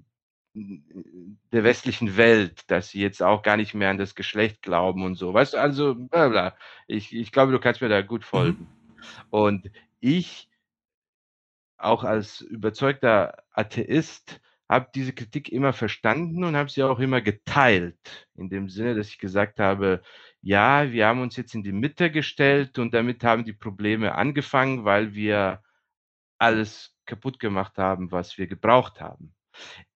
der 0.54 1.64
westlichen 1.64 2.18
Welt, 2.18 2.70
dass 2.70 2.90
sie 2.90 3.00
jetzt 3.02 3.24
auch 3.24 3.44
gar 3.44 3.56
nicht 3.56 3.74
mehr 3.74 3.90
an 3.90 3.98
das 3.98 4.16
Geschlecht 4.16 4.62
glauben 4.62 5.06
und 5.06 5.16
so. 5.16 5.34
Weißt 5.34 5.54
du, 5.54 5.58
also, 5.58 5.96
bla 5.96 6.28
bla. 6.28 6.58
Ich, 6.88 7.16
ich 7.16 7.32
glaube, 7.32 7.54
du 7.54 7.60
kannst 7.60 7.82
mir 7.82 7.88
da 7.88 8.02
gut 8.02 8.26
folgen. 8.26 8.68
Mhm. 8.68 9.24
Und 9.30 9.72
ich, 10.02 10.50
auch 11.78 12.04
als 12.04 12.42
überzeugter 12.42 13.44
Atheist, 13.54 14.42
habe 14.72 14.90
diese 14.96 15.12
Kritik 15.12 15.52
immer 15.52 15.74
verstanden 15.74 16.46
und 16.46 16.56
habe 16.56 16.70
sie 16.70 16.82
auch 16.82 17.00
immer 17.00 17.20
geteilt, 17.20 18.30
in 18.36 18.48
dem 18.50 18.70
Sinne, 18.70 18.96
dass 18.96 19.10
ich 19.10 19.20
gesagt 19.20 19.60
habe, 19.60 20.02
ja, 20.42 20.90
wir 20.94 21.08
haben 21.08 21.22
uns 21.22 21.36
jetzt 21.36 21.54
in 21.54 21.62
die 21.62 21.74
Mitte 21.74 22.10
gestellt 22.10 22.80
und 22.80 22.94
damit 22.94 23.22
haben 23.26 23.44
die 23.44 23.52
Probleme 23.52 24.16
angefangen, 24.16 24.86
weil 24.86 25.14
wir 25.14 25.62
alles 26.38 26.96
kaputt 27.06 27.38
gemacht 27.38 27.78
haben, 27.78 28.14
was 28.14 28.38
wir 28.38 28.48
gebraucht 28.48 29.02
haben. 29.02 29.36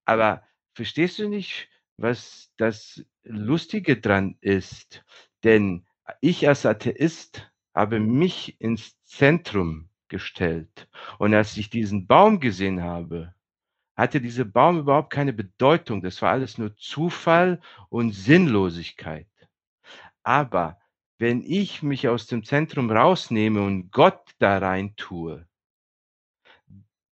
Aber 0.04 0.44
verstehst 0.74 1.20
du 1.20 1.30
nicht, 1.30 1.70
was 1.96 2.52
das 2.58 3.06
Lustige 3.24 3.96
dran 3.96 4.36
ist? 4.42 5.06
Denn 5.46 5.88
ich 6.20 6.50
als 6.50 6.66
Atheist 6.66 7.50
habe 7.74 8.02
mich 8.02 8.60
ins 8.60 9.02
Zentrum 9.06 9.88
gestellt. 10.10 10.90
Und 11.18 11.34
als 11.34 11.56
ich 11.56 11.70
diesen 11.70 12.08
Baum 12.08 12.42
gesehen 12.42 12.84
habe, 12.84 13.34
hatte 13.96 14.22
dieser 14.22 14.46
Baum 14.46 14.80
überhaupt 14.80 15.12
keine 15.12 15.34
Bedeutung. 15.34 16.02
Das 16.02 16.22
war 16.22 16.32
alles 16.32 16.58
nur 16.58 16.76
Zufall 16.78 17.62
und 17.90 18.12
Sinnlosigkeit. 18.12 19.28
Aber 20.24 20.80
wenn 21.18 21.42
ich 21.42 21.82
mich 21.82 22.08
aus 22.08 22.28
dem 22.28 22.44
Zentrum 22.44 22.92
rausnehme 22.92 23.62
und 23.64 23.92
Gott 23.92 24.32
da 24.40 24.58
rein 24.58 24.96
tue, 24.98 25.48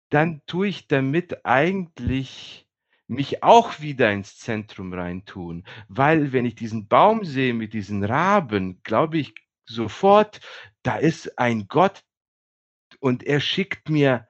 dann 0.09 0.41
tue 0.45 0.67
ich 0.67 0.87
damit 0.87 1.45
eigentlich 1.45 2.67
mich 3.07 3.43
auch 3.43 3.79
wieder 3.79 4.11
ins 4.11 4.37
Zentrum 4.37 4.93
reintun. 4.93 5.65
Weil 5.87 6.33
wenn 6.33 6.45
ich 6.45 6.55
diesen 6.55 6.87
Baum 6.87 7.25
sehe 7.25 7.53
mit 7.53 7.73
diesen 7.73 8.03
Raben, 8.03 8.81
glaube 8.83 9.19
ich 9.19 9.35
sofort, 9.65 10.39
da 10.81 10.95
ist 10.95 11.37
ein 11.37 11.67
Gott 11.67 12.03
und 12.99 13.23
er 13.23 13.39
schickt 13.39 13.89
mir 13.89 14.27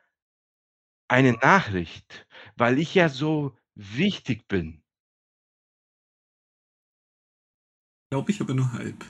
eine 1.08 1.34
Nachricht, 1.34 2.28
weil 2.58 2.80
ich 2.80 2.96
ja 2.96 3.10
so 3.10 3.56
wichtig 3.76 4.48
bin. 4.48 4.82
Glaube 8.12 8.32
ich 8.32 8.42
aber 8.42 8.54
nur 8.54 8.74
halb. 8.74 9.06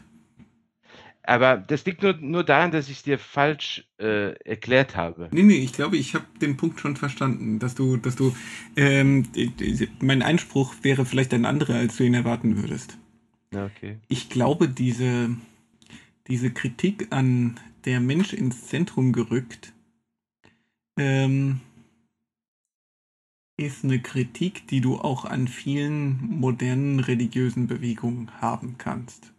Aber 1.24 1.58
das 1.58 1.86
liegt 1.86 2.02
nur, 2.02 2.14
nur 2.14 2.44
daran, 2.44 2.72
dass 2.72 2.90
ich 2.90 2.98
es 2.98 3.04
dir 3.04 3.20
falsch 3.20 3.88
äh, 4.00 4.34
erklärt 4.44 4.96
habe. 4.96 5.30
Nee, 5.32 5.44
nee, 5.44 5.58
ich 5.58 5.72
glaube, 5.72 5.98
ich 5.98 6.16
habe 6.16 6.26
den 6.42 6.58
Punkt 6.58 6.80
schon 6.80 6.96
verstanden, 6.96 7.60
dass 7.60 7.76
du, 7.76 7.98
dass 7.98 8.16
du, 8.16 8.36
ähm, 8.76 9.28
mein 10.00 10.24
Einspruch 10.24 10.74
wäre 10.82 11.06
vielleicht 11.06 11.34
ein 11.34 11.46
anderer, 11.46 11.76
als 11.76 11.98
du 11.98 12.04
ihn 12.04 12.16
erwarten 12.16 12.58
würdest. 12.58 12.98
Okay. 13.54 14.00
Ich 14.08 14.30
glaube, 14.30 14.68
diese, 14.68 15.36
diese 16.28 16.52
Kritik 16.52 17.08
an 17.12 17.60
der 17.86 18.00
Mensch 18.00 18.34
ins 18.34 18.68
Zentrum 18.68 19.12
gerückt, 19.12 19.74
ähm, 20.98 21.62
ist 23.62 23.84
eine 23.84 24.00
Kritik, 24.00 24.68
die 24.68 24.82
du 24.82 24.98
auch 24.98 25.26
an 25.26 25.48
vielen 25.48 26.40
modernen 26.40 27.00
religiösen 27.00 27.68
Bewegungen 27.68 28.32
haben 28.42 28.76
kannst. 28.78 29.32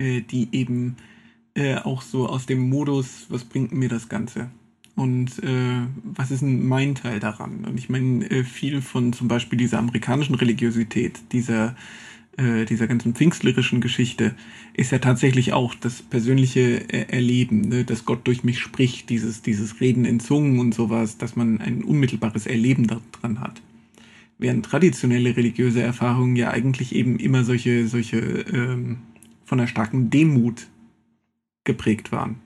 Äh, 0.00 0.22
die 0.22 0.48
eben 0.52 0.96
äh, 1.54 1.76
auch 1.76 2.02
so 2.02 2.28
aus 2.28 2.46
dem 2.46 2.68
Modus, 2.68 3.26
was 3.28 3.44
bringt 3.44 3.72
mir 3.72 3.88
das 3.88 4.08
Ganze? 4.08 4.50
Und 4.96 5.42
äh, 5.42 5.86
was 6.02 6.30
ist 6.30 6.42
denn 6.42 6.66
mein 6.66 6.94
Teil 6.94 7.20
daran? 7.20 7.64
Und 7.64 7.78
ich 7.78 7.88
meine, 7.88 8.28
äh, 8.30 8.44
viel 8.44 8.82
von 8.82 9.12
zum 9.12 9.28
Beispiel 9.28 9.58
dieser 9.58 9.78
amerikanischen 9.78 10.34
Religiosität, 10.34 11.20
dieser 11.32 11.76
äh, 12.40 12.64
dieser 12.64 12.86
ganzen 12.86 13.14
pfingstlerischen 13.14 13.80
Geschichte 13.80 14.34
ist 14.72 14.92
ja 14.92 14.98
tatsächlich 14.98 15.52
auch 15.52 15.74
das 15.74 16.00
persönliche 16.00 16.88
äh, 16.90 17.12
Erleben, 17.12 17.68
ne? 17.68 17.84
dass 17.84 18.04
Gott 18.06 18.26
durch 18.26 18.44
mich 18.44 18.58
spricht, 18.58 19.10
dieses, 19.10 19.42
dieses 19.42 19.80
Reden 19.80 20.04
in 20.04 20.20
Zungen 20.20 20.58
und 20.58 20.74
sowas, 20.74 21.18
dass 21.18 21.36
man 21.36 21.60
ein 21.60 21.84
unmittelbares 21.84 22.46
Erleben 22.46 22.86
daran 22.86 23.40
hat. 23.40 23.60
Während 24.38 24.64
traditionelle 24.64 25.36
religiöse 25.36 25.82
Erfahrungen 25.82 26.34
ja 26.34 26.50
eigentlich 26.50 26.94
eben 26.94 27.18
immer 27.18 27.44
solche, 27.44 27.86
solche 27.86 28.18
ähm, 28.18 28.98
von 29.44 29.60
einer 29.60 29.68
starken 29.68 30.08
Demut 30.08 30.68
geprägt 31.64 32.10
waren. 32.10 32.36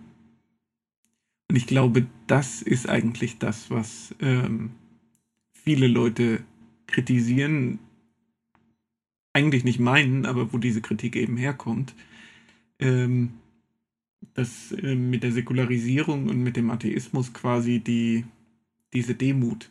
Und 1.48 1.56
ich 1.56 1.68
glaube, 1.68 2.06
das 2.26 2.62
ist 2.62 2.88
eigentlich 2.88 3.38
das, 3.38 3.70
was 3.70 4.12
ähm, 4.20 4.70
viele 5.52 5.86
Leute 5.86 6.40
kritisieren, 6.88 7.78
eigentlich 9.34 9.64
nicht 9.64 9.80
meinen, 9.80 10.24
aber 10.24 10.52
wo 10.52 10.58
diese 10.58 10.80
Kritik 10.80 11.16
eben 11.16 11.36
herkommt, 11.36 11.94
ähm, 12.78 13.34
dass 14.32 14.72
äh, 14.72 14.94
mit 14.94 15.22
der 15.22 15.32
Säkularisierung 15.32 16.28
und 16.28 16.42
mit 16.42 16.56
dem 16.56 16.70
Atheismus 16.70 17.34
quasi 17.34 17.80
die, 17.80 18.24
diese 18.92 19.14
Demut, 19.14 19.70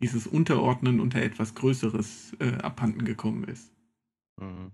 dieses 0.00 0.26
Unterordnen 0.26 1.00
unter 1.00 1.20
etwas 1.20 1.54
Größeres 1.54 2.36
äh, 2.38 2.54
abhanden 2.62 3.04
gekommen 3.04 3.44
ist. 3.44 3.72
Mhm. 4.40 4.70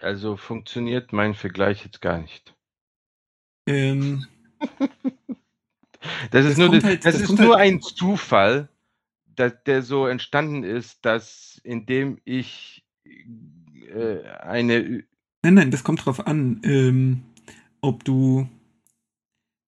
Also 0.00 0.36
funktioniert 0.36 1.12
mein 1.12 1.34
Vergleich 1.34 1.84
jetzt 1.84 2.00
gar 2.00 2.18
nicht. 2.18 2.54
Ähm, 3.66 4.26
das 6.30 6.46
ist, 6.46 6.52
das 6.52 6.58
nur, 6.58 6.70
das, 6.70 6.84
halt, 6.84 7.04
das 7.04 7.20
ist 7.20 7.38
nur 7.38 7.56
halt 7.56 7.60
ein 7.60 7.82
Zufall, 7.82 8.69
dass 9.40 9.64
der 9.64 9.82
so 9.82 10.06
entstanden 10.06 10.64
ist, 10.64 11.04
dass 11.04 11.60
indem 11.64 12.18
ich 12.24 12.84
äh, 13.04 14.22
eine. 14.40 15.04
Nein, 15.42 15.54
nein, 15.54 15.70
das 15.70 15.82
kommt 15.82 16.04
drauf 16.04 16.26
an, 16.26 16.60
ähm, 16.64 17.22
ob 17.80 18.04
du, 18.04 18.46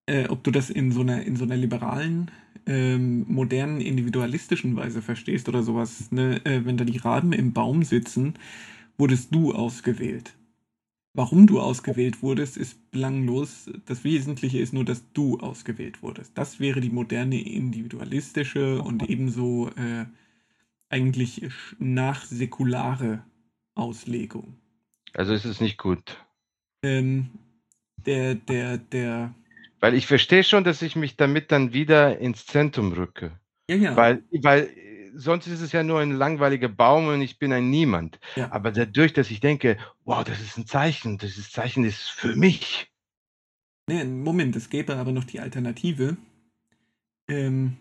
äh, 0.05 0.27
ob 0.27 0.43
du 0.43 0.51
das 0.51 0.69
in 0.69 0.91
so 0.91 1.01
einer, 1.01 1.23
in 1.23 1.35
so 1.35 1.43
einer 1.43 1.57
liberalen, 1.57 2.29
ähm, 2.67 3.25
modernen, 3.27 3.81
individualistischen 3.81 4.75
Weise 4.75 5.01
verstehst 5.01 5.49
oder 5.49 5.63
sowas. 5.63 6.11
Ne? 6.11 6.45
Äh, 6.45 6.65
wenn 6.65 6.77
da 6.77 6.85
die 6.85 6.97
Raben 6.97 7.33
im 7.33 7.53
Baum 7.53 7.83
sitzen, 7.83 8.35
wurdest 8.99 9.33
du 9.33 9.53
ausgewählt. 9.53 10.35
Warum 11.15 11.45
du 11.45 11.59
ausgewählt 11.59 12.23
wurdest, 12.23 12.57
ist 12.57 12.89
belanglos. 12.89 13.69
Das 13.85 14.03
Wesentliche 14.03 14.57
ist 14.57 14.73
nur, 14.73 14.83
dass 14.83 15.11
du 15.13 15.39
ausgewählt 15.39 16.01
wurdest. 16.01 16.35
Das 16.35 16.59
wäre 16.59 16.81
die 16.81 16.89
moderne 16.89 17.39
individualistische 17.39 18.81
und 18.81 19.07
ebenso 19.07 19.69
äh, 19.75 20.05
eigentlich 20.89 21.47
nachsäkulare 21.77 23.23
Auslegung. 23.75 24.57
Also 25.13 25.33
ist 25.33 25.45
es 25.45 25.61
nicht 25.61 25.77
gut. 25.77 26.17
Ähm, 26.81 27.29
der, 28.05 28.33
der, 28.33 28.79
der. 28.79 29.35
Weil 29.79 29.93
ich 29.93 30.07
verstehe 30.07 30.43
schon, 30.43 30.63
dass 30.63 30.81
ich 30.81 30.95
mich 30.95 31.15
damit 31.15 31.51
dann 31.51 31.73
wieder 31.73 32.17
ins 32.17 32.47
Zentrum 32.47 32.91
rücke. 32.91 33.39
Ja, 33.69 33.75
ja. 33.75 33.95
Weil, 33.95 34.23
weil 34.41 34.69
sonst 35.15 35.47
ist 35.47 35.61
es 35.61 35.71
ja 35.71 35.83
nur 35.83 35.99
ein 35.99 36.11
langweiliger 36.11 36.69
Baum 36.69 37.07
und 37.07 37.21
ich 37.21 37.39
bin 37.39 37.53
ein 37.53 37.69
Niemand. 37.69 38.19
Ja. 38.35 38.51
Aber 38.51 38.71
dadurch, 38.71 39.13
dass 39.13 39.31
ich 39.31 39.39
denke, 39.39 39.77
wow, 40.05 40.23
das 40.23 40.41
ist 40.41 40.57
ein 40.57 40.67
Zeichen, 40.67 41.17
dieses 41.17 41.51
Zeichen 41.51 41.83
ist 41.83 42.09
für 42.09 42.35
mich. 42.35 42.91
Nee, 43.87 44.03
Moment, 44.03 44.55
es 44.55 44.69
gäbe 44.69 44.95
aber 44.95 45.11
noch 45.11 45.25
die 45.25 45.39
Alternative, 45.39 46.17
ähm, 47.27 47.77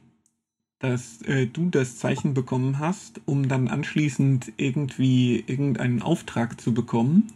dass 0.80 1.22
äh, 1.22 1.46
du 1.46 1.70
das 1.70 1.98
Zeichen 1.98 2.34
bekommen 2.34 2.80
hast, 2.80 3.20
um 3.24 3.48
dann 3.48 3.68
anschließend 3.68 4.52
irgendwie 4.56 5.44
irgendeinen 5.46 6.02
Auftrag 6.02 6.60
zu 6.60 6.74
bekommen, 6.74 7.28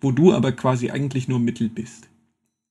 wo 0.00 0.10
du 0.10 0.32
aber 0.32 0.52
quasi 0.52 0.90
eigentlich 0.90 1.28
nur 1.28 1.38
Mittel 1.38 1.68
bist. 1.68 2.08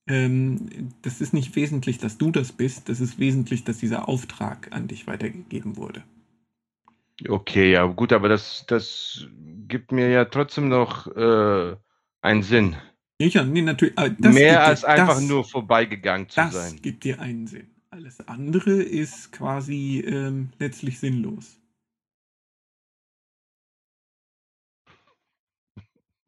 Ähm, 0.06 0.92
das 1.02 1.20
ist 1.20 1.32
nicht 1.32 1.54
wesentlich, 1.56 1.98
dass 1.98 2.18
du 2.18 2.30
das 2.30 2.52
bist, 2.52 2.88
das 2.88 3.00
ist 3.00 3.18
wesentlich, 3.18 3.64
dass 3.64 3.78
dieser 3.78 4.08
Auftrag 4.08 4.68
an 4.72 4.88
dich 4.88 5.06
weitergegeben 5.06 5.76
wurde. 5.76 6.02
Okay, 7.28 7.70
ja, 7.72 7.84
gut, 7.86 8.12
aber 8.12 8.28
das, 8.28 8.64
das 8.66 9.26
gibt 9.68 9.92
mir 9.92 10.08
ja 10.10 10.24
trotzdem 10.24 10.68
noch 10.68 11.06
äh, 11.16 11.76
einen 12.22 12.42
Sinn. 12.42 12.76
Ja, 13.20 13.44
nee, 13.44 13.62
natürlich. 13.62 13.94
Mehr 14.18 14.18
das 14.20 14.46
gibt 14.46 14.66
dir- 14.66 14.78
als 14.78 14.84
einfach 14.84 15.20
das, 15.20 15.20
nur 15.20 15.44
vorbeigegangen 15.44 16.28
zu 16.28 16.42
Das 16.42 16.46
sein. 16.46 16.82
gibt 16.82 17.04
dir 17.04 17.20
einen 17.20 17.46
Sinn. 17.48 17.68
Alles 17.90 18.20
andere 18.28 18.82
ist 18.82 19.32
quasi 19.32 20.00
ähm, 20.06 20.50
letztlich 20.60 20.98
sinnlos. 21.00 21.58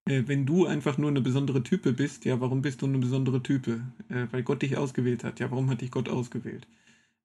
Äh, 0.09 0.25
wenn 0.27 0.47
du 0.47 0.67
einfach 0.67 0.99
nur 0.99 1.11
eine 1.11 1.21
besondere 1.21 1.63
Type 1.63 1.93
bist, 1.93 2.25
ja, 2.25 2.41
warum 2.41 2.63
bist 2.63 2.83
du 2.83 2.87
eine 2.87 2.99
besondere 2.99 3.43
Type? 3.43 3.81
Äh, 4.09 4.27
weil 4.31 4.43
Gott 4.43 4.63
dich 4.63 4.77
ausgewählt 4.77 5.25
hat. 5.25 5.41
Ja, 5.41 5.51
warum 5.51 5.71
hat 5.71 5.81
dich 5.81 5.91
Gott 5.91 6.09
ausgewählt? 6.09 6.67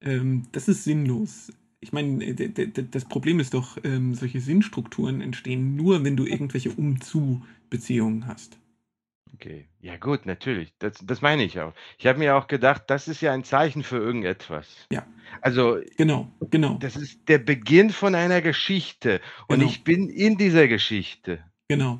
Ähm, 0.02 0.48
das 0.54 0.68
ist 0.70 0.84
sinnlos. 0.86 1.52
Ich 1.84 1.92
meine, 1.92 2.34
das 2.36 3.06
Problem 3.06 3.40
ist 3.40 3.56
doch, 3.56 3.78
ähm, 3.84 4.14
solche 4.14 4.40
Sinnstrukturen 4.40 5.20
entstehen 5.20 5.76
nur, 5.76 6.04
wenn 6.04 6.16
du 6.16 6.26
irgendwelche 6.26 6.70
Um-zu-Beziehungen 6.72 8.28
hast. 8.28 8.60
Okay, 9.34 9.68
ja 9.80 9.98
gut, 9.98 10.28
natürlich. 10.28 10.72
Das, 10.78 11.00
das 11.04 11.22
meine 11.24 11.44
ich 11.44 11.60
auch. 11.60 11.74
Ich 11.98 12.06
habe 12.06 12.20
mir 12.20 12.36
auch 12.36 12.46
gedacht, 12.48 12.84
das 12.88 13.08
ist 13.08 13.22
ja 13.22 13.34
ein 13.34 13.44
Zeichen 13.44 13.82
für 13.82 13.98
irgendetwas. 13.98 14.86
Ja. 14.92 15.08
Also, 15.42 15.80
Genau, 15.98 16.32
genau, 16.52 16.78
das 16.78 16.96
ist 16.96 17.28
der 17.28 17.40
Beginn 17.40 17.90
von 17.90 18.14
einer 18.14 18.42
Geschichte. 18.42 19.20
Und 19.48 19.60
Genau. 19.60 19.72
ich 19.72 19.84
bin 19.84 20.10
in 20.10 20.38
dieser 20.38 20.68
Geschichte. 20.68 21.44
genau. 21.68 22.00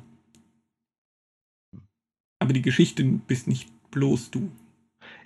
Aber 2.38 2.52
die 2.52 2.62
Geschichte 2.62 3.02
bist 3.04 3.46
nicht 3.48 3.68
bloß 3.90 4.30
du. 4.32 4.50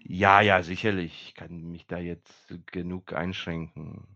Ja, 0.04 0.40
ja, 0.40 0.62
sicherlich. 0.62 1.28
Ich 1.28 1.34
kann 1.34 1.70
mich 1.70 1.86
da 1.86 1.98
jetzt 1.98 2.54
genug 2.66 3.12
einschränken. 3.12 4.06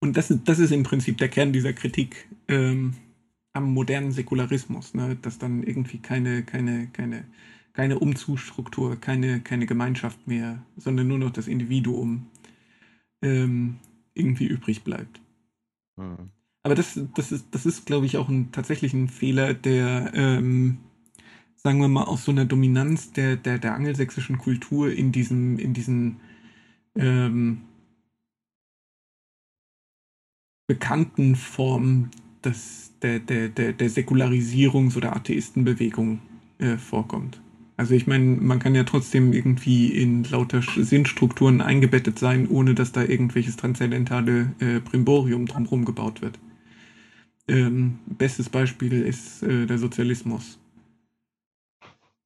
Und 0.00 0.16
das, 0.16 0.30
ist- 0.30 0.42
das 0.48 0.58
ist 0.58 0.72
im 0.72 0.82
Prinzip 0.82 1.18
der 1.18 1.28
Kern 1.28 1.52
dieser 1.52 1.72
Kritik 1.72 2.28
ähm, 2.48 2.94
am 3.52 3.72
modernen 3.72 4.12
Säkularismus, 4.12 4.94
ne? 4.94 5.16
dass 5.22 5.38
dann 5.38 5.62
irgendwie 5.62 5.98
keine, 5.98 6.42
keine, 6.44 6.88
keine, 6.88 7.24
keine 7.72 7.98
Umzugsstruktur, 7.98 8.96
keine, 8.96 9.40
keine 9.40 9.66
Gemeinschaft 9.66 10.26
mehr, 10.26 10.62
sondern 10.76 11.08
nur 11.08 11.18
noch 11.18 11.30
das 11.30 11.48
Individuum 11.48 12.26
ähm, 13.22 13.78
irgendwie 14.14 14.46
übrig 14.46 14.84
bleibt. 14.84 15.20
Hm. 15.98 16.30
Aber 16.62 16.74
das, 16.74 16.98
das 17.14 17.32
ist, 17.32 17.46
das 17.52 17.64
ist, 17.66 17.86
glaube 17.86 18.06
ich, 18.06 18.16
auch 18.16 18.28
ein, 18.28 18.50
tatsächlich 18.52 18.92
ein 18.92 19.08
Fehler, 19.08 19.54
der, 19.54 20.10
ähm, 20.14 20.78
sagen 21.56 21.80
wir 21.80 21.88
mal, 21.88 22.04
aus 22.04 22.24
so 22.24 22.32
einer 22.32 22.44
Dominanz 22.46 23.12
der, 23.12 23.36
der, 23.36 23.58
der 23.58 23.74
angelsächsischen 23.74 24.38
Kultur 24.38 24.92
in 24.92 25.12
diesem, 25.12 25.58
in 25.58 25.74
diesen 25.74 26.20
ähm, 26.96 27.62
bekannten 30.66 31.36
Formen 31.36 32.10
des, 32.44 32.92
der, 33.02 33.20
der, 33.20 33.48
der, 33.48 33.72
der 33.72 33.90
Säkularisierungs- 33.90 34.96
oder 34.96 35.14
Atheistenbewegung 35.14 36.20
äh, 36.58 36.76
vorkommt. 36.76 37.40
Also 37.76 37.94
ich 37.94 38.06
meine, 38.06 38.24
man 38.24 38.58
kann 38.58 38.74
ja 38.74 38.84
trotzdem 38.84 39.32
irgendwie 39.32 39.88
in 39.88 40.24
lauter 40.24 40.62
Sinnstrukturen 40.62 41.60
eingebettet 41.60 42.18
sein, 42.18 42.48
ohne 42.48 42.74
dass 42.74 42.92
da 42.92 43.02
irgendwelches 43.04 43.56
transzendentale 43.56 44.54
äh, 44.60 44.80
Brimborium 44.80 45.46
drumherum 45.46 45.84
gebaut 45.84 46.22
wird. 46.22 46.38
Ähm, 47.48 47.98
bestes 48.06 48.48
Beispiel 48.48 49.02
ist 49.02 49.42
äh, 49.42 49.66
der 49.66 49.78
Sozialismus. 49.78 50.58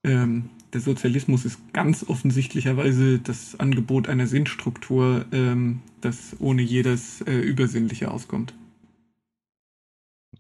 Ähm, 0.05 0.51
der 0.73 0.81
Sozialismus 0.81 1.45
ist 1.45 1.73
ganz 1.73 2.09
offensichtlicherweise 2.09 3.19
das 3.19 3.59
Angebot 3.59 4.09
einer 4.09 4.27
Sinnstruktur, 4.27 5.27
ähm, 5.33 5.83
das 6.01 6.37
ohne 6.39 6.63
jedes 6.63 7.23
äh, 7.23 7.39
Übersinnliche 7.39 8.11
auskommt. 8.11 8.55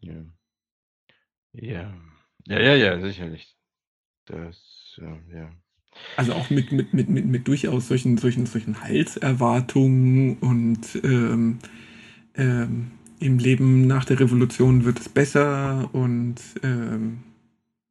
Ja. 0.00 0.24
Ja. 1.52 1.92
Ja, 2.46 2.60
ja, 2.60 2.74
ja, 2.74 3.00
sicherlich. 3.00 3.56
Das, 4.26 4.98
äh, 4.98 5.34
ja. 5.34 5.50
Also 6.16 6.34
auch 6.34 6.50
mit, 6.50 6.72
mit, 6.72 6.94
mit, 6.94 7.08
mit, 7.08 7.26
mit 7.26 7.48
durchaus 7.48 7.88
solchen, 7.88 8.16
solchen, 8.16 8.46
solchen 8.46 8.80
Heilserwartungen 8.80 10.38
und 10.38 11.00
ähm, 11.02 11.58
ähm, 12.36 12.92
im 13.18 13.38
Leben 13.38 13.86
nach 13.86 14.04
der 14.04 14.20
Revolution 14.20 14.84
wird 14.84 15.00
es 15.00 15.08
besser 15.08 15.90
und 15.92 16.36
ähm, 16.62 17.22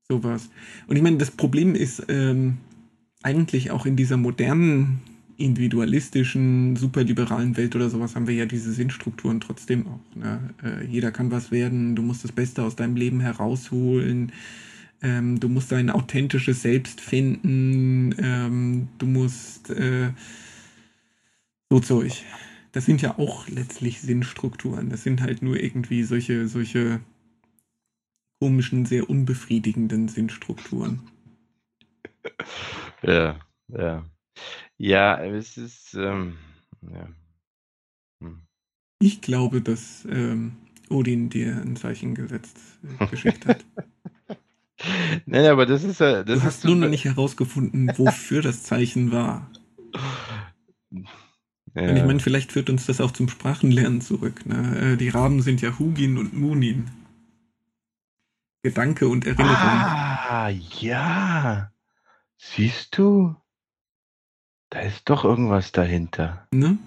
sowas. 0.09 0.49
Und 0.87 0.95
ich 0.95 1.03
meine, 1.03 1.17
das 1.17 1.31
Problem 1.31 1.75
ist 1.75 2.03
ähm, 2.09 2.57
eigentlich 3.21 3.71
auch 3.71 3.85
in 3.85 3.95
dieser 3.95 4.17
modernen, 4.17 5.01
individualistischen, 5.37 6.75
superliberalen 6.75 7.55
Welt 7.55 7.73
oder 7.75 7.89
sowas 7.89 8.15
haben 8.15 8.27
wir 8.27 8.35
ja 8.35 8.45
diese 8.45 8.73
Sinnstrukturen 8.73 9.39
trotzdem 9.39 9.87
auch. 9.87 10.15
Ne? 10.15 10.53
Äh, 10.61 10.85
jeder 10.85 11.11
kann 11.11 11.31
was 11.31 11.49
werden, 11.51 11.95
du 11.95 12.01
musst 12.01 12.25
das 12.25 12.33
Beste 12.33 12.63
aus 12.63 12.75
deinem 12.75 12.97
Leben 12.97 13.21
herausholen. 13.21 14.33
Ähm, 15.01 15.39
du 15.39 15.47
musst 15.47 15.71
dein 15.71 15.89
authentisches 15.91 16.61
Selbst 16.61 16.99
finden. 16.99 18.13
Ähm, 18.17 18.89
du 18.97 19.05
musst 19.05 19.69
äh, 19.69 20.09
so 21.69 21.79
Zeug. 21.79 22.23
Das 22.73 22.85
sind 22.85 23.01
ja 23.01 23.17
auch 23.17 23.47
letztlich 23.47 24.01
Sinnstrukturen. 24.01 24.89
Das 24.89 25.03
sind 25.03 25.21
halt 25.21 25.41
nur 25.41 25.57
irgendwie 25.57 26.03
solche, 26.03 26.49
solche 26.49 26.99
komischen, 28.39 28.85
sehr 28.85 29.09
unbefriedigenden 29.09 30.07
Sinnstrukturen. 30.07 31.01
Ja, 33.01 33.39
ja. 33.67 34.05
Ja, 34.77 35.23
es 35.23 35.57
ist, 35.57 35.93
ähm, 35.95 36.37
ja. 36.81 37.09
Hm. 38.21 38.41
Ich 39.01 39.21
glaube, 39.21 39.61
dass 39.61 40.05
ähm, 40.09 40.57
Odin 40.89 41.29
dir 41.29 41.61
ein 41.61 41.75
Zeichen 41.75 42.15
gesetzt, 42.15 42.57
äh, 42.99 43.07
geschickt 43.07 43.45
hat. 43.45 43.65
Nein, 45.25 45.45
aber 45.45 45.65
das 45.65 45.83
ist 45.83 45.99
ja, 45.99 46.23
das 46.23 46.39
Du 46.39 46.45
hast 46.45 46.65
nur 46.65 46.75
noch 46.75 46.89
nicht 46.89 47.05
herausgefunden, 47.05 47.91
wofür 47.97 48.41
das 48.41 48.63
Zeichen 48.63 49.11
war. 49.11 49.51
Ja. 51.75 51.89
Und 51.89 51.97
ich 51.97 52.03
meine, 52.03 52.19
vielleicht 52.19 52.51
führt 52.51 52.69
uns 52.69 52.85
das 52.85 53.01
auch 53.01 53.11
zum 53.11 53.29
Sprachenlernen 53.29 54.01
zurück. 54.01 54.45
Ne? 54.45 54.93
Äh, 54.93 54.97
Die 54.97 55.09
Raben 55.09 55.41
sind 55.41 55.61
ja 55.61 55.77
Hugin 55.77 56.17
und 56.17 56.33
Munin. 56.33 56.89
Gedanke 58.61 59.07
und 59.07 59.25
Erinnerung. 59.25 59.55
Ah, 59.55 60.49
ja. 60.49 61.71
Siehst 62.37 62.97
du? 62.97 63.35
Da 64.69 64.79
ist 64.81 65.09
doch 65.09 65.23
irgendwas 65.23 65.71
dahinter. 65.71 66.47
Ne? 66.51 66.77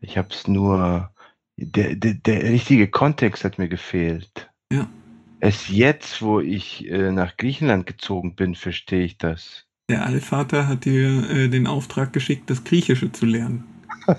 Ich 0.00 0.18
hab's 0.18 0.48
nur. 0.48 1.10
Der, 1.56 1.94
der, 1.94 2.14
der 2.14 2.42
richtige 2.44 2.88
Kontext 2.88 3.44
hat 3.44 3.58
mir 3.58 3.68
gefehlt. 3.68 4.50
Ja. 4.72 4.88
Erst 5.40 5.68
jetzt, 5.68 6.20
wo 6.22 6.40
ich 6.40 6.88
äh, 6.88 7.12
nach 7.12 7.36
Griechenland 7.36 7.86
gezogen 7.86 8.34
bin, 8.34 8.54
verstehe 8.54 9.04
ich 9.04 9.18
das. 9.18 9.66
Der 9.88 10.04
Allvater 10.04 10.66
hat 10.66 10.84
dir 10.86 11.30
äh, 11.30 11.48
den 11.48 11.66
Auftrag 11.66 12.12
geschickt, 12.12 12.50
das 12.50 12.64
Griechische 12.64 13.12
zu 13.12 13.26
lernen. 13.26 13.64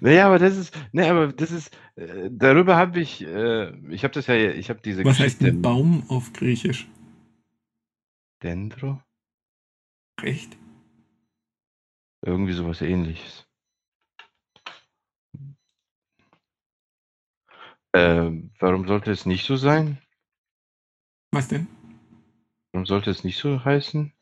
Naja, 0.00 0.26
aber 0.26 0.38
das 0.38 0.56
ist, 0.56 0.76
ne, 0.92 1.08
aber 1.10 1.32
das 1.32 1.50
ist, 1.50 1.76
äh, 1.96 2.28
darüber 2.30 2.76
habe 2.76 3.00
ich, 3.00 3.22
äh, 3.22 3.70
ich 3.88 4.04
habe 4.04 4.14
das 4.14 4.26
ja, 4.26 4.34
ich 4.36 4.70
habe 4.70 4.80
diese 4.80 5.04
Was 5.04 5.18
heißt 5.18 5.38
Geschichte. 5.40 5.58
ein 5.58 5.62
Baum 5.62 6.04
auf 6.08 6.32
Griechisch? 6.32 6.88
Dendro? 8.42 9.02
Echt? 10.22 10.56
Irgendwie 12.24 12.52
sowas 12.52 12.82
ähnliches. 12.82 13.46
Ähm, 17.94 18.50
warum 18.58 18.86
sollte 18.86 19.10
es 19.10 19.26
nicht 19.26 19.46
so 19.46 19.56
sein? 19.56 19.98
Was 21.32 21.48
denn? 21.48 21.66
Warum 22.72 22.86
sollte 22.86 23.10
es 23.10 23.24
nicht 23.24 23.38
so 23.38 23.64
heißen? 23.64 24.12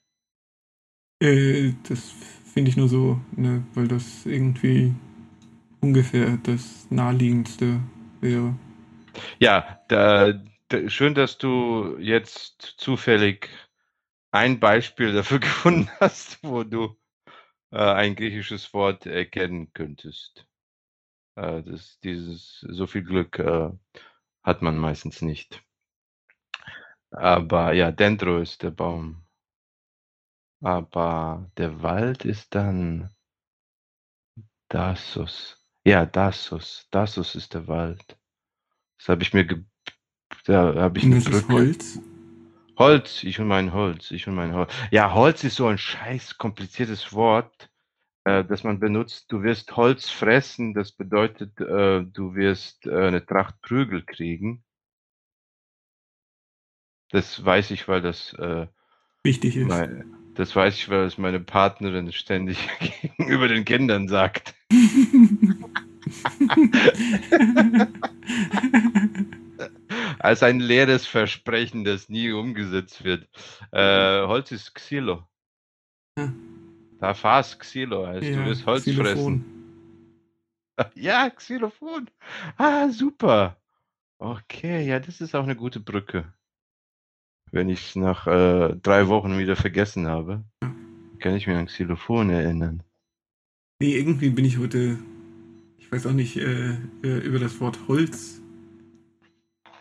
Äh, 1.23 1.73
das 1.89 2.11
finde 2.53 2.71
ich 2.71 2.77
nur 2.77 2.89
so, 2.89 3.21
ne, 3.33 3.65
weil 3.75 3.89
das 3.89 4.27
irgendwie 4.27 4.95
ungefähr 5.87 6.37
das 6.43 6.91
naheliegendste 6.91 7.81
wäre. 8.21 8.55
Ja, 9.39 9.81
da, 9.89 10.33
da, 10.69 10.89
schön, 10.89 11.15
dass 11.15 11.39
du 11.39 11.97
jetzt 11.99 12.75
zufällig 12.77 13.49
ein 14.33 14.59
Beispiel 14.59 15.13
dafür 15.13 15.39
gefunden 15.49 15.89
hast, 16.01 16.43
wo 16.43 16.65
du 16.65 16.97
äh, 17.71 17.79
ein 17.79 18.17
griechisches 18.17 18.75
Wort 18.75 19.07
erkennen 19.07 19.73
könntest. 19.73 20.47
Äh, 21.37 21.63
das, 21.63 22.01
dieses, 22.01 22.61
so 22.69 22.87
viel 22.89 23.05
Glück 23.05 23.39
äh, 23.39 23.71
hat 24.43 24.63
man 24.63 24.77
meistens 24.79 25.23
nicht. 25.23 25.63
Aber 27.11 27.73
ja, 27.73 27.93
Dendro 27.93 28.39
ist 28.39 28.65
der 28.65 28.73
Baum. 28.73 29.23
Aber 30.61 31.49
der 31.57 31.83
Wald 31.83 32.25
ist 32.25 32.57
dann 32.57 33.15
Dassus. 34.69 35.66
Ja, 35.87 36.05
Dassus. 36.05 36.89
Dassus 36.91 37.37
ist 37.37 37.55
der 37.55 37.69
Wald. 37.69 38.19
Das 38.99 39.09
habe 39.09 39.23
ich 39.23 39.33
mir 39.33 39.45
ge 39.45 39.63
da 40.45 40.75
habe 40.75 40.99
ich 40.99 41.05
eine 41.05 41.15
das 41.15 41.27
ist 41.27 41.47
Brücke. 41.47 41.53
Holz. 41.53 42.01
Holz, 42.77 43.23
ich 43.23 43.39
und 43.39 43.47
mein 43.47 43.73
Holz, 43.73 44.11
ich 44.11 44.27
und 44.27 44.35
mein 44.35 44.53
Holz. 44.53 44.73
Ja, 44.91 45.15
Holz 45.15 45.45
ist 45.45 45.55
so 45.55 45.69
ein 45.69 45.79
scheiß 45.79 46.39
kompliziertes 46.39 47.13
Wort, 47.13 47.71
äh, 48.25 48.45
das 48.45 48.65
man 48.65 48.81
benutzt. 48.81 49.31
Du 49.31 49.45
wirst 49.45 49.77
Holz 49.77 50.11
fressen, 50.11 50.75
das 50.75 50.91
bedeutet, 50.91 51.61
äh, 51.61 52.03
du 52.03 52.35
wirst 52.35 52.87
äh, 52.87 53.07
eine 53.07 53.25
Tracht 53.25 53.61
Prügel 53.63 54.05
kriegen. 54.05 54.65
Das 57.11 57.45
weiß 57.45 57.71
ich, 57.71 57.87
weil 57.87 58.03
das, 58.03 58.33
äh, 58.35 58.67
Wichtig 59.23 59.57
ist. 59.57 59.69
mein, 59.69 60.17
das 60.35 60.55
weiß 60.55 60.75
ich, 60.75 60.89
weil 60.89 61.05
es 61.05 61.17
meine 61.17 61.39
Partnerin 61.39 62.11
ständig 62.11 62.59
gegenüber 63.03 63.47
den 63.47 63.65
Kindern 63.65 64.09
sagt. 64.09 64.56
Als 70.19 70.43
ein 70.43 70.61
leeres 70.61 71.07
Versprechen, 71.07 71.85
das 71.85 72.09
nie 72.09 72.33
umgesetzt 72.33 73.05
wird. 73.05 73.29
Äh, 73.73 74.27
Holz 74.27 74.51
ist 74.53 74.75
Xylo. 74.75 75.27
Ja. 76.19 76.33
Da 76.99 77.15
fas 77.15 77.59
Xylo 77.59 78.07
heißt, 78.07 78.27
du 78.27 78.45
wirst 78.47 78.67
Holz 78.67 78.83
Xylophon. 78.83 79.15
fressen. 79.15 79.45
Ja, 80.95 81.31
Xylophon. 81.31 82.11
Ah, 82.59 82.91
super. 82.91 83.57
Okay, 84.19 84.87
ja, 84.87 85.01
das 85.01 85.23
ist 85.23 85.35
auch 85.35 85.45
eine 85.45 85.57
gute 85.57 85.81
Brücke. 85.81 86.31
Wenn 87.51 87.71
ich 87.71 87.89
es 87.89 87.97
nach 87.97 88.27
äh, 88.27 88.77
drei 88.83 89.09
Wochen 89.09 89.39
wieder 89.39 89.57
vergessen 89.57 90.07
habe, 90.07 90.45
kann 91.19 91.35
ich 91.35 91.47
mich 91.47 91.57
an 91.57 91.65
Xylophon 91.67 92.29
erinnern. 92.29 92.83
Nee, 93.79 93.95
irgendwie 93.95 94.31
bin 94.31 94.47
ich 94.47 94.59
heute, 94.59 94.99
ich 95.77 95.93
weiß 95.93 96.07
auch 96.07 96.13
nicht, 96.13 96.39
äh, 96.39 96.77
äh, 97.03 97.19
über 97.19 97.39
das 97.39 97.61
Wort 97.61 97.79
Holz 97.89 98.41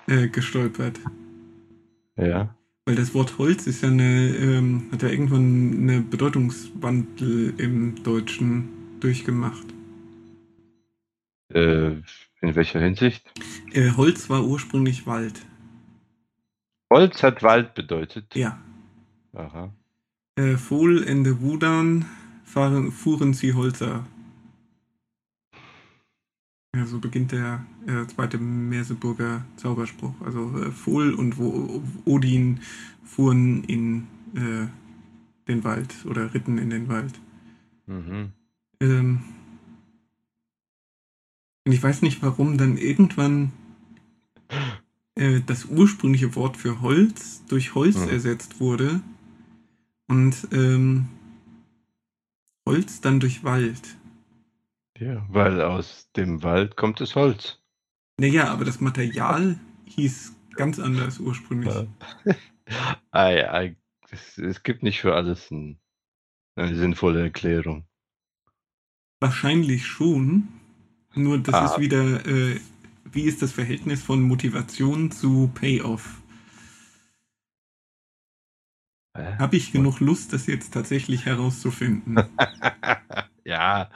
äh, 0.07 0.27
gestolpert. 0.27 0.99
Ja. 2.17 2.53
Weil 2.85 2.95
das 2.95 3.13
Wort 3.13 3.37
Holz 3.37 3.67
ist 3.67 3.83
ja 3.83 3.89
eine, 3.89 4.35
ähm, 4.35 4.89
hat 4.91 5.01
ja 5.01 5.09
irgendwann 5.09 5.77
eine 5.81 6.01
Bedeutungswandel 6.01 7.53
im 7.57 8.03
Deutschen 8.03 8.67
durchgemacht. 8.99 9.65
Äh, 11.53 11.91
in 12.41 12.55
welcher 12.55 12.81
Hinsicht? 12.81 13.31
Äh, 13.71 13.91
Holz 13.91 14.29
war 14.29 14.45
ursprünglich 14.45 15.07
Wald. 15.07 15.45
Holz 16.91 17.23
hat 17.23 17.43
Wald 17.43 17.75
bedeutet. 17.75 18.35
Ja. 18.35 18.59
Aha. 19.33 19.73
Äh, 20.35 20.57
Fohl 20.57 21.03
Ende 21.07 21.39
Wudan 21.39 22.05
fahren, 22.45 22.91
fuhren 22.91 23.33
sie 23.33 23.53
Holzer. 23.53 24.05
Ja, 26.75 26.85
so 26.85 26.99
beginnt 26.99 27.31
der 27.31 27.65
äh, 27.87 28.05
zweite 28.07 28.37
Merseburger 28.37 29.45
Zauberspruch. 29.55 30.13
Also 30.21 30.57
äh, 30.61 30.71
Fohl 30.71 31.13
und 31.13 31.37
Wo 31.37 31.81
Odin 32.05 32.59
fuhren 33.03 33.63
in 33.63 34.07
äh, 34.35 34.67
den 35.47 35.63
Wald 35.63 36.05
oder 36.05 36.33
ritten 36.33 36.57
in 36.57 36.69
den 36.69 36.87
Wald. 36.89 37.19
Mhm. 37.87 38.31
Ähm, 38.81 39.23
und 41.65 41.71
ich 41.71 41.81
weiß 41.81 42.01
nicht, 42.01 42.21
warum 42.21 42.57
dann 42.57 42.77
irgendwann 42.77 43.51
äh, 45.15 45.41
das 45.45 45.65
ursprüngliche 45.65 46.35
Wort 46.35 46.57
für 46.57 46.81
Holz 46.81 47.43
durch 47.47 47.73
Holz 47.73 47.95
Mhm. 47.97 48.09
ersetzt 48.09 48.59
wurde 48.59 49.01
und 50.07 50.47
ähm, 50.51 51.05
Holz 52.67 53.01
dann 53.01 53.19
durch 53.19 53.43
Wald. 53.43 53.97
Ja, 54.97 55.25
weil 55.29 55.61
aus 55.61 56.09
dem 56.15 56.43
Wald 56.43 56.75
kommt 56.77 56.99
das 57.01 57.15
Holz. 57.15 57.61
Naja, 58.19 58.47
aber 58.49 58.65
das 58.65 58.79
Material 58.79 59.59
hieß 59.85 60.33
ganz 60.55 60.79
anders 60.79 61.19
ursprünglich. 61.19 61.73
ei, 63.11 63.49
ei, 63.51 63.77
es, 64.09 64.37
es 64.37 64.63
gibt 64.63 64.83
nicht 64.83 65.01
für 65.01 65.15
alles 65.15 65.51
ein, 65.51 65.79
eine 66.55 66.75
sinnvolle 66.75 67.21
Erklärung. 67.23 67.87
Wahrscheinlich 69.19 69.85
schon. 69.85 70.47
Nur 71.15 71.37
das 71.39 71.55
Ah. 71.55 71.65
ist 71.65 71.79
wieder, 71.79 72.25
äh, 72.25 72.59
wie 73.11 73.23
ist 73.23 73.41
das 73.41 73.51
Verhältnis 73.51 74.03
von 74.03 74.21
Motivation 74.21 75.11
zu 75.11 75.49
Payoff? 75.53 76.21
Habe 79.15 79.57
ich 79.57 79.71
genug 79.71 79.99
Lust, 79.99 80.33
das 80.33 80.47
jetzt 80.47 80.73
tatsächlich 80.73 81.25
herauszufinden? 81.25 82.27
ja, 83.45 83.89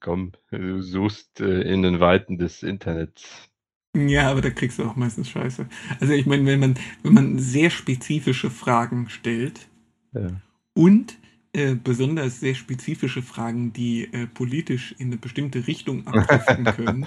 komm, 0.00 0.32
du 0.50 0.82
suchst 0.82 1.40
äh, 1.40 1.62
in 1.62 1.82
den 1.82 2.00
Weiten 2.00 2.38
des 2.38 2.62
Internets. 2.62 3.50
Ja, 3.96 4.30
aber 4.30 4.40
da 4.40 4.50
kriegst 4.50 4.78
du 4.78 4.84
auch 4.84 4.96
meistens 4.96 5.28
Scheiße. 5.30 5.68
Also 6.00 6.12
ich 6.14 6.26
meine, 6.26 6.44
wenn 6.46 6.60
man, 6.60 6.74
wenn 7.02 7.12
man 7.14 7.38
sehr 7.38 7.70
spezifische 7.70 8.50
Fragen 8.50 9.08
stellt 9.08 9.68
Ja. 10.12 10.40
und 10.74 11.18
äh, 11.52 11.74
besonders 11.76 12.40
sehr 12.40 12.54
spezifische 12.54 13.22
Fragen, 13.22 13.72
die 13.72 14.12
äh, 14.12 14.26
politisch 14.26 14.94
in 14.98 15.08
eine 15.08 15.16
bestimmte 15.18 15.66
Richtung 15.66 16.06
abdriften 16.06 16.66
können. 16.70 17.06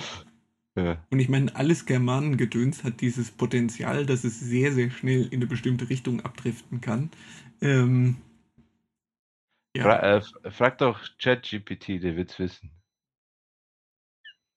Ja. 0.75 1.07
Und 1.09 1.19
ich 1.19 1.29
meine, 1.29 1.55
alles 1.55 1.85
Germanengedöns 1.85 2.83
hat 2.83 3.01
dieses 3.01 3.31
Potenzial, 3.31 4.05
dass 4.05 4.23
es 4.23 4.39
sehr, 4.39 4.73
sehr 4.73 4.89
schnell 4.91 5.25
in 5.27 5.35
eine 5.39 5.47
bestimmte 5.47 5.89
Richtung 5.89 6.21
abdriften 6.21 6.81
kann. 6.81 7.11
Ähm, 7.61 8.17
ja. 9.75 9.83
Fra 9.83 10.17
äh, 10.17 10.51
frag 10.51 10.77
doch 10.79 10.99
ChatGPT, 11.19 12.01
der 12.03 12.15
wird's 12.15 12.39
wissen. 12.39 12.71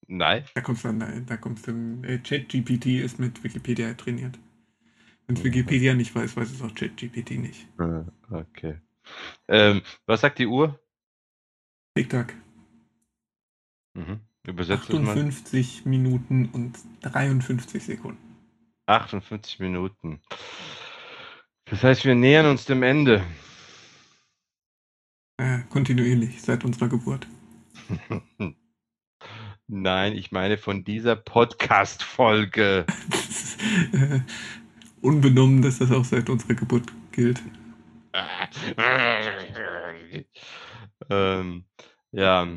Nein? 0.07 0.45
Da 0.55 0.61
kommst 0.61 0.85
du 0.85 0.89
dann, 0.89 1.27
da 1.27 1.37
kommst 1.37 1.67
du, 1.69 2.03
äh, 2.03 2.19
ChatGPT 2.19 2.87
ist 3.03 3.19
mit 3.19 3.43
Wikipedia 3.45 3.95
trainiert. 3.95 4.39
Wenn 5.27 5.37
Mhm. 5.37 5.45
Wikipedia 5.45 5.95
nicht 5.95 6.15
weiß, 6.15 6.37
weiß 6.37 6.51
es 6.51 6.63
auch 6.63 6.75
ChatGPT 6.75 7.33
nicht. 7.33 7.67
Äh, 7.79 8.05
Okay. 8.33 8.81
Ähm, 9.49 9.83
was 10.07 10.21
sagt 10.21 10.39
die 10.39 10.47
Uhr? 10.47 10.79
TikTok. 11.97 12.35
Mhm. 13.95 14.21
Übersetzt 14.47 14.89
das 14.89 15.01
mal. 15.01 15.13
58 15.13 15.85
Minuten 15.85 16.47
und 16.47 16.79
53 17.03 17.83
Sekunden. 17.83 18.37
58 18.87 19.59
Minuten. 19.61 20.21
Das 21.67 21.83
heißt, 21.83 22.05
wir 22.05 22.15
nähern 22.15 22.47
uns 22.47 22.65
dem 22.65 22.83
Ende. 22.83 23.25
Äh, 25.39 25.61
kontinuierlich 25.71 26.43
seit 26.43 26.65
unserer 26.65 26.89
Geburt. 26.89 27.27
Nein, 29.69 30.17
ich 30.17 30.33
meine 30.33 30.59
von 30.59 30.85
dieser 30.85 31.17
Podcast-Folge. 31.17 32.85
äh, 33.93 34.21
unbenommen, 35.01 35.63
dass 35.63 35.79
das 35.79 35.93
auch 35.93 36.05
seit 36.05 36.29
unserer 36.29 36.55
Geburt 36.55 36.87
gilt. 37.13 37.41
ähm, 41.11 41.65
ja. 42.13 42.49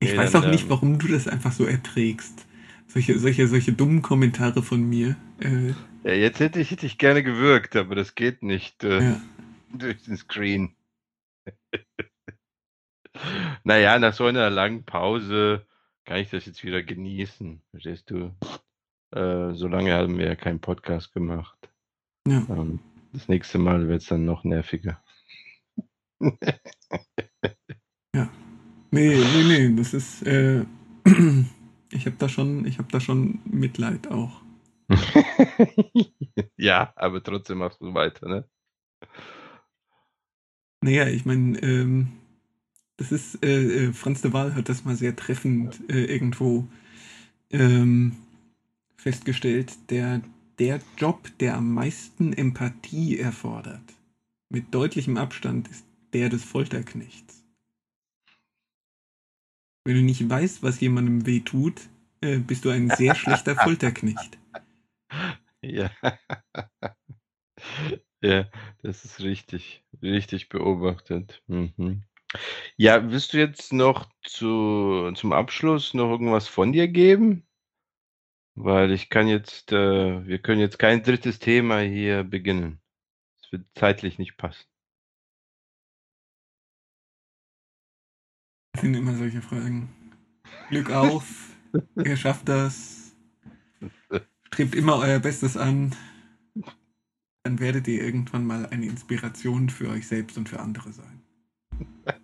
Ich 0.00 0.10
Nee, 0.10 0.16
weiß 0.16 0.32
dann, 0.32 0.44
auch 0.44 0.50
nicht, 0.50 0.64
ähm, 0.64 0.70
warum 0.70 0.98
du 0.98 1.08
das 1.08 1.28
einfach 1.28 1.52
so 1.52 1.64
erträgst. 1.64 2.46
Solche, 2.94 3.18
solche, 3.18 3.48
solche 3.48 3.72
dummen 3.72 4.02
Kommentare 4.02 4.62
von 4.62 4.88
mir. 4.88 5.16
Äh, 5.40 5.70
Ja, 6.04 6.12
jetzt 6.12 6.38
hätte 6.38 6.60
ich, 6.60 6.70
hätte 6.70 6.86
ich 6.86 6.96
gerne 6.96 7.24
gewirkt, 7.24 7.74
aber 7.74 7.96
das 7.96 8.14
geht 8.14 8.44
nicht 8.44 8.84
äh, 8.84 9.02
ja. 9.02 9.20
durch 9.74 10.04
den 10.04 10.16
Screen. 10.16 10.76
naja, 13.64 13.98
nach 13.98 14.14
so 14.14 14.26
einer 14.26 14.48
langen 14.48 14.84
Pause 14.84 15.66
kann 16.04 16.18
ich 16.18 16.30
das 16.30 16.46
jetzt 16.46 16.62
wieder 16.62 16.84
genießen. 16.84 17.60
Verstehst 17.72 18.10
du? 18.10 18.32
Äh, 19.10 19.54
so 19.54 19.66
lange 19.66 19.92
haben 19.92 20.16
wir 20.16 20.26
ja 20.26 20.36
keinen 20.36 20.60
Podcast 20.60 21.12
gemacht. 21.12 21.58
Ja. 22.28 22.46
Ähm, 22.48 22.78
das 23.12 23.26
nächste 23.26 23.58
Mal 23.58 23.88
wird 23.88 24.02
es 24.02 24.08
dann 24.08 24.24
noch 24.24 24.44
nerviger. 24.44 25.02
Nee, 28.94 29.16
nee, 29.16 29.42
nee, 29.42 29.76
das 29.76 29.92
ist, 29.92 30.22
äh, 30.22 30.64
ich 31.94 32.06
habe 32.06 32.16
da 32.18 32.28
schon, 32.28 32.66
ich 32.66 32.78
habe 32.78 32.90
da 32.90 33.00
schon 33.00 33.40
Mitleid 33.44 34.08
auch. 34.10 34.42
ja, 36.56 36.92
aber 36.96 37.22
trotzdem 37.22 37.58
machst 37.58 37.80
du 37.80 37.94
weiter, 37.94 38.28
ne? 38.28 38.48
Naja, 40.82 41.08
ich 41.08 41.24
meine, 41.24 41.58
ähm, 41.60 42.08
das 42.96 43.12
ist, 43.12 43.42
äh, 43.42 43.86
äh, 43.86 43.92
Franz 43.92 44.20
de 44.22 44.32
Waal 44.32 44.54
hat 44.54 44.68
das 44.68 44.84
mal 44.84 44.96
sehr 44.96 45.16
treffend 45.16 45.80
äh, 45.88 46.04
irgendwo 46.04 46.68
ähm, 47.50 48.16
festgestellt, 48.96 49.72
der, 49.90 50.20
der 50.58 50.80
Job, 50.98 51.30
der 51.38 51.56
am 51.56 51.72
meisten 51.72 52.32
Empathie 52.32 53.18
erfordert, 53.18 53.94
mit 54.50 54.74
deutlichem 54.74 55.16
Abstand, 55.16 55.68
ist 55.68 55.86
der 56.12 56.28
des 56.28 56.44
Folterknechts. 56.44 57.43
Wenn 59.84 59.96
du 59.96 60.02
nicht 60.02 60.28
weißt, 60.28 60.62
was 60.62 60.80
jemandem 60.80 61.26
weh 61.26 61.40
tut, 61.40 61.74
äh, 62.22 62.38
bist 62.38 62.64
du 62.64 62.70
ein 62.70 62.88
sehr 62.88 63.14
schlechter 63.14 63.54
Folterknecht. 63.62 64.38
Ja. 65.60 65.90
ja, 68.22 68.48
das 68.82 69.04
ist 69.04 69.20
richtig, 69.20 69.84
richtig 70.00 70.48
beobachtet. 70.48 71.42
Mhm. 71.48 72.04
Ja, 72.76 73.10
willst 73.10 73.34
du 73.34 73.38
jetzt 73.38 73.74
noch 73.74 74.08
zu, 74.22 75.12
zum 75.14 75.32
Abschluss 75.32 75.92
noch 75.92 76.10
irgendwas 76.10 76.48
von 76.48 76.72
dir 76.72 76.88
geben? 76.88 77.46
Weil 78.54 78.90
ich 78.90 79.10
kann 79.10 79.28
jetzt, 79.28 79.70
äh, 79.72 80.26
wir 80.26 80.38
können 80.38 80.60
jetzt 80.60 80.78
kein 80.78 81.02
drittes 81.02 81.40
Thema 81.40 81.80
hier 81.80 82.24
beginnen. 82.24 82.80
Es 83.42 83.52
wird 83.52 83.66
zeitlich 83.74 84.18
nicht 84.18 84.38
passen. 84.38 84.64
Sind 88.84 88.96
immer 88.96 89.14
solche 89.14 89.40
Fragen. 89.40 89.88
Glück 90.68 90.90
auf, 90.90 91.24
ihr 92.04 92.18
schafft 92.18 92.46
das. 92.50 93.16
Strebt 94.48 94.74
immer 94.74 94.98
euer 94.98 95.20
Bestes 95.20 95.56
an. 95.56 95.94
Dann 97.44 97.60
werdet 97.60 97.88
ihr 97.88 98.02
irgendwann 98.02 98.46
mal 98.46 98.66
eine 98.66 98.84
Inspiration 98.84 99.70
für 99.70 99.88
euch 99.88 100.06
selbst 100.06 100.36
und 100.36 100.48
für 100.50 100.60
andere 100.60 100.92
sein. 100.92 101.22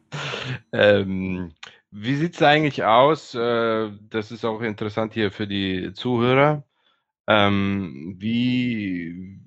Ähm, 0.72 1.52
wie 1.90 2.16
sieht 2.16 2.34
es 2.34 2.42
eigentlich 2.42 2.82
aus? 2.82 3.34
Äh, 3.34 3.90
das 4.08 4.32
ist 4.32 4.44
auch 4.44 4.60
interessant 4.62 5.14
hier 5.14 5.30
für 5.30 5.46
die 5.46 5.92
Zuhörer. 5.94 6.64
Ähm, 7.28 8.16
wie, 8.18 9.39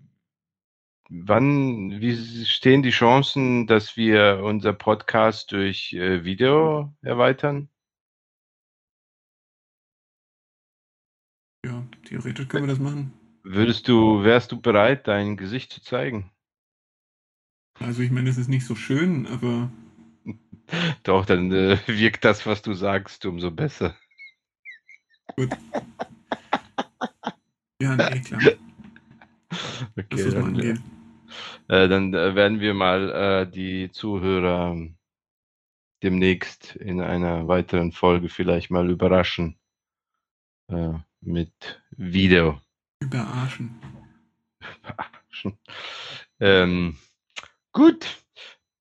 wann, 1.14 2.02
wie 2.02 2.46
stehen 2.46 2.82
die 2.82 2.90
Chancen, 2.90 3.68
dass 3.68 3.96
wir 3.96 4.42
unser 4.44 4.74
Podcast 4.74 5.52
durch 5.52 5.94
äh, 5.94 6.24
Video 6.24 6.94
erweitern? 7.02 7.70
Ja, 11.66 11.86
theoretisch 12.06 12.48
können 12.48 12.66
wir 12.66 12.74
das 12.74 12.80
machen. 12.80 13.14
Würdest 13.44 13.88
du, 13.88 14.24
wärst 14.24 14.52
du 14.52 14.62
bereit, 14.62 15.08
dein 15.08 15.38
Gesicht 15.38 15.72
zu 15.72 15.82
zeigen? 15.82 16.32
Also 17.80 18.02
ich 18.02 18.12
meine, 18.12 18.30
es 18.30 18.38
ist 18.38 18.50
nicht 18.50 18.66
so 18.66 18.76
schön, 18.76 19.28
aber 19.28 19.72
Doch, 21.04 21.26
dann 21.26 21.52
äh, 21.52 21.78
wirkt 21.88 22.26
das, 22.26 22.46
was 22.46 22.62
du 22.62 22.74
sagst, 22.74 23.26
umso 23.26 23.52
besser. 23.52 23.96
gut. 25.36 25.50
Ja, 27.82 27.98
nee, 27.98 28.22
klar. 28.22 28.40
Das 28.40 29.60
Okay, 29.98 30.24
muss 30.24 30.36
man 30.36 30.54
dann, 30.54 30.56
angehen. 30.56 30.84
Äh, 31.68 31.88
dann 31.88 32.14
äh, 32.14 32.36
werden 32.36 32.60
wir 32.60 32.74
mal 32.74 33.12
äh, 33.12 33.52
die 33.52 33.92
Zuhörer 33.92 34.78
demnächst 36.04 36.76
in 36.76 37.00
einer 37.02 37.48
weiteren 37.48 37.92
Folge 37.92 38.30
vielleicht 38.30 38.72
mal 38.72 38.90
überraschen 38.90 39.58
äh, 40.68 40.94
mit 41.22 41.82
Video. 41.92 42.60
Überarschen. 43.00 43.80
ähm, 46.40 46.98
gut, 47.72 48.24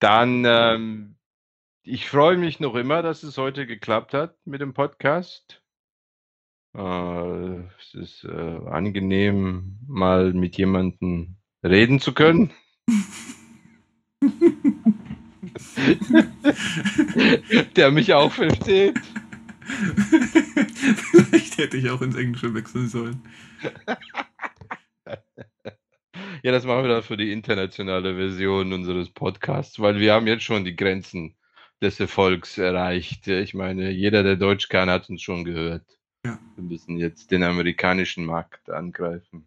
dann 0.00 0.44
ähm, 0.44 1.16
ich 1.84 2.08
freue 2.08 2.36
mich 2.36 2.60
noch 2.60 2.76
immer, 2.76 3.02
dass 3.02 3.24
es 3.24 3.38
heute 3.38 3.66
geklappt 3.66 4.14
hat 4.14 4.36
mit 4.44 4.60
dem 4.60 4.72
Podcast. 4.72 5.62
Äh, 6.74 7.58
es 7.78 7.94
ist 7.94 8.24
äh, 8.24 8.58
angenehm, 8.68 9.78
mal 9.86 10.32
mit 10.32 10.56
jemandem 10.56 11.36
reden 11.62 12.00
zu 12.00 12.12
können. 12.12 12.50
Der 17.76 17.90
mich 17.90 18.14
auch 18.14 18.32
versteht. 18.32 18.98
Vielleicht 21.12 21.58
hätte 21.58 21.76
ich 21.76 21.90
auch 21.90 22.02
ins 22.02 22.16
Englische 22.16 22.52
wechseln 22.54 22.88
sollen. 22.88 23.22
Ja, 26.42 26.50
das 26.50 26.64
machen 26.64 26.82
wir 26.82 26.88
dann 26.88 27.02
für 27.02 27.16
die 27.16 27.32
internationale 27.32 28.16
Version 28.16 28.72
unseres 28.72 29.10
Podcasts, 29.10 29.78
weil 29.78 30.00
wir 30.00 30.12
haben 30.12 30.26
jetzt 30.26 30.42
schon 30.42 30.64
die 30.64 30.74
Grenzen 30.74 31.36
des 31.80 32.00
Erfolgs 32.00 32.58
erreicht. 32.58 33.28
Ich 33.28 33.54
meine, 33.54 33.90
jeder, 33.90 34.22
der 34.22 34.36
Deutsch 34.36 34.68
kann, 34.68 34.90
hat 34.90 35.08
uns 35.08 35.22
schon 35.22 35.44
gehört. 35.44 35.84
Ja. 36.24 36.38
Wir 36.56 36.64
müssen 36.64 36.96
jetzt 36.96 37.30
den 37.30 37.44
amerikanischen 37.44 38.24
Markt 38.24 38.70
angreifen. 38.70 39.46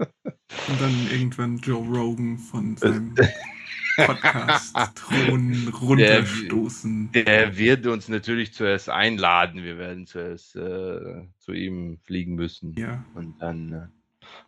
Und 0.00 0.80
dann 0.80 1.08
irgendwann 1.10 1.58
Joe 1.58 1.86
Rogan 1.86 2.38
von 2.38 2.76
seinem 2.76 3.14
Podcast-Thron 3.96 5.68
runterstoßen. 5.68 7.12
Der 7.12 7.56
wird 7.56 7.86
uns 7.86 8.08
natürlich 8.08 8.52
zuerst 8.54 8.88
einladen. 8.88 9.62
Wir 9.62 9.78
werden 9.78 10.06
zuerst 10.06 10.56
äh, 10.56 11.26
zu 11.38 11.52
ihm 11.52 11.98
fliegen 11.98 12.34
müssen. 12.34 12.74
Ja. 12.74 13.04
Und 13.14 13.38
dann 13.40 13.72
äh, 13.72 13.86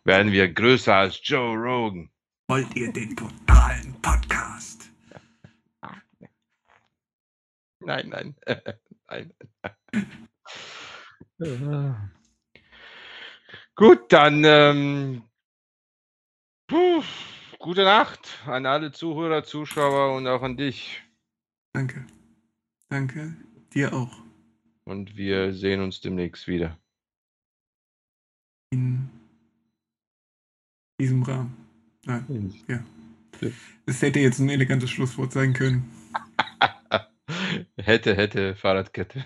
werden 0.03 0.31
wir 0.31 0.51
größer 0.51 0.95
als 0.95 1.19
Joe 1.23 1.55
Rogan. 1.55 2.09
Wollt 2.47 2.75
ihr 2.75 2.91
den 2.91 3.15
totalen 3.15 3.93
Podcast? 4.01 4.91
Nein, 7.79 8.09
nein. 8.09 8.35
nein. 9.09 9.33
Äh. 11.39 11.93
Gut, 13.75 14.11
dann 14.11 14.43
ähm, 14.45 15.23
puh, 16.67 17.03
gute 17.59 17.83
Nacht 17.83 18.39
an 18.45 18.65
alle 18.65 18.91
Zuhörer, 18.91 19.43
Zuschauer 19.43 20.15
und 20.15 20.27
auch 20.27 20.41
an 20.41 20.57
dich. 20.57 21.01
Danke. 21.73 22.05
Danke. 22.89 23.35
Dir 23.73 23.93
auch. 23.93 24.11
Und 24.85 25.15
wir 25.15 25.53
sehen 25.53 25.81
uns 25.81 26.01
demnächst 26.01 26.47
wieder. 26.47 26.77
In 28.71 29.09
diesem 30.99 31.23
Rahmen. 31.23 31.55
Nein, 32.05 32.53
es 33.85 34.01
hätte 34.01 34.19
jetzt 34.19 34.39
ein 34.39 34.49
elegantes 34.49 34.89
Schlusswort 34.89 35.31
sein 35.31 35.53
können. 35.53 35.89
hätte, 37.77 38.15
hätte, 38.15 38.55
Fahrradkette. 38.55 39.25